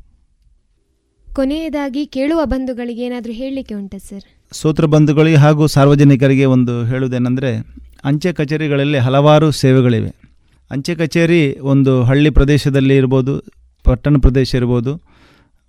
ಕೊನೆಯದಾಗಿ 1.28 2.06
ಕೇಳುವ 2.06 2.40
ಬಂಧುಗಳಿಗೆ 2.44 3.02
ಏನಾದರೂ 3.02 3.32
ಹೇಳಲಿಕ್ಕೆ 3.32 3.74
ಉಂಟಾ 3.74 3.98
ಸರ್? 3.98 4.24
ಸೂತ್ರ 4.52 4.84
ಬಂಧುಗಳಿಗೆ 4.86 5.36
ಹಾಗೂ 5.36 5.66
ಸಾರ್ವಜನಿಕರಿಗೆ 5.66 6.44
ಒಂದು 6.44 6.84
ಹೇಳುವುದೇನೆಂದರೆ 6.84 7.50
ಅಂಚೆ 8.04 8.32
ಕಚೇರಿಗಳಲ್ಲಿ 8.32 8.98
ಹಲವಾರು 8.98 9.50
ಸೇವೆಗಳಿವೆ. 9.50 10.10
ಅಂಚೆ 10.70 10.94
ಕಚೇರಿ 10.94 11.42
ಒಂದು 11.72 11.92
ಹಳ್ಳಿ 12.08 12.30
ಪ್ರದೇಶದಲ್ಲಿ 12.30 12.96
ಇರ್ಬೋದು, 12.96 13.34
ಪಟ್ಟಣ 13.84 14.16
ಪ್ರದೇಶ 14.20 14.50
ಇರ್ಬೋದು. 14.54 14.92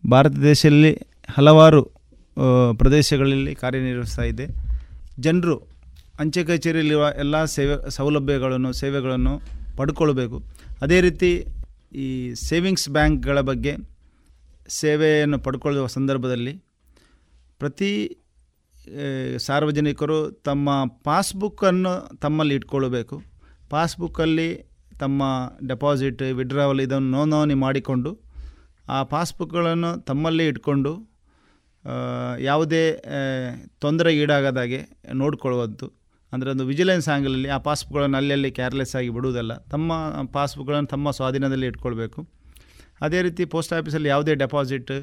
ಭಾರತ 0.04 0.36
ದೇಶದಲ್ಲಿ 0.44 0.92
ಹಲವಾರು 1.36 1.82
ಪ್ರದೇಶಗಳಲ್ಲಿ 2.78 3.56
ಕಾರ್ಯನಿರ್ವಹಿಸ್ತಾ 3.56 4.24
ಇದೆ. 4.24 4.46
ಜನರು 5.20 5.56
ಅಂಚೆ 6.20 6.42
ಕಚೇರಿಯಲ್ಲಿರುವ 6.44 7.06
ಎಲ್ಲ 7.18 7.46
ಸೇವೆ, 7.46 7.76
ಸೌಲಭ್ಯಗಳನ್ನು, 7.90 8.74
ಸೇವೆಗಳನ್ನು 8.74 9.34
ಪಡ್ಕೊಳ್ಬೇಕು. 9.78 10.38
ಅದೇ 10.82 11.02
ರೀತಿ 11.02 11.32
ಈ 11.96 12.08
ಸೇವಿಂಗ್ಸ್ 12.34 12.88
ಬ್ಯಾಂಕ್ಗಳ 12.90 13.40
ಬಗ್ಗೆ 13.42 13.74
ಸೇವೆಯನ್ನು 14.70 15.38
ಪಡ್ಕೊಳ್ಳುವ 15.46 15.88
ಸಂದರ್ಭದಲ್ಲಿ 15.98 16.54
ಪ್ರತಿ 17.60 17.92
ಸಾರ್ವಜನಿಕರು 19.46 20.20
ತಮ್ಮ 20.46 20.70
ಪಾಸ್ಬುಕ್ಕನ್ನು 21.04 21.94
ತಮ್ಮಲ್ಲಿ 22.18 22.56
ಇಟ್ಕೊಳ್ಬೇಕು. 22.56 23.16
ಪಾಸ್ಬುಕ್ಕಲ್ಲಿ 23.70 24.50
ತಮ್ಮ 25.00 25.24
ಡೆಪಾಸಿಟ್, 25.68 26.24
ವಿಡ್ರಾವಲ್ 26.40 26.82
ಇದನ್ನು 26.86 27.10
ನೋಂದಣಿ 27.18 27.56
ಮಾಡಿಕೊಂಡು, 27.66 28.12
ಆ 28.90 28.98
ಪಾಸ್ಬುಕ್ಗಳನ್ನು 29.14 29.92
ತಮ್ಮಲ್ಲೇ 30.04 30.48
ಇಟ್ಕೊಂಡು 30.48 30.94
ಯಾವುದೇ 32.42 32.84
ತೊಂದರೆ 32.92 33.78
ತೊಂದರೆಗೆ 33.80 34.20
ಈಡಾಗದಾಗೆ 34.22 34.80
ನೋಡ್ಕೊಳ್ಳುವಂತು 35.14 35.88
ಅಂದರೆ 36.34 36.50
ಒಂದು 36.50 36.66
ವಿಜಿಲೆನ್ಸ್ 36.66 37.08
ಆ್ಯಂಗಲಲ್ಲಿ 37.10 37.50
ಆ 37.50 37.60
ಪಾಸ್ಬುಕ್ಗಳನ್ನು 37.68 38.18
ಅಲ್ಲಲ್ಲಿ 38.18 38.50
ಕೇರ್ಲೆಸ್ 38.58 38.94
ಆಗಿ 38.96 39.10
ಬಿಡುವುದಲ್ಲ. 39.10 39.54
ತಮ್ಮ 39.74 39.92
ಪಾಸ್ಬುಕ್ಗಳನ್ನು 40.34 40.90
ತಮ್ಮ 40.96 41.12
ಸ್ವಾಧೀನದಲ್ಲಿ 41.12 41.68
ಇಟ್ಕೊಳ್ಬೇಕು. 41.68 42.20
ಅದೇ 43.02 43.20
ರೀತಿ 43.22 43.44
ಪೋಸ್ಟ್ 43.54 43.74
ಆಫೀಸಲ್ಲಿ 43.74 44.10
ಯಾವುದೇ 44.10 44.34
ಡೆಪಾಸಿಟ್, 44.44 44.94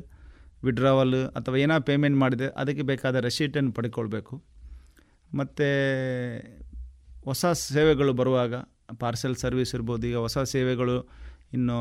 ವಿಡ್ರಾವಲ್ 0.64 1.16
ಅಥವಾ 1.38 1.56
ಏನೋ 1.56 1.76
ಪೇಮೆಂಟ್ 1.88 2.18
ಮಾಡಿದೆ 2.22 2.46
ಅದಕ್ಕೆ 2.60 2.84
ಬೇಕಾದ 2.90 3.16
ರೆಸೀಟನ್ನು 3.26 3.72
ಪಡ್ಕೊಳ್ಬೇಕು. 3.72 4.36
ಮತ್ತು 5.34 5.68
ಹೊಸ 7.24 7.44
ಸೇವೆಗಳು 7.66 8.12
ಬರುವಾಗ 8.12 8.54
ಪಾರ್ಸೆಲ್ 9.02 9.36
ಸರ್ವಿಸ್ 9.44 9.72
ಇರ್ಬೋದು, 9.76 10.04
ಈಗ 10.10 10.18
ಹೊಸ 10.26 10.38
ಸೇವೆಗಳು 10.54 10.96
ಇನ್ನು 11.56 11.76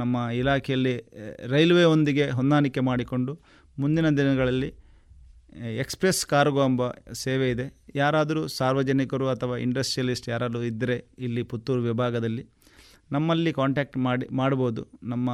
ನಮ್ಮ 0.00 0.16
ಇಲಾಖೆಯಲ್ಲಿ 0.40 0.92
ರೈಲ್ವೆಯೊಂದಿಗೆ 1.54 2.26
ಹೊಂದಾಣಿಕೆ 2.38 2.82
ಮಾಡಿಕೊಂಡು 2.88 3.32
ಮುಂದಿನ 3.82 4.08
ದಿನಗಳಲ್ಲಿ 4.20 4.70
ಎಕ್ಸ್ಪ್ರೆಸ್ 5.82 6.20
ಕಾರ್ಗೋ 6.32 6.62
ಎಂಬ 6.68 6.82
ಸೇವೆ 7.24 7.46
ಇದೆ. 7.54 7.66
ಯಾರಾದರೂ 7.94 8.42
ಸಾರ್ವಜನಿಕರು 8.58 9.26
ಅಥವಾ 9.34 9.54
ಇಂಡಸ್ಟ್ರಿಯಲಿಸ್ಟ್ 9.66 10.26
ಯಾರಾದರೂ 10.28 10.62
ಇದ್ದರೆ 10.62 10.96
ಇಲ್ಲಿ 11.26 11.42
ಪುತ್ತೂರು 11.52 11.82
ವಿಭಾಗದಲ್ಲಿ 11.90 12.44
ನಮ್ಮಲ್ಲಿ 13.12 13.50
ಕಾಂಟ್ಯಾಕ್ಟ್ 13.58 13.96
ಮಾಡಿ, 14.06 14.26
ಮಾಡ್ಬೋದು. 14.40 14.82
ನಮ್ಮ 15.12 15.28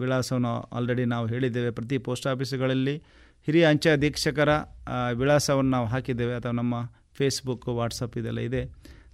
ವಿಳಾಸವನ್ನು 0.00 0.54
ಆಲ್ರೆಡಿ 0.76 1.04
ನಾವು 1.12 1.26
ಹೇಳಿದ್ದೇವೆ. 1.32 1.70
ಪ್ರತಿ 1.78 1.98
ಪೋಸ್ಟ್ 2.06 2.26
ಆಫೀಸುಗಳಲ್ಲಿ 2.32 2.96
ಹಿರಿಯ 3.46 3.64
ಅಂಚೆ 3.72 3.90
ಅಧೀಕ್ಷಕರ 3.96 4.50
ವಿಳಾಸವನ್ನು 5.20 5.72
ನಾವು 5.76 5.86
ಹಾಕಿದ್ದೇವೆ. 5.92 6.34
ಅಥವಾ 6.38 6.54
ನಮ್ಮ 6.60 6.74
ಫೇಸ್ಬುಕ್ 7.18 7.68
ವಾಟ್ಸಪ್ 7.78 8.16
ಇದೆಲ್ಲ 8.22 8.40
ಇದೆ. 8.48 8.62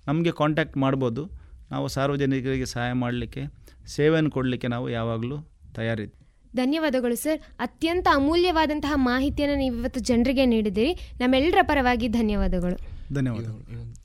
ನಮಗೆ 0.07 0.33
ಕಾಂಟ್ಯಾಕ್ಟ್ 0.41 0.77
ಮಾಡ್ಬೋದು. 0.77 1.23
ನಾವು 1.71 1.89
ಸಾರ್ವಜನಿಕರಿಗೆ 1.89 2.67
ಸಹಾಯ 2.75 2.93
ಮಾಡಲಿಕ್ಕೆ 2.93 3.43
ಸೇವೆಯನ್ನು 3.87 4.31
ಕೊಡಲಿಕ್ಕೆ 4.31 4.69
ನಾವು 4.69 4.87
ಯಾವಾಗಲೂ 4.91 5.37
ತಯಾರಿದ್ದೀವಿ 5.75 6.19
ಧನ್ಯವಾದಗಳು 6.57 7.17
ಸರ್. 7.17 7.39
ಅತ್ಯಂತ 7.61 8.07
ಅಮೂಲ್ಯವಾದಂತಹ 8.15 8.93
ಮಾಹಿತಿಯನ್ನು 8.97 9.57
ನೀವು 9.57 9.77
ಇವತ್ತು 9.77 10.01
ಜನರಿಗೆ 10.01 10.45
ನೀಡಿದ್ದೀರಿ. 10.47 10.93
ನಮ್ಮೆಲ್ಲರ 11.21 11.61
ಪರವಾಗಿ 11.63 12.09
ಧನ್ಯವಾದಗಳು. 12.09 12.77
ಧನ್ಯವಾದಗಳು. 13.13 13.55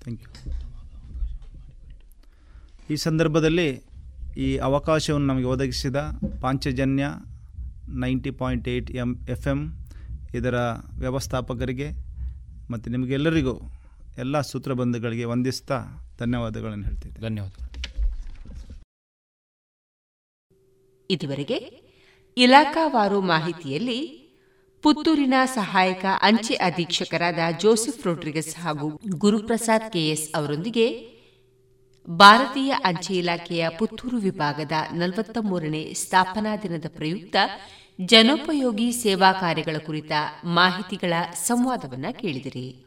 ಥ್ಯಾಂಕ್ 0.04 0.22
ಯು 0.24 0.54
ಈ 2.94 2.96
ಸಂದರ್ಭದಲ್ಲಿ 2.96 3.70
ಈ 4.38 4.58
ಅವಕಾಶವನ್ನು 4.58 5.28
ನಮಗೆ 5.28 5.46
ಒದಗಿಸಿದ 5.46 5.98
Panchajanya 6.42 7.06
ninety 8.04 8.32
point 8.32 8.68
eight 8.68 8.92
M 8.92 9.12
F 9.30 9.48
M 9.48 9.60
ಇದರ 10.34 10.56
ವ್ಯವಸ್ಥಾಪಕರಿಗೆ 11.00 11.88
ಮತ್ತು 12.70 12.88
ನಿಮಗೆಲ್ಲರಿಗೂ 12.90 13.56
ಎಲ್ಲ 14.18 14.42
ಸೂತ್ರಬಂಧುಗಳಿಗೆ 14.42 15.26
ವಂದಿಸ್ತಾ 15.26 15.78
ಧನ್ಯವಾದಗಳನ್ನು 16.20 16.86
ಹೇಳ್ತಿದ್ದೆ. 16.86 17.22
ಧನ್ಯವಾದ 17.22 17.52
ಇದುವರೆಗೆ 21.10 21.58
ಇಲಾಖಾವಾರು 22.38 23.22
ಮಾಹಿತಿಯಲ್ಲಿ 23.22 24.00
ಪುತ್ತೂರಿನ 24.84 25.34
ಸಹಾಯಕ 25.46 26.06
ಅಂಚೆ 26.22 26.54
ಅಧೀಕ್ಷಕರಾದ 26.54 27.40
ಜೋಸೆಫ್ 27.62 28.06
ರೋಡ್ರಿಗಸ್ 28.06 28.58
ಹಾಗೂ 28.58 29.02
ಗುರುಪ್ರಸಾದ್ 29.18 29.94
ಕೆಎಸ್ 29.94 30.36
ಅವರೊಂದಿಗೆ 30.36 31.18
ಭಾರತೀಯ 32.10 32.74
ಅಂಚೆ 32.84 33.14
ಇಲಾಖೆಯ 33.14 33.70
ಪುತ್ತೂರು 33.80 34.18
ವಿಭಾಗದ 34.18 34.72
ನಲವತ್ತ 34.94 35.38
ಮೂರನೇ 35.42 35.94
ಸ್ಥಾಪನಾ 35.94 36.56
ದಿನದ 36.56 36.86
ಪ್ರಯುಕ್ತ 36.96 37.36
ಜನೋಪಯೋಗಿ 38.06 38.92
ಸೇವಾ 38.92 39.34
ಕಾರ್ಯಗಳ 39.34 39.78
ಕುರಿತ 39.86 40.12
ಮಾಹಿತಿಗಳ 40.44 41.14
ಸಂವಾದವನ್ನು 41.34 42.20
ಕೇಳಿದಿರಿ. 42.20 42.87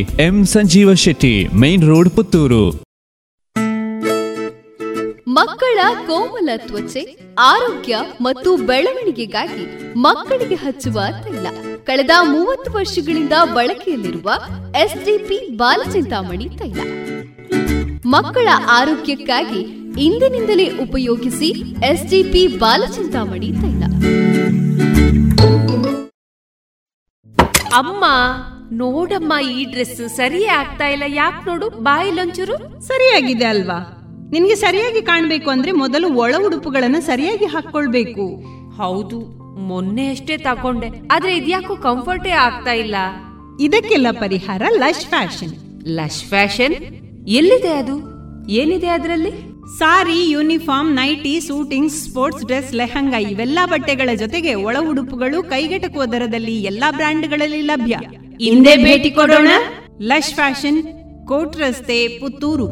M 0.01 0.45
Sanjeeva 0.45 0.93
Shetty 0.93 1.47
main 1.47 1.83
road 1.83 2.09
Puttur. 2.09 2.83
ಮಕ್ಕಳ 5.27 5.79
ಕೋಮಲ 6.07 6.49
ತ್ವಚೆ 6.57 7.17
ಆರೋಗ್ಯ 7.39 7.97
ಮತ್ತು 8.21 8.55
ಬೆಳವಣಿಗೆಗಾಗಿ 8.55 9.93
ಮಕ್ಕಳಿಗೆ 9.95 10.55
ಹಚ್ಚುವ 10.55 11.01
ತೈಲ. 11.23 11.47
ಕಳೆದ 11.85 12.09
ಮೂವತ್ತು 12.21 12.71
ವರ್ಷಗಳಿಂದ 12.71 13.33
ಬಳಕೆಯಲ್ಲಿರುವ 13.53 14.31
ಎಸ್ಡಿಪಿ 14.77 15.55
ಬಾಲಚಿಂತಾಮಣಿ 15.55 16.49
ತೈಲ. 16.49 16.79
ಮಕ್ಕಳ 18.05 18.47
ಆರೋಗ್ಯಕ್ಕಾಗಿ 18.69 19.61
ಇಂದಿನಿಂದಲೇ 20.01 20.77
ಉಪಯೋಗಿಸಿ 20.77 21.49
ಎಸ್ಡಿಪಿ 21.85 22.47
ಬಾಲಚಿಂತಾಮಣಿ 22.47 23.51
ತೈಲ. 23.51 23.83
ಅಮ್ಮ 27.73 28.03
ನೋಡಮ್ಮ 28.71 29.33
ಈ 29.51 29.65
ಡ್ರೆಸ್ 29.65 30.09
ಸರಿಯೇ 30.09 30.47
ಆಗ್ತಾ 30.47 30.87
ಇಲ್ಲ. 30.87 31.03
ಯಾಕೆ 31.07 31.49
ನೋಡು 31.49 31.69
ಬಾಯಿಲೊಂಚೂರು 31.69 32.81
ಸರಿಯಾಗಿದೆ 32.81 33.45
ಅಲ್ವಾ? 33.45 33.97
ನಿನ್ಗೆ 34.31 34.55
ಸರಿಯಾಗಿ 34.55 35.01
ಕಾಣ್ಬೇಕು 35.01 35.49
ಅಂದ್ರೆ 35.49 35.71
ಮೊದಲು 35.71 36.13
ಒಳ 36.13 36.35
ಉಡುಪುಗಳನ್ನ 36.45 36.95
ಸರಿಯಾಗಿ 36.99 37.45
ಹಾಕೊಳ್ಬೇಕು 37.45 38.43
ಹೌದು 38.77 39.19
ಮೊನ್ನೆ 39.59 40.09
ಅಷ್ಟೇ 40.09 40.37
ತಕೊಂಡೆ 40.37 40.87
ಆದ್ರೆ 41.11 41.37
ಇದ್ಯಾಕೂ 41.37 41.75
ಕಂಫರ್ಟೇ 41.75 42.29
ಆಗ್ತಾ 42.29 42.71
ಇಲ್ಲ. 42.73 42.95
ಇದಕ್ಕೆಲ್ಲ 43.59 44.07
ಪರಿಹಾರ 44.11 44.61
ಲಶ್ 44.69 45.05
ಫ್ಯಾಷನ್. 45.05 45.81
Lush 45.87 46.23
fashion? 46.23 46.73
ಎಲ್ಲಿದೆ 47.27 47.73
ಅದು? 47.73 47.95
ಏನಿದೆ 48.49 48.87
ಅದರಲ್ಲಿ? 48.87 49.31
Sari 49.77 50.29
uniform 50.29 50.95
nighty 50.95 51.39
suiting 51.39 51.91
sports 51.91 52.45
dress 52.45 52.73
lehenga 52.73 53.17
ಇವೆಲ್ಲಾ 53.17 53.65
ಬಟ್ಟೆಗಳ 53.65 54.09
ಜೊತೆಗೆ 54.15 54.53
ಒಳ 54.53 54.77
ಉಡುಪುಗಳು 54.89 55.43
ಕೈಗೆಟಕುವ 55.43 56.05
ದರದಲ್ಲಿ 56.05 56.63
ಎಲ್ಲಾ 56.63 56.91
ಬ್ರ್ಯಾಂಡ್ಗಳಲ್ಲಿ 56.91 57.61
ಲಭ್ಯ. 57.61 57.99
ಹಿಂದೆ 58.43 58.77
ಭೇಟಿ 58.77 59.11
ಕೊಡೋಣ. 59.11 59.47
ಲಶ್ 60.01 60.33
ಫ್ಯಾಷನ್ 60.33 60.83
ಕೋಟ್ 61.27 61.57
ರಸ್ತೆ 61.57 62.07
ಪುತ್ತೂರು. 62.07 62.67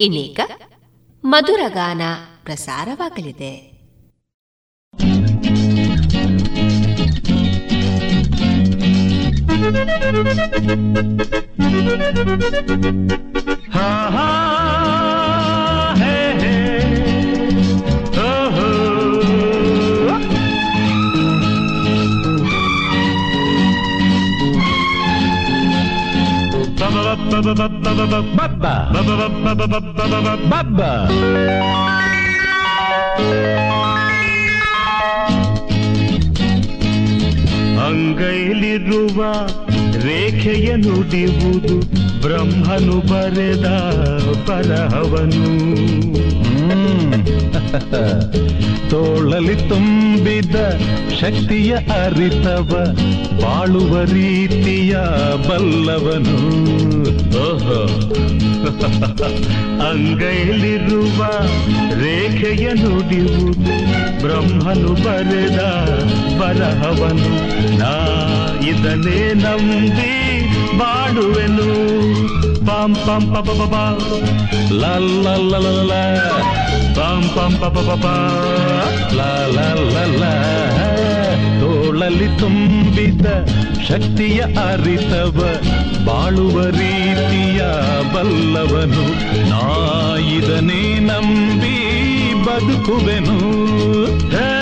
ಇನ್ನೀಗ 0.00 0.40
ಮಧುರಗಾನ 1.24 2.02
ಪ್ರಸಾರವಾಗಲಿದೆ. 2.44 3.54
ಹಾ 13.72 14.08
ಹಾ 14.08 14.26
ಹೇ. 14.74 14.79
ಅಂಗೈಲಿರುವ 37.84 39.20
ರೇಖೆಯ 40.04 40.68
ನುಡಿಯುವುದು 40.76 41.76
ಬ್ರಹ್ಮನು 42.22 42.96
ಬರೆದ 43.00 43.66
ಬರಹವನು 44.48 45.50
ತೋಳಲಿ 48.90 49.68
ತುಂಬಿದ 49.68 50.54
ಶಕ್ತಿಯ 51.20 51.76
ಅರಿತವ, 51.76 52.84
ಬಾಳುವ 53.42 54.02
ರೀತಿಯ 54.02 54.96
ಬಲ್ಲವನು. 55.48 56.40
ಅಂಗೈಲಿರುವ 59.90 61.26
ರೇಖೆಯ 61.94 62.68
ನುಡಿಯುವುದು 62.72 63.74
ಬ್ರಹ್ಮನು 64.22 64.92
ಬರೆದ 64.92 65.60
ಬರಹವನು. 66.40 67.30
ನಾ 67.78 67.94
ಇದನ್ನೇ 68.68 69.32
ನಂಬಿ 69.34 70.40
ಬಾಡುವೆನು 70.78 71.70
ಪಂ 72.66 72.94
ಪಂ 72.94 73.34
ಪ 73.34 73.38
ಪ 73.38 73.74
ಪ 76.94 76.98
ಪ. 77.36 77.78
ಪಂ. 77.88 79.16
ಲ. 79.16 80.24
ತೋಳಲಿ 81.60 82.38
ತುಂಬಿದ 82.38 83.26
ಶಕ್ತಿಯ 83.88 84.40
ಅರಿತವ, 84.40 85.38
ಬಾಳುವ 86.04 86.66
ರೀತಿಯ 86.66 87.60
ಬಲ್ಲವನು 88.14 89.06
ನಾಯಿದನೇ 89.50 90.98
ನಂಬಿ 90.98 91.78
ಬದುಕುವೆನು 92.44 93.38
ಹೇ 94.28 94.59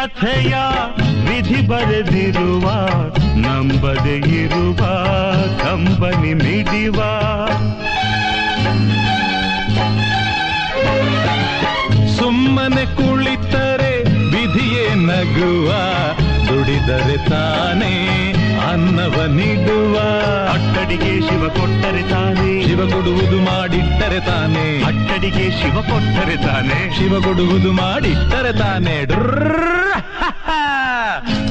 ಕಥೆಯ 0.00 0.54
ವಿಧಿ 1.28 1.66
ಬರೆದಿರುವ 1.66 2.70
ನಂಬದೆ 3.36 4.18
ಇರುವ 4.18 4.86
ಕಂಬನಿ 5.62 6.34
ಮಿಡಿವ. 6.34 7.00
ಸುಮ್ಮನೆ 12.18 12.84
ಕುಳಿತರೆ 12.86 14.04
ವಿಧಿಯೇ 14.04 14.94
ನಗುವ 14.94 15.72
ದುಡಿದರೆ 16.48 17.28
ತಾನೇ 17.28 18.29
ಅನ್ನ 18.70 18.90
ಜ್ಞಾನವ 18.90 19.24
ನೀಡುವ. 19.24 19.98
ಅಟ್ಟಡಿಗೆ 20.52 21.20
ಶಿವ 21.20 21.48
ಕೊಟ್ಟರೆ 21.48 22.10
ತಾನೆ. 22.10 22.68
ಶಿವ 22.68 22.76
ಕೊಡುವುದು 22.76 23.40
ಮಾಡಿಟ್ಟರೆ 23.40 24.26
ತಾನೆ. 24.26 24.84
ಅಟ್ಟಡಿಗೆ 24.84 25.50
ಶಿವ 25.50 25.74
ಕೊಟ್ಟರೆ 25.74 26.36
ತಾನೆ. 26.36 26.98
ಶಿವ 26.98 27.20
ಕೊಡುವುದು 27.20 27.72
ಮಾಡಿಟ್ಟರೆ 27.72 28.58
ತಾನೆ. 28.58 29.06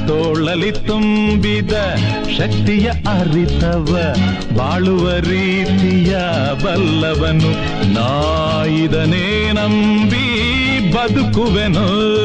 ತೋಳಲಿ 0.07 0.71
ತುಂಬಿದ 0.71 1.71
ಶಕ್ತಿಯ 2.37 2.89
ಅರಿತವ. 2.89 4.15
ಬಾಳುವ 4.57 5.09
ರೀತಿಯ 5.15 6.17
ಬಲ್ಲವನು. 6.63 7.51
ನಾಯಿದನೇ 7.93 9.51
ನಂಬಿ 9.51 10.39
ಬದುಕುವೆನು. 10.91 12.19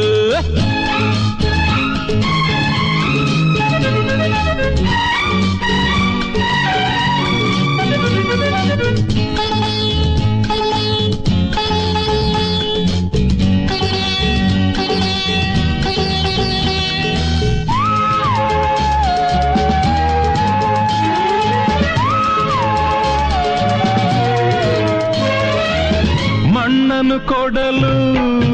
ಮಣ್ಣನ್ನು 26.53 27.17
ಕೊಡಲು 27.27 27.93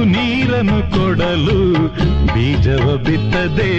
ನೀರನ್ನು 0.05 0.79
ಕೊಡಲು 0.91 1.59
ಬೀಜವ 2.33 2.97
ಬಿತ್ತದೆ 2.97 3.71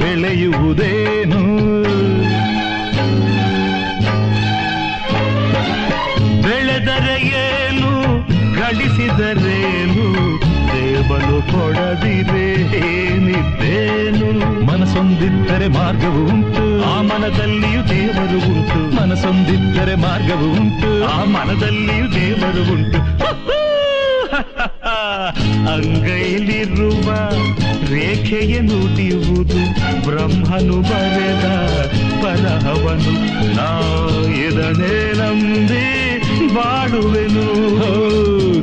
ಬೆಳೆಯುವುದೇನು 0.00 1.42
ಬೆಳೆದರೆ 6.53 7.15
ಏನು? 7.21 7.91
ಗಳಿಸಿದರೇನು 8.59 10.05
ದೇವನು 10.67 11.51
ಕೊಡದಿದೆ 11.51 12.51
ಏನಿದ್ದೇನು? 12.77 14.65
ಮನಸೊಂದಿದ್ದರೆ 14.65 15.67
ಮಾರ್ಗವು 15.67 16.23
ಉಂಟು. 16.25 16.95
ಆ 16.95 17.01
ಮನದಲ್ಲಿಯೂ 17.01 17.83
ದೇವರು 17.83 18.37
ಉಂಟು. 18.51 18.95
ಮನಸೊಂದಿದ್ದರೆ 18.95 19.95
ಮಾರ್ಗವು 19.95 20.51
ಉಂಟು. 20.51 21.09
ಆ 21.09 21.23
ಮನದಲ್ಲಿಯೂ 21.23 22.07
ದೇವರು 22.11 22.71
ಉಂಟು. 22.71 22.99
ಅಂಗೈಲಿರುವ 25.73 27.11
ರೇಖೆಗೆ 27.93 28.59
ನುಡಿಯುವುದು 28.59 29.61
ಬ್ರಹ್ಮನು 30.05 30.81
ಬರೆದ 30.81 31.45
ಬರಹವನು 32.23 33.13
ನಾ 33.55 33.69
ಇದನ್ನೇ 34.33 35.13
ನಂಬಿ. 35.13 36.12
ಬಾಳುವೆನು 36.55 37.45
ಹೋ, 37.79 37.91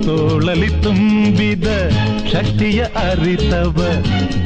ತೋಳಲಿ 0.07 0.71
ತುಂಬಿದ 0.83 1.69
ಶಕ್ತಿಯ 2.33 2.81
ಅರಿತವ 3.03 3.79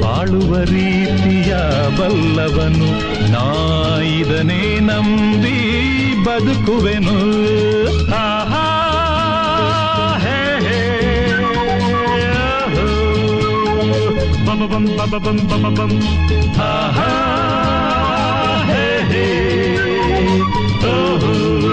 ಬಾಳುವ 0.01 0.51
ರೀತಿಯ 0.71 1.51
ಬಲ್ಲವನು 1.99 2.89
ನಾಯಿದನೇ 3.33 4.61
ನಂಬಿ 4.81 5.57
ಬದುಕುವೆನು 6.25 7.17
ಆಹಾ 8.19 8.63
ಹೇ 10.23 10.37
ಹೇ 10.65 10.79
ಓಹೋ. 12.39 12.87
ಬಬಬಂ 14.47 14.85
ಬಬಬಂ 14.99 15.39
ಬಬಬಂ 15.51 15.93
ಆಹಾ 16.67 17.09
ಹೇ 18.69 18.83
ಹೇ 19.11 19.25
ಓಹೋ. 20.87 21.33
ಆಹಾ 21.63 21.64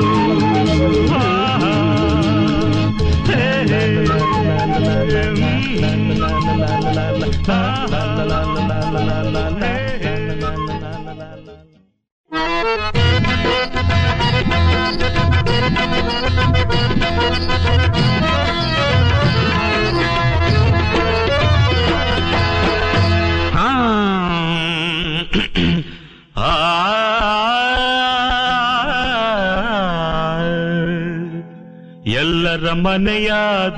ಎಲ್ಲರ 32.14 32.66
ಮನೆಯ 32.80 33.30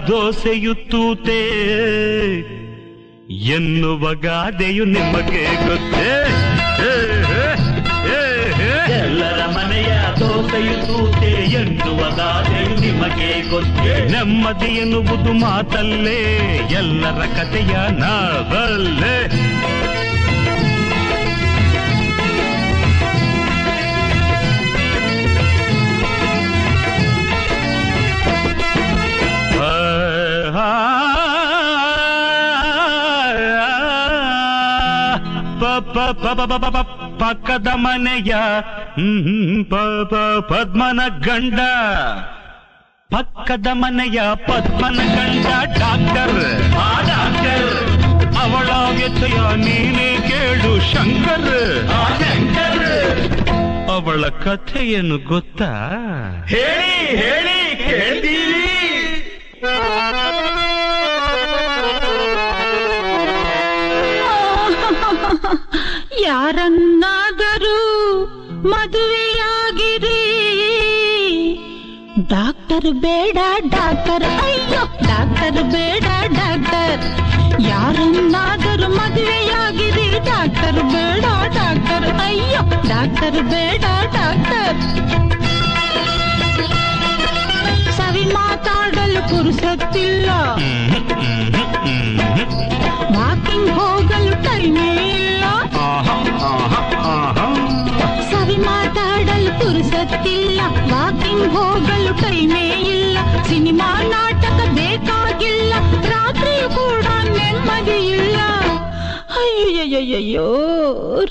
ದೋಸೆಯು 0.09 0.75
ತೂತೆ 0.91 1.41
ಎನ್ನುವ 3.55 4.13
ಗಾದೆಯು 4.23 4.85
ನಿಮಗೆ 4.89 5.45
ಗೊತ್ತೇ 5.67 6.09
ದೋಸೆಯು 10.55 10.75
ತೂತೆ 10.87 11.31
ಎನ್ನುವ 11.61 12.01
ಗಾದೆಯು 12.17 12.75
ನಿಮಗೆ 12.81 13.31
ಗೊತ್ತೇ 13.51 13.95
ನೆಮ್ಮದಿ 14.13 14.71
ಎನ್ನುವುದು 14.75 15.33
ಮಾತಲ್ಲೇ 15.41 16.19
ಎಲ್ಲರ 16.79 17.21
ಕಥೆಯ 17.37 17.75
ನಾವಲ್ಲೇ 17.99 19.17
ಪ- 35.61 35.83
ಪ- 35.95 36.15
ಪ- 36.15 36.37
ಪ- 36.37 36.49
ಪ- 36.51 36.61
ಪ- 36.65 36.73
ಪ- 36.77 37.04
ಪಕ್ಕದ 37.19 37.69
ಮನೆಯ 37.75 38.35
ಪದ್ಮನ 40.51 41.01
ಗಂಡ. 41.21 41.61
ಪಕ್ಕದ 43.15 43.67
ಮನೆಯ 43.73 44.21
ಪದ್ಮನ 44.35 44.99
ಗಂಡ 45.17 45.47
ಡಾಕ್ಟರ್. 45.79 46.39
ಆ 46.75 47.01
ಡಾಕ್ಟರ್. 47.01 47.71
ಅವಳ 48.43 48.71
ವ್ಯಥೆಯ 48.97 49.39
ನೀನೇ 49.57 50.11
ಕೇಳು 50.29 50.73
ಶಂಕರ್. 50.93 51.89
ಆ 51.89 52.03
ಶಂಕರ್. 52.19 52.87
ಅವಳ 53.91 54.25
ಕಥೆಯನ್ನು 54.45 55.19
ಗೊತ್ತಾ? 55.19 55.73
ಹೇಳಿ 56.49 56.95
ಹೇಳಿ 57.23 57.59
ಕೇಳ್ತೀವಿ 57.89 58.71
ಯಾರನ್ನಾದರೂ 66.27 67.79
ಮದುವೆಯಾಗಿರಿ 68.73 70.21
ಡಾಕ್ಟರ್ 72.33 72.89
ಬೇಡ 73.05 73.39
ಡಾಕ್ಟರ್ 73.75 74.25
ಅಯ್ಯೋ 74.45 74.83
ಡಾಕ್ಟರ್ 75.09 75.61
ಬೇಡ 75.75 76.07
ಡಾಕ್ಟರ್. 76.39 77.03
ಯಾರನ್ನಾದರೂ 77.71 78.89
ಮದುವೆಯಾಗಿರಿ 78.99 80.07
ಡಾಕ್ಟರ್ 80.31 80.81
ಬೇಡ 80.95 81.25
ಡಾಕ್ಟರ್ 81.59 82.09
ಅಯ್ಯೋ 82.27 82.63
ಡಾಕ್ಟರ್ 82.93 83.41
ಬೇಡ 83.53 83.85
ಡಾಕ್ಟರ್. 84.17 84.79
ಸವಿ 87.99 88.25
ಮಾತಾಡಲು 88.37 89.23
ಪುರುಸತ್ತಿಲ್ಲ 89.31 90.29
ವಾಕಿಂಗ್ 93.17 93.73
ಹೋಗಲು 93.79 94.35
ಟೈಮೇ 94.47 94.89
ಪುರುಸತ್ತಿಲ್ಲ 100.55 100.93
ವಾಕಿಂಗ್ 100.93 101.49
ಹೋಗಲು 101.55 102.13
ಟೈಮೇ 102.23 102.67
ಇಲ್ಲ 102.95 103.19
ಸಿನಿಮಾ 103.43 104.03
ನಾಟಕ 104.03 104.59
ಬೇಕಾಗಿಲ್ಲ 104.75 105.73
ರಾತ್ರಿಯೂ 106.09 106.69
ಕೂಡ 106.69 107.07
ನೆಮ್ಮದಿ 107.37 107.99
ಇಲ್ಲ. 108.17 108.37
ಅಯ್ಯಯ್ಯಯ್ಯೋ 109.41 110.49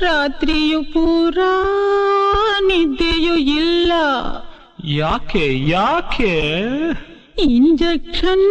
ರಾತ್ರಿಯು 0.01 0.81
ಪೂರಾ 0.93 1.53
ನಿದ್ದೆಯೂ 2.67 3.35
ಇಲ್ಲ. 3.35 3.91
ಯಾಕೆ 4.83 5.69
ಯಾಕೆ? 5.69 6.33
ಇಂಜೆಕ್ಷನ್ 7.39 8.49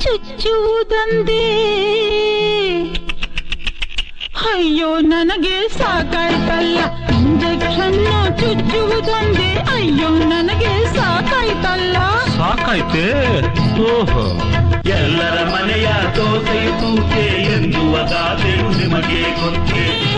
ಚುಚ್ಚುವುದಂದೇ. 0.00 1.46
ಅಯ್ಯೋ 4.44 5.00
ನನಗೆ 5.00 5.68
ಸಾಕಾಯ್ತಲ್ಲ. 5.68 6.78
ಇಂಜೆಕ್ಷನ್ 7.08 8.06
ಚುಚ್ಚುವುದೊಂದೇ. 8.38 9.54
ಅಯ್ಯೋ 9.72 10.08
ನನಗೆ 10.08 10.96
ಸಾಕಾಯ್ತಲ್ಲ. 10.96 11.96
ಸಾಕಾಯ್ತೆ? 12.36 13.38
ಓಹೋ. 13.80 14.42
ಎಲ್ಲರ 14.88 15.48
ಮನೆಯ 15.48 15.88
ದೋಸೆಯು 16.16 16.72
ತೂಕೆ 16.80 17.42
ಎನ್ನುವ 17.42 17.96
ಗಾದೆಯು 17.96 18.68
ನಿಮಗೆ 18.78 19.22
ಗೊತ್ತೇ? 19.22 20.16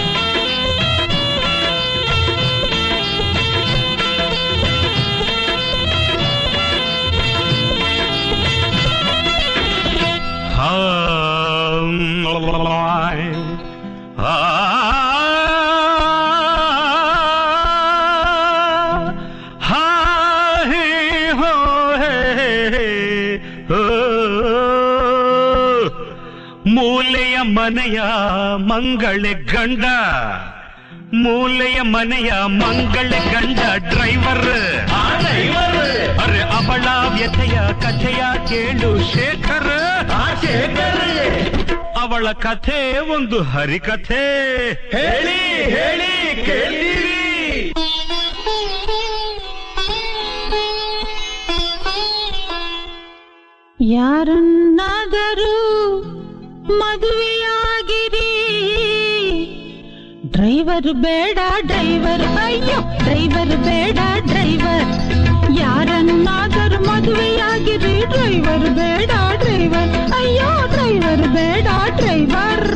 ಹಾ. 10.54 10.88
ಮೂಲೆಯ 26.66 27.36
ಮನೆಯ 27.56 28.00
ಮಂಗಳೆ 28.70 29.32
ಗಂಡ 29.52 29.84
ಮೂಲೆಯ 31.14 31.78
ಮನೆಯ 31.84 32.30
ಮಂಗಳೆ 32.58 33.20
ಗಂಡ 33.32 33.58
ಡ್ರೈವರ್ 33.90 34.46
ಅರೆ 36.18 36.42
ಅವಳ 36.50 36.86
ವ್ಯಥೆಯ 37.14 37.56
ಕಥೆಯ 37.82 38.22
ಕೇಳು 38.48 39.12
ಶೇಖರ್ 39.12 39.72
ಶೇಖರ್ 40.42 41.02
ಅವಳ 42.02 42.32
ಕಥೆ 42.32 42.98
ಒಂದು 42.98 43.42
ಹರಿಕಥೆ. 43.42 44.22
ಹೇಳಿ 44.90 45.40
ಹೇಳಿ 45.74 46.46
ಕೇಳಿರಿ 46.46 47.72
ಯಾರನ್ನಾದರೂ 53.80 55.54
ಮದುವೆಯಾಗಿರಿ. 56.78 58.30
ಡ್ರೈವರ್ 60.30 60.92
ಬೇಡ, 60.92 61.38
ಡ್ರೈವರ್, 61.60 62.44
ಅಯ್ಯೋ, 62.44 62.80
ಡ್ರೈವರ್ 63.04 63.56
ಬೇಡ, 63.56 63.98
ಡ್ರೈವರ್. 64.26 64.88
ಯಾರನ್ನಾದರೂ 65.58 66.80
ಮದುವೆಯಾಗಿರಿ. 66.90 68.06
ಡ್ರೈವರ್ 68.06 68.70
ಬೇಡ, 68.70 69.10
ಡ್ರೈವರ್, 69.38 70.12
ಅಯ್ಯೋ. 70.12 70.61
ಡ್ರೈವರ್ 71.12 71.32
ಬೇಡ 71.34 71.68
ಡ್ರೈವರ್ 71.96 72.68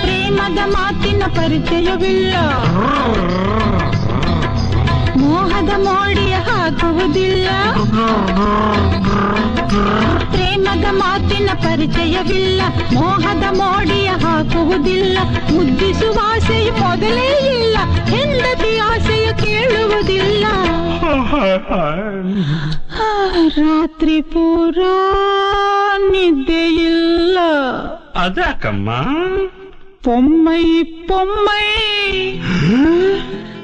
ಪ್ರೇಮದ 0.00 0.60
ಮಾತಿನ 0.74 1.22
ಪರಿಚಯವಿಲ್ಲ 1.36 2.34
ಮೋಹದ 5.22 5.72
ಮೋಡಿಯ 5.78 6.23
ಹಾಕುವುದಿಲ್ಲ 6.64 7.48
ಪ್ರೇಮದ 10.30 10.84
ಮಾತಿನ 10.90 11.50
ಪರಿಚಯವಿಲ್ಲ. 11.54 12.60
ಮೋಹದ 12.94 13.44
ಮೋಡಿಯ 13.56 14.08
ಹಾಕುವುದಿಲ್ಲ. 14.08 15.18
ಮುದ್ದಿಸುವ 15.54 16.20
ಆಸೆಯು 16.22 16.72
ಮೊದಲೇ 16.72 17.28
ಇಲ್ಲ. 17.46 17.76
ಹೆಂಡತಿ 18.04 18.78
ಆಸೆಯ 18.78 19.32
ಕೇಳುವುದಿಲ್ಲ. 19.32 20.46
ರಾತ್ರಿ 23.56 24.22
ಪೂರ 24.22 24.78
ನಿದ್ದೆಯಿಲ್ಲ. 25.98 27.38
ಅದಕ್ಕಮ್ಮ 28.14 28.90
ಪೊಮ್ಮೈ 30.04 30.82
ಪೊಮ್ಮೈ. 30.82 31.70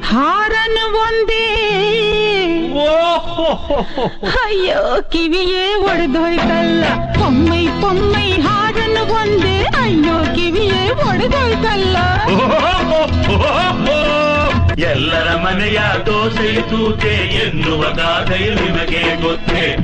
ಹಾರನು 0.05 0.97
ಒಂದೇ 1.03 1.47
ಅಯ್ಯೋ 4.45 5.03
ಕಿವಿಯೇ 5.03 5.75
ಒಡೆದೋಯ್ತಲ್ಲ. 5.75 6.85
ಪೊಮ್ಮೈ 7.19 7.67
ಪೊಮ್ಮೈ 7.67 8.29
ಹಾರನು 8.33 9.03
ಒಂದೇ. 9.15 9.57
ಅಯ್ಯೋ 9.83 10.35
ಕಿವಿಯೇ 10.35 10.91
ಒಡೆದೋಯ್ತಲ್ಲ. 10.91 11.97
ಎಲ್ಲರ 14.83 15.35
ಮನೆಯ 15.37 15.81
ದೋಸೆಯ 16.07 16.61
ತೂತೆ 16.61 17.15
ಎನ್ನುವ 17.45 17.83
ಗಾಥೆಯು 17.83 18.55
ನಿಮಗೆ 18.55 19.03
ಗೊತ್ತೇ? 19.23 19.77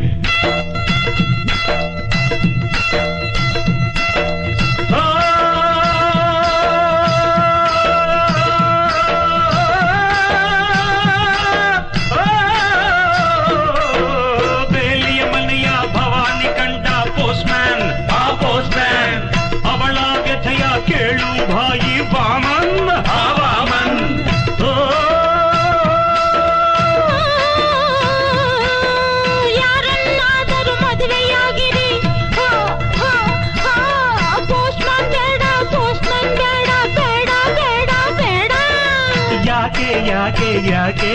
ಯಾಕೆ 40.86 41.12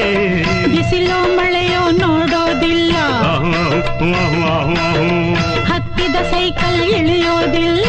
ಬಿಸಿಲೋ 0.67 1.35
ಮಳೆಯೋ 1.35 1.91
ನೋಡೋದಿಲ್ಲ. 1.91 2.95
ಹತ್ತಿದ 5.73 6.15
ಸೈಕಲ್ 6.15 6.83
ಇಳಿಯೋದಿಲ್ಲ. 6.83 7.85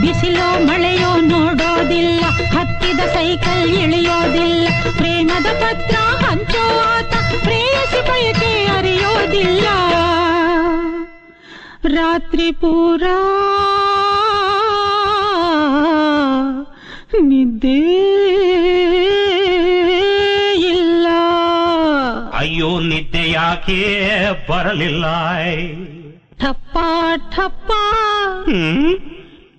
ಬಿಸಿಲೋ 0.00 0.64
ಮಳೆಯೋ 0.64 1.16
ನೋಡೋದಿಲ್ಲ. 1.20 2.24
ಹತ್ತಿದ 2.58 3.00
ಸೈಕಲ್ 3.00 3.70
ಇಳಿಯೋದಿಲ್ಲ. 3.70 4.68
ಪ್ರೇಮದ 4.96 5.46
ಪತ್ರ 5.62 5.96
ಹಂಚೋ 6.26 6.80
ಆತ 6.96 7.14
ಪ್ರೇಯಸಿ 7.42 8.00
ಬಯಕೆ 8.08 8.66
ಅರಿಯೋದಿಲ್ಲ. 8.66 9.66
ರಾತ್ರಿ 11.94 12.52
ಪೂರ 12.52 13.02
ನಿದ್ದೆ 17.20 18.03
ಯಾಕೆ 23.54 23.80
ಬರಲಿಲ್ಲ 24.48 25.06
ಠಪ್ಪ 26.40 26.76
ಠಪ್ಪ 27.34 27.72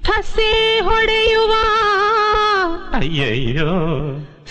ಠಸೆ 0.08 0.50
ಹೊಡೆಯುವ 0.88 1.54
ಅಯ್ಯಯ್ಯೋ 2.98 3.70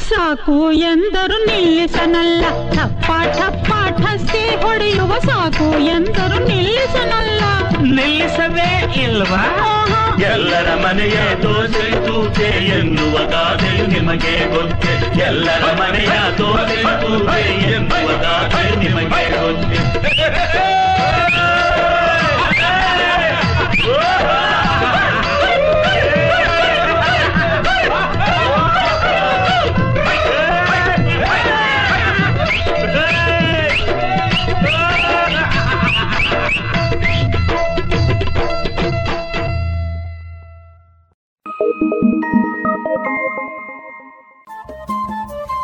ಸಾಕು 0.06 0.56
ಎಂದರು 0.90 1.36
ನಿಲ್ಲಿಸನಲ್ಲ 1.46 2.44
ಠಪ್ಪ 2.72 3.10
ಠಪ್ಪ 3.38 3.70
ಠಸೆ 4.00 4.42
ಹೊಡೆಯುವ 4.64 5.12
ಸಾಕು 5.26 5.68
ಎಂದರು 5.92 6.40
ನಿಲ್ಲಿಸನಲ್ಲ 6.48 7.42
ನಿಲ್ಲಿಸವೇ 7.98 8.70
ಇಲ್ವಾ 9.04 9.44
ಎಲ್ಲರ 10.30 10.68
ಮನೆಯ 10.84 11.18
ದೋಸೆ 11.44 11.86
ತೂತೆ 12.06 12.50
ಎನ್ನುವ 12.78 13.16
ಗಾದೆ 13.32 13.74
ನಿಮಗೆ 13.94 14.36
ಗೊತ್ತು 14.54 14.83
ಎಲ್ಲರ 15.20 15.64
ಮನೆಯ 15.80 16.14
ದೋಸೆ 16.38 16.78
ತೂತೆ 17.02 17.40
ಎನ್ನುವ 17.70 18.08
ಗಾದೆಯು 18.22 18.74
ನಿಮಗೆ 18.78 19.24
ಗೊತ್ತೇ. 19.34 19.80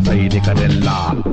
செய்தி 0.00 0.38
கதெல்லாம். 0.38 1.25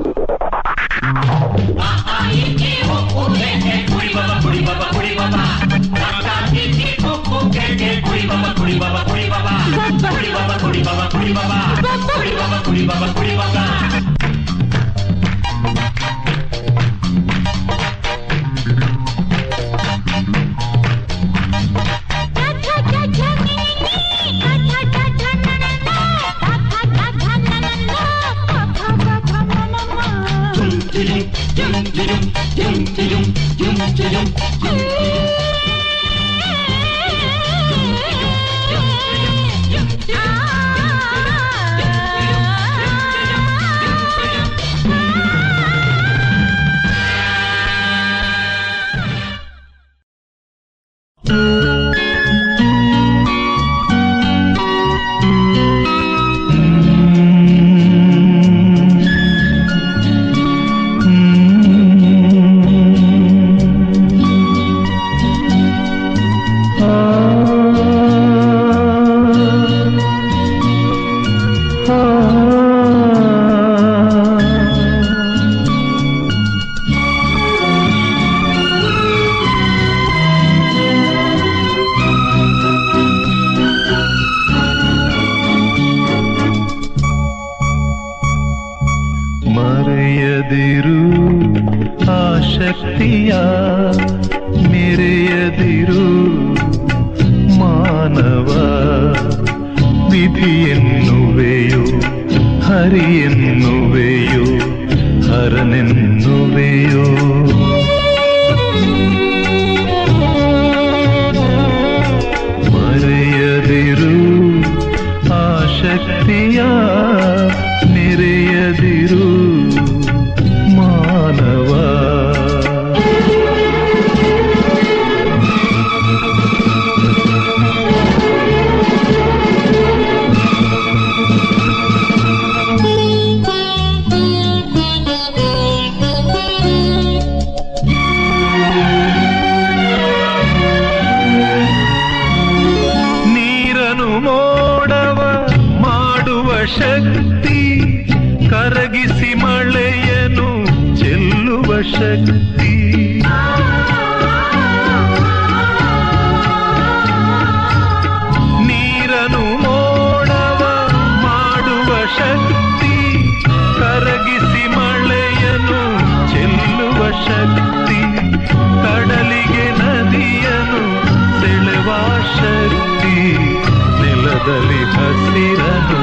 ನೆಲದಲ್ಲಿ 174.46 174.84
ಹಸಿರನು 174.84 176.00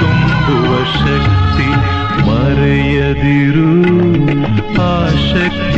ತುಂಬುವ 0.00 0.84
ಶಕ್ತಿ 0.84 1.68
ಮರೆಯದಿರು. 2.26 3.70
ಆ 4.82 5.08
ಶಕ್ತಿಯ 5.08 5.77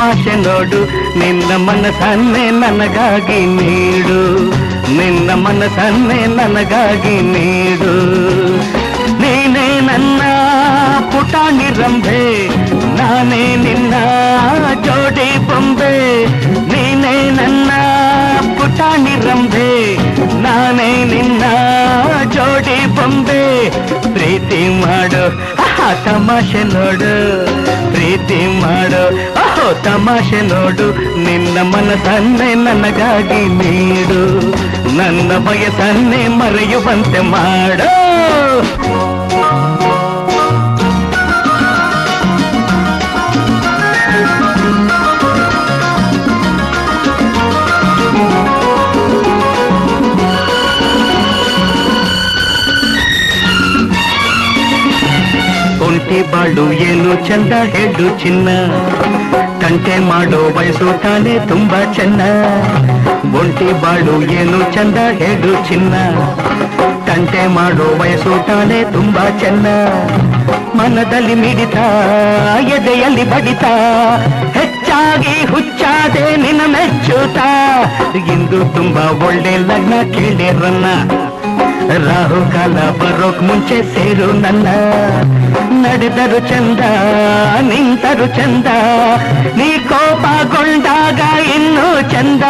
ತಮಾಷೆ 0.00 0.34
ನೋಡು 0.38 0.78
ನಿನ್ನ 1.20 1.50
ಮನಸ್ಸನ್ನೇ 1.64 2.44
ನನಗಾಗಿ 2.58 3.38
ನೀಡು 3.56 4.18
ನಿನ್ನ 4.98 5.30
ಮನಸ್ಸನ್ನೇ 5.42 6.18
ನನಗಾಗಿ 6.36 7.16
ನೀಡು 7.26 7.90
ನೀನೇ 9.22 9.66
ನನ್ನ 9.88 10.20
ಪುಟಾಣಿ 11.12 11.68
ರಂಭೆ 11.80 12.22
ನಾನೇ 12.98 13.42
ನಿನ್ನ 13.64 13.94
ಜೋಡಿ 14.86 15.28
ಬೊಂಬೆ 15.48 15.92
ನೀನೇ 16.72 17.14
ನನ್ನ 17.38 17.70
ಪುಟಾಣಿ 18.58 19.14
ರಂಭೆ 19.26 19.70
ನಾನೇ 20.44 20.90
ನಿನ್ನ 21.12 21.44
ಜೋಡಿ 22.36 22.78
ಬೊಂಬೆ 22.96 23.42
ಪ್ರೀತಿ 24.14 24.62
ಮಾಡು 24.80 25.24
ಆಹಾ, 25.64 25.88
ತಮಾಷೆ 26.04 26.62
ನೋಡು 26.72 27.14
ಪ್ರೀತಿ 27.92 28.40
ಮಾಡು 28.60 29.02
ಓಹೋ 29.40 29.49
ತಮಾಷೆ 29.82 30.40
ನೋಡು 30.42 30.86
ನಿನ್ನ 31.16 31.58
ಮನಸ್ಸನ್ನೇ 31.62 32.54
ನನಗಾಗಿ 32.64 33.40
ನೀಡು 33.54 34.20
ನನ್ನ 34.96 35.38
ಬಯಸನ್ನೇ 35.38 36.28
ಮರೆಯುವಂತೆ 36.38 37.20
ಮಾಡು 37.32 37.88
ಒಂಟಿ 55.86 56.20
ಬಾಳು 56.32 56.64
ಏನು 56.88 57.12
ಚಂದ 57.28 57.52
ಹೇಳು 57.74 58.08
ತಂಟೆ 59.70 59.98
ಮಾಡೋ 59.98 60.58
ವಯಸ್ಸು 60.58 61.02
ತಾನೇ 61.02 61.38
ತುಂಬಾ 61.48 61.92
ಚೆನ್ನ. 61.92 62.20
ಒಂಟಿ 63.38 63.82
ಬಾಳು 63.82 64.22
ಏನು 64.22 64.74
ಚಂದ 64.74 64.96
ಹೇಳು 65.10 65.68
ಚಿನ್ನ. 65.68 65.94
ತಂಟೆ 67.06 67.46
ಮಾಡೋ 67.46 67.98
ವಯಸ್ಸು 68.00 68.46
ತಾನೇ 68.46 68.84
ತುಂಬಾ 68.84 69.38
ಚೆನ್ನ. 69.40 69.66
ಮನದಲ್ಲಿ 70.74 71.34
ಮಿಡಿತ, 71.34 71.76
ಎದೆಯಲ್ಲಿ 72.72 73.30
ಬಡಿತ. 73.30 73.64
ಹೆಚ್ಚಾಗಿ 74.58 75.46
ಹುಚ್ಚಾದೆ 75.52 76.36
ನಿನ್ನ 76.36 76.60
ಮೆಚ್ಚುತ್ತಾ 76.66 77.50
ಇಂದು 78.14 78.74
ತುಂಬಾ 78.74 79.26
ಒಳ್ಳೆ 79.26 79.56
ಲಗ್ನ 79.58 79.94
ಕೇಳಿರನ್ನ 80.14 80.86
ರಾಹುಕಾಲ 82.08 82.90
ಬರೋಕ್ 82.90 83.42
ಮುಂಚೆ 83.42 83.82
ಸೇರು 83.82 84.32
ನನ್ನ. 84.32 84.66
ನಡೆದರು 85.82 86.38
ಚಂದ, 86.50 86.82
ನಿಂತರು 87.68 88.26
ಚಂದ, 88.36 88.68
ನೀ 89.58 89.68
ಕೋಪಗೊಂಡಾಗ 89.90 91.20
ಇನ್ನೂ 91.56 91.86
ಚಂದ, 92.12 92.44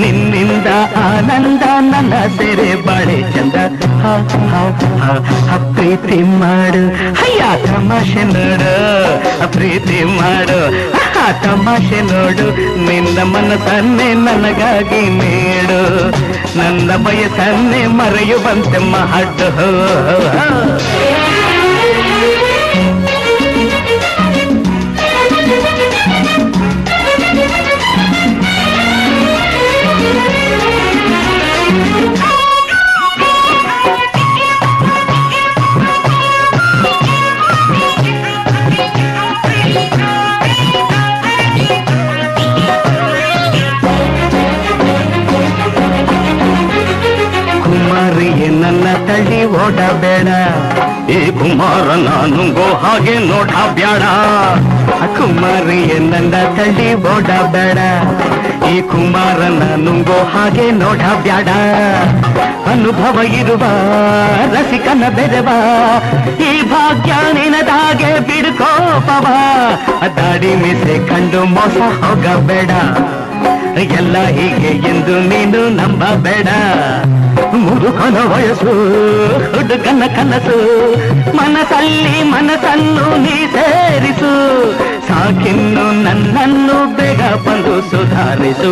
ನಿನ್ನಿಂದ 0.00 0.68
ಆನಂದ 1.06 1.64
ನನ್ನ 1.90 2.14
ಸೆರೆ 2.36 2.70
ಬಾಳೆ 2.86 3.18
ಚಂದ. 3.34 3.56
ಪ್ರೀತಿ 5.76 6.18
ಮಾಡು 6.40 6.82
ಹಯ್ಯ 7.20 7.42
ತಮಾಷೆ 7.64 8.24
ನೋಡು 8.34 8.72
ಪ್ರೀತಿ 9.56 10.00
ಮಾಡು 10.18 10.60
ತಮಾಷೆ 11.42 12.00
ನೋಡು, 12.10 12.46
ನಿನ್ನ 12.86 13.18
ಮನಸ್ಸನ್ನೇ 13.32 14.06
ನನಗಾಗಿ 14.26 15.02
ನೀಡು, 15.18 15.80
ನನ್ನ 16.58 16.90
ಬಯಸನ್ನೇ 17.04 17.82
ಮರೆಯುವಂತೆ 17.98 18.80
ಮಾಡು 18.92 19.48
ಓಡಬೇಡ 49.68 50.28
ಈ 51.10 51.18
ಕುಮಾರ 51.38 51.86
ನಾನುಂಗೋ 52.06 52.66
ಹಾಗೆ 52.82 53.14
ನೋಡಬೇಡ 53.18 53.74
ಬ್ಯಾಡ 53.74 54.02
ಕುಮಾರಿಯೇ 55.16 55.98
ನನ್ನ 55.98 56.34
ತಳ್ಳಿ 56.56 56.94
ಓಡಬೇಡ. 56.94 57.78
ಈ 58.72 58.80
ಕುಮಾರ 58.82 59.40
ನಾನುಂಗೋ 59.60 60.18
ಹಾಗೆ 60.32 60.66
ನೋಡಬೇಡ 60.70 61.22
ಬ್ಯಾಡ 61.22 61.48
ಅನುಭವ 62.72 63.16
ಇರುವ 63.40 63.62
ರಸಿಕನ 64.54 65.04
ಬೆದವ 65.16 65.48
ಈ 66.48 66.62
ಭಾಗ್ಯ 66.62 67.12
ನಿನದಾಗೆ 67.32 68.10
ಬಿಡ್ಕೋಪವ. 68.20 69.26
ದಾಡಿ 70.16 70.54
ಮೀಸೆ 70.54 70.96
ಕಂಡು 71.08 71.44
ಮೋಸ 71.44 71.78
ಹೋಗಬೇಡ. 72.02 72.70
ಎಲ್ಲ 73.98 74.16
ಹೀಗೆ 74.36 74.72
ಎಂದು 74.90 75.16
ನೀನು 75.28 75.60
ನಂಬಬೇಡ. 75.76 76.48
ಮುದುಕನ 77.67 78.17
ವಯಸ್ಸು 78.31 78.73
ಹುಡುಗನ 79.53 80.03
ಕನಸು 80.15 80.57
ಮನಸ್ಸಲ್ಲಿ 81.39 82.15
ಮನಸ್ಸನ್ನು 82.31 83.05
ನೀ 83.17 83.37
ಸೇರಿಸು 83.55 84.33
ಸಾಕಿನ್ನು 85.07 85.85
ನನ್ನನ್ನು 86.03 86.77
ಬೇಗ 86.97 87.21
ಬಂದು 87.45 87.75
ಸುಧಾರಿಸು 87.89 88.71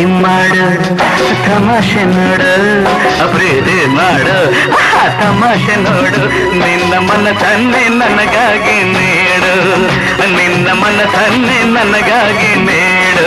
ಪ್ರೀತಿ 0.00 0.12
ಮಾಡು, 0.24 0.66
ತಮಾಷೆ 1.46 2.02
ನೋಡು 2.12 2.52
ಪ್ರೀತಿ 3.32 3.76
ಮಾಡು. 3.96 4.36
ತಮಾಷೆ 5.20 5.76
ನೋಡು, 5.76 6.22
ನಿನ್ನ 6.60 6.92
ಮನ 7.08 7.26
ತನ್ನೆ 7.42 7.82
ನನಗಾಗಿ 8.00 8.76
ನೀಡು. 8.94 9.52
ನಿನ್ನ 10.36 10.68
ಮನ 10.80 11.00
ತನ್ನೆ 11.16 11.58
ನನಗಾಗಿ 11.76 12.50
ನೀಡು. 12.68 13.26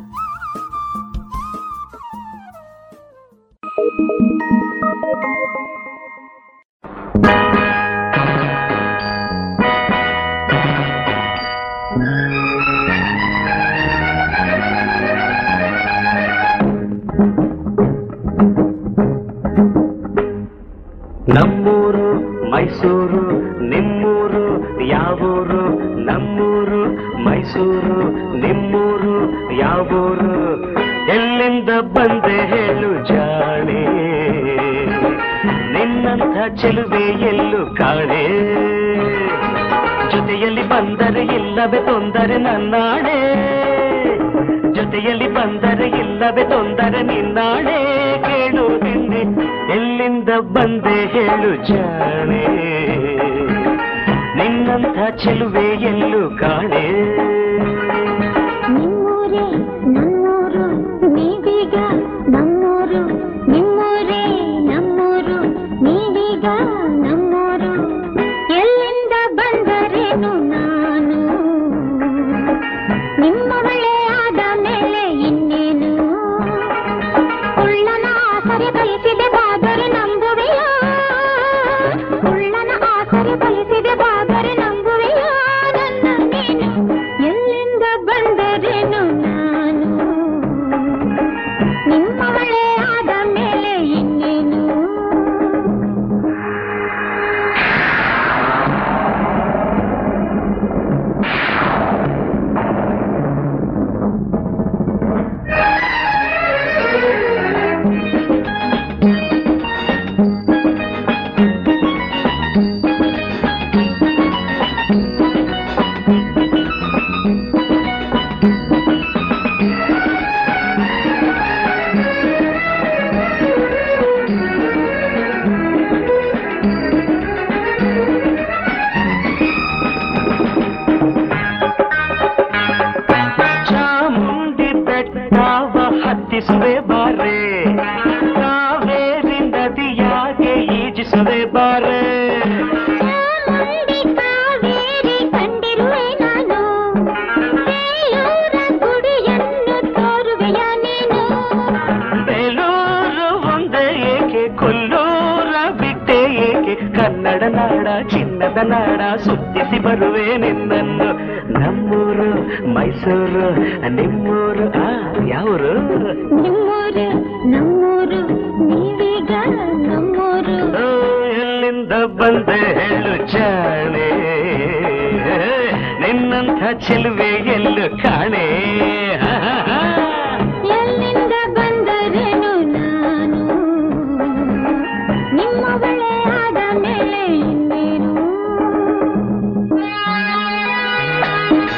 ನಮ್ಮೂರು 21.28 22.06
ಮೈಸೂರು 22.50 23.22
ನಿಮ್ಮೂರು 23.68 24.44
ಯಾವೂರು 24.86 25.62
ನಮ್ಮೂರು 26.04 26.80
ಮೈಸೂರು 27.24 27.96
ನಿಮ್ಮೂರು 28.36 29.14
ಯಾವೂರು 29.58 30.32
ಎಲ್ಲಿಂದ 31.08 31.70
ಬಂದೆ 31.96 32.38
ಚೆಲುವೆ 36.47 37.27
ಎಲ್ಲೂ 37.27 37.75
ಕಾಣೆ. 37.75 38.23
ಜೊತೆಯಲ್ಲಿ 40.11 40.69
ಬಂದರೆ 40.69 41.21
ಇಲ್ಲವೇ 41.21 41.77
ತೊಂದರೆ 41.77 42.37
ನನ್ನಾಣೆ. 42.37 43.21
ಜೊತೆಯಲ್ಲಿ 44.73 45.27
ಬಂದರೆ 45.33 45.87
ಇಲ್ಲವೇ 45.87 46.43
ತೊಂದರೆ 46.43 47.01
ನಿನ್ನಾಣೆ. 47.01 47.77
ಕೇಳು 48.23 48.83
ನಿನ್ನೆ, 48.83 49.19
ಎಲ್ಲಿಂದ 49.71 50.29
ಬಂದೆ 50.29 51.07
ಹೇಳು 51.07 51.55
ಜಾಣೆ. 51.55 52.47
ನಿನ್ನಂಥ 54.35 55.23
ಚೆಲುವೆ 55.23 55.65
ಎಲ್ಲೂ 55.65 56.29
ಕಾಣೆ. 56.29 57.40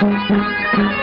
Thank 0.04 0.98
you. 0.98 1.03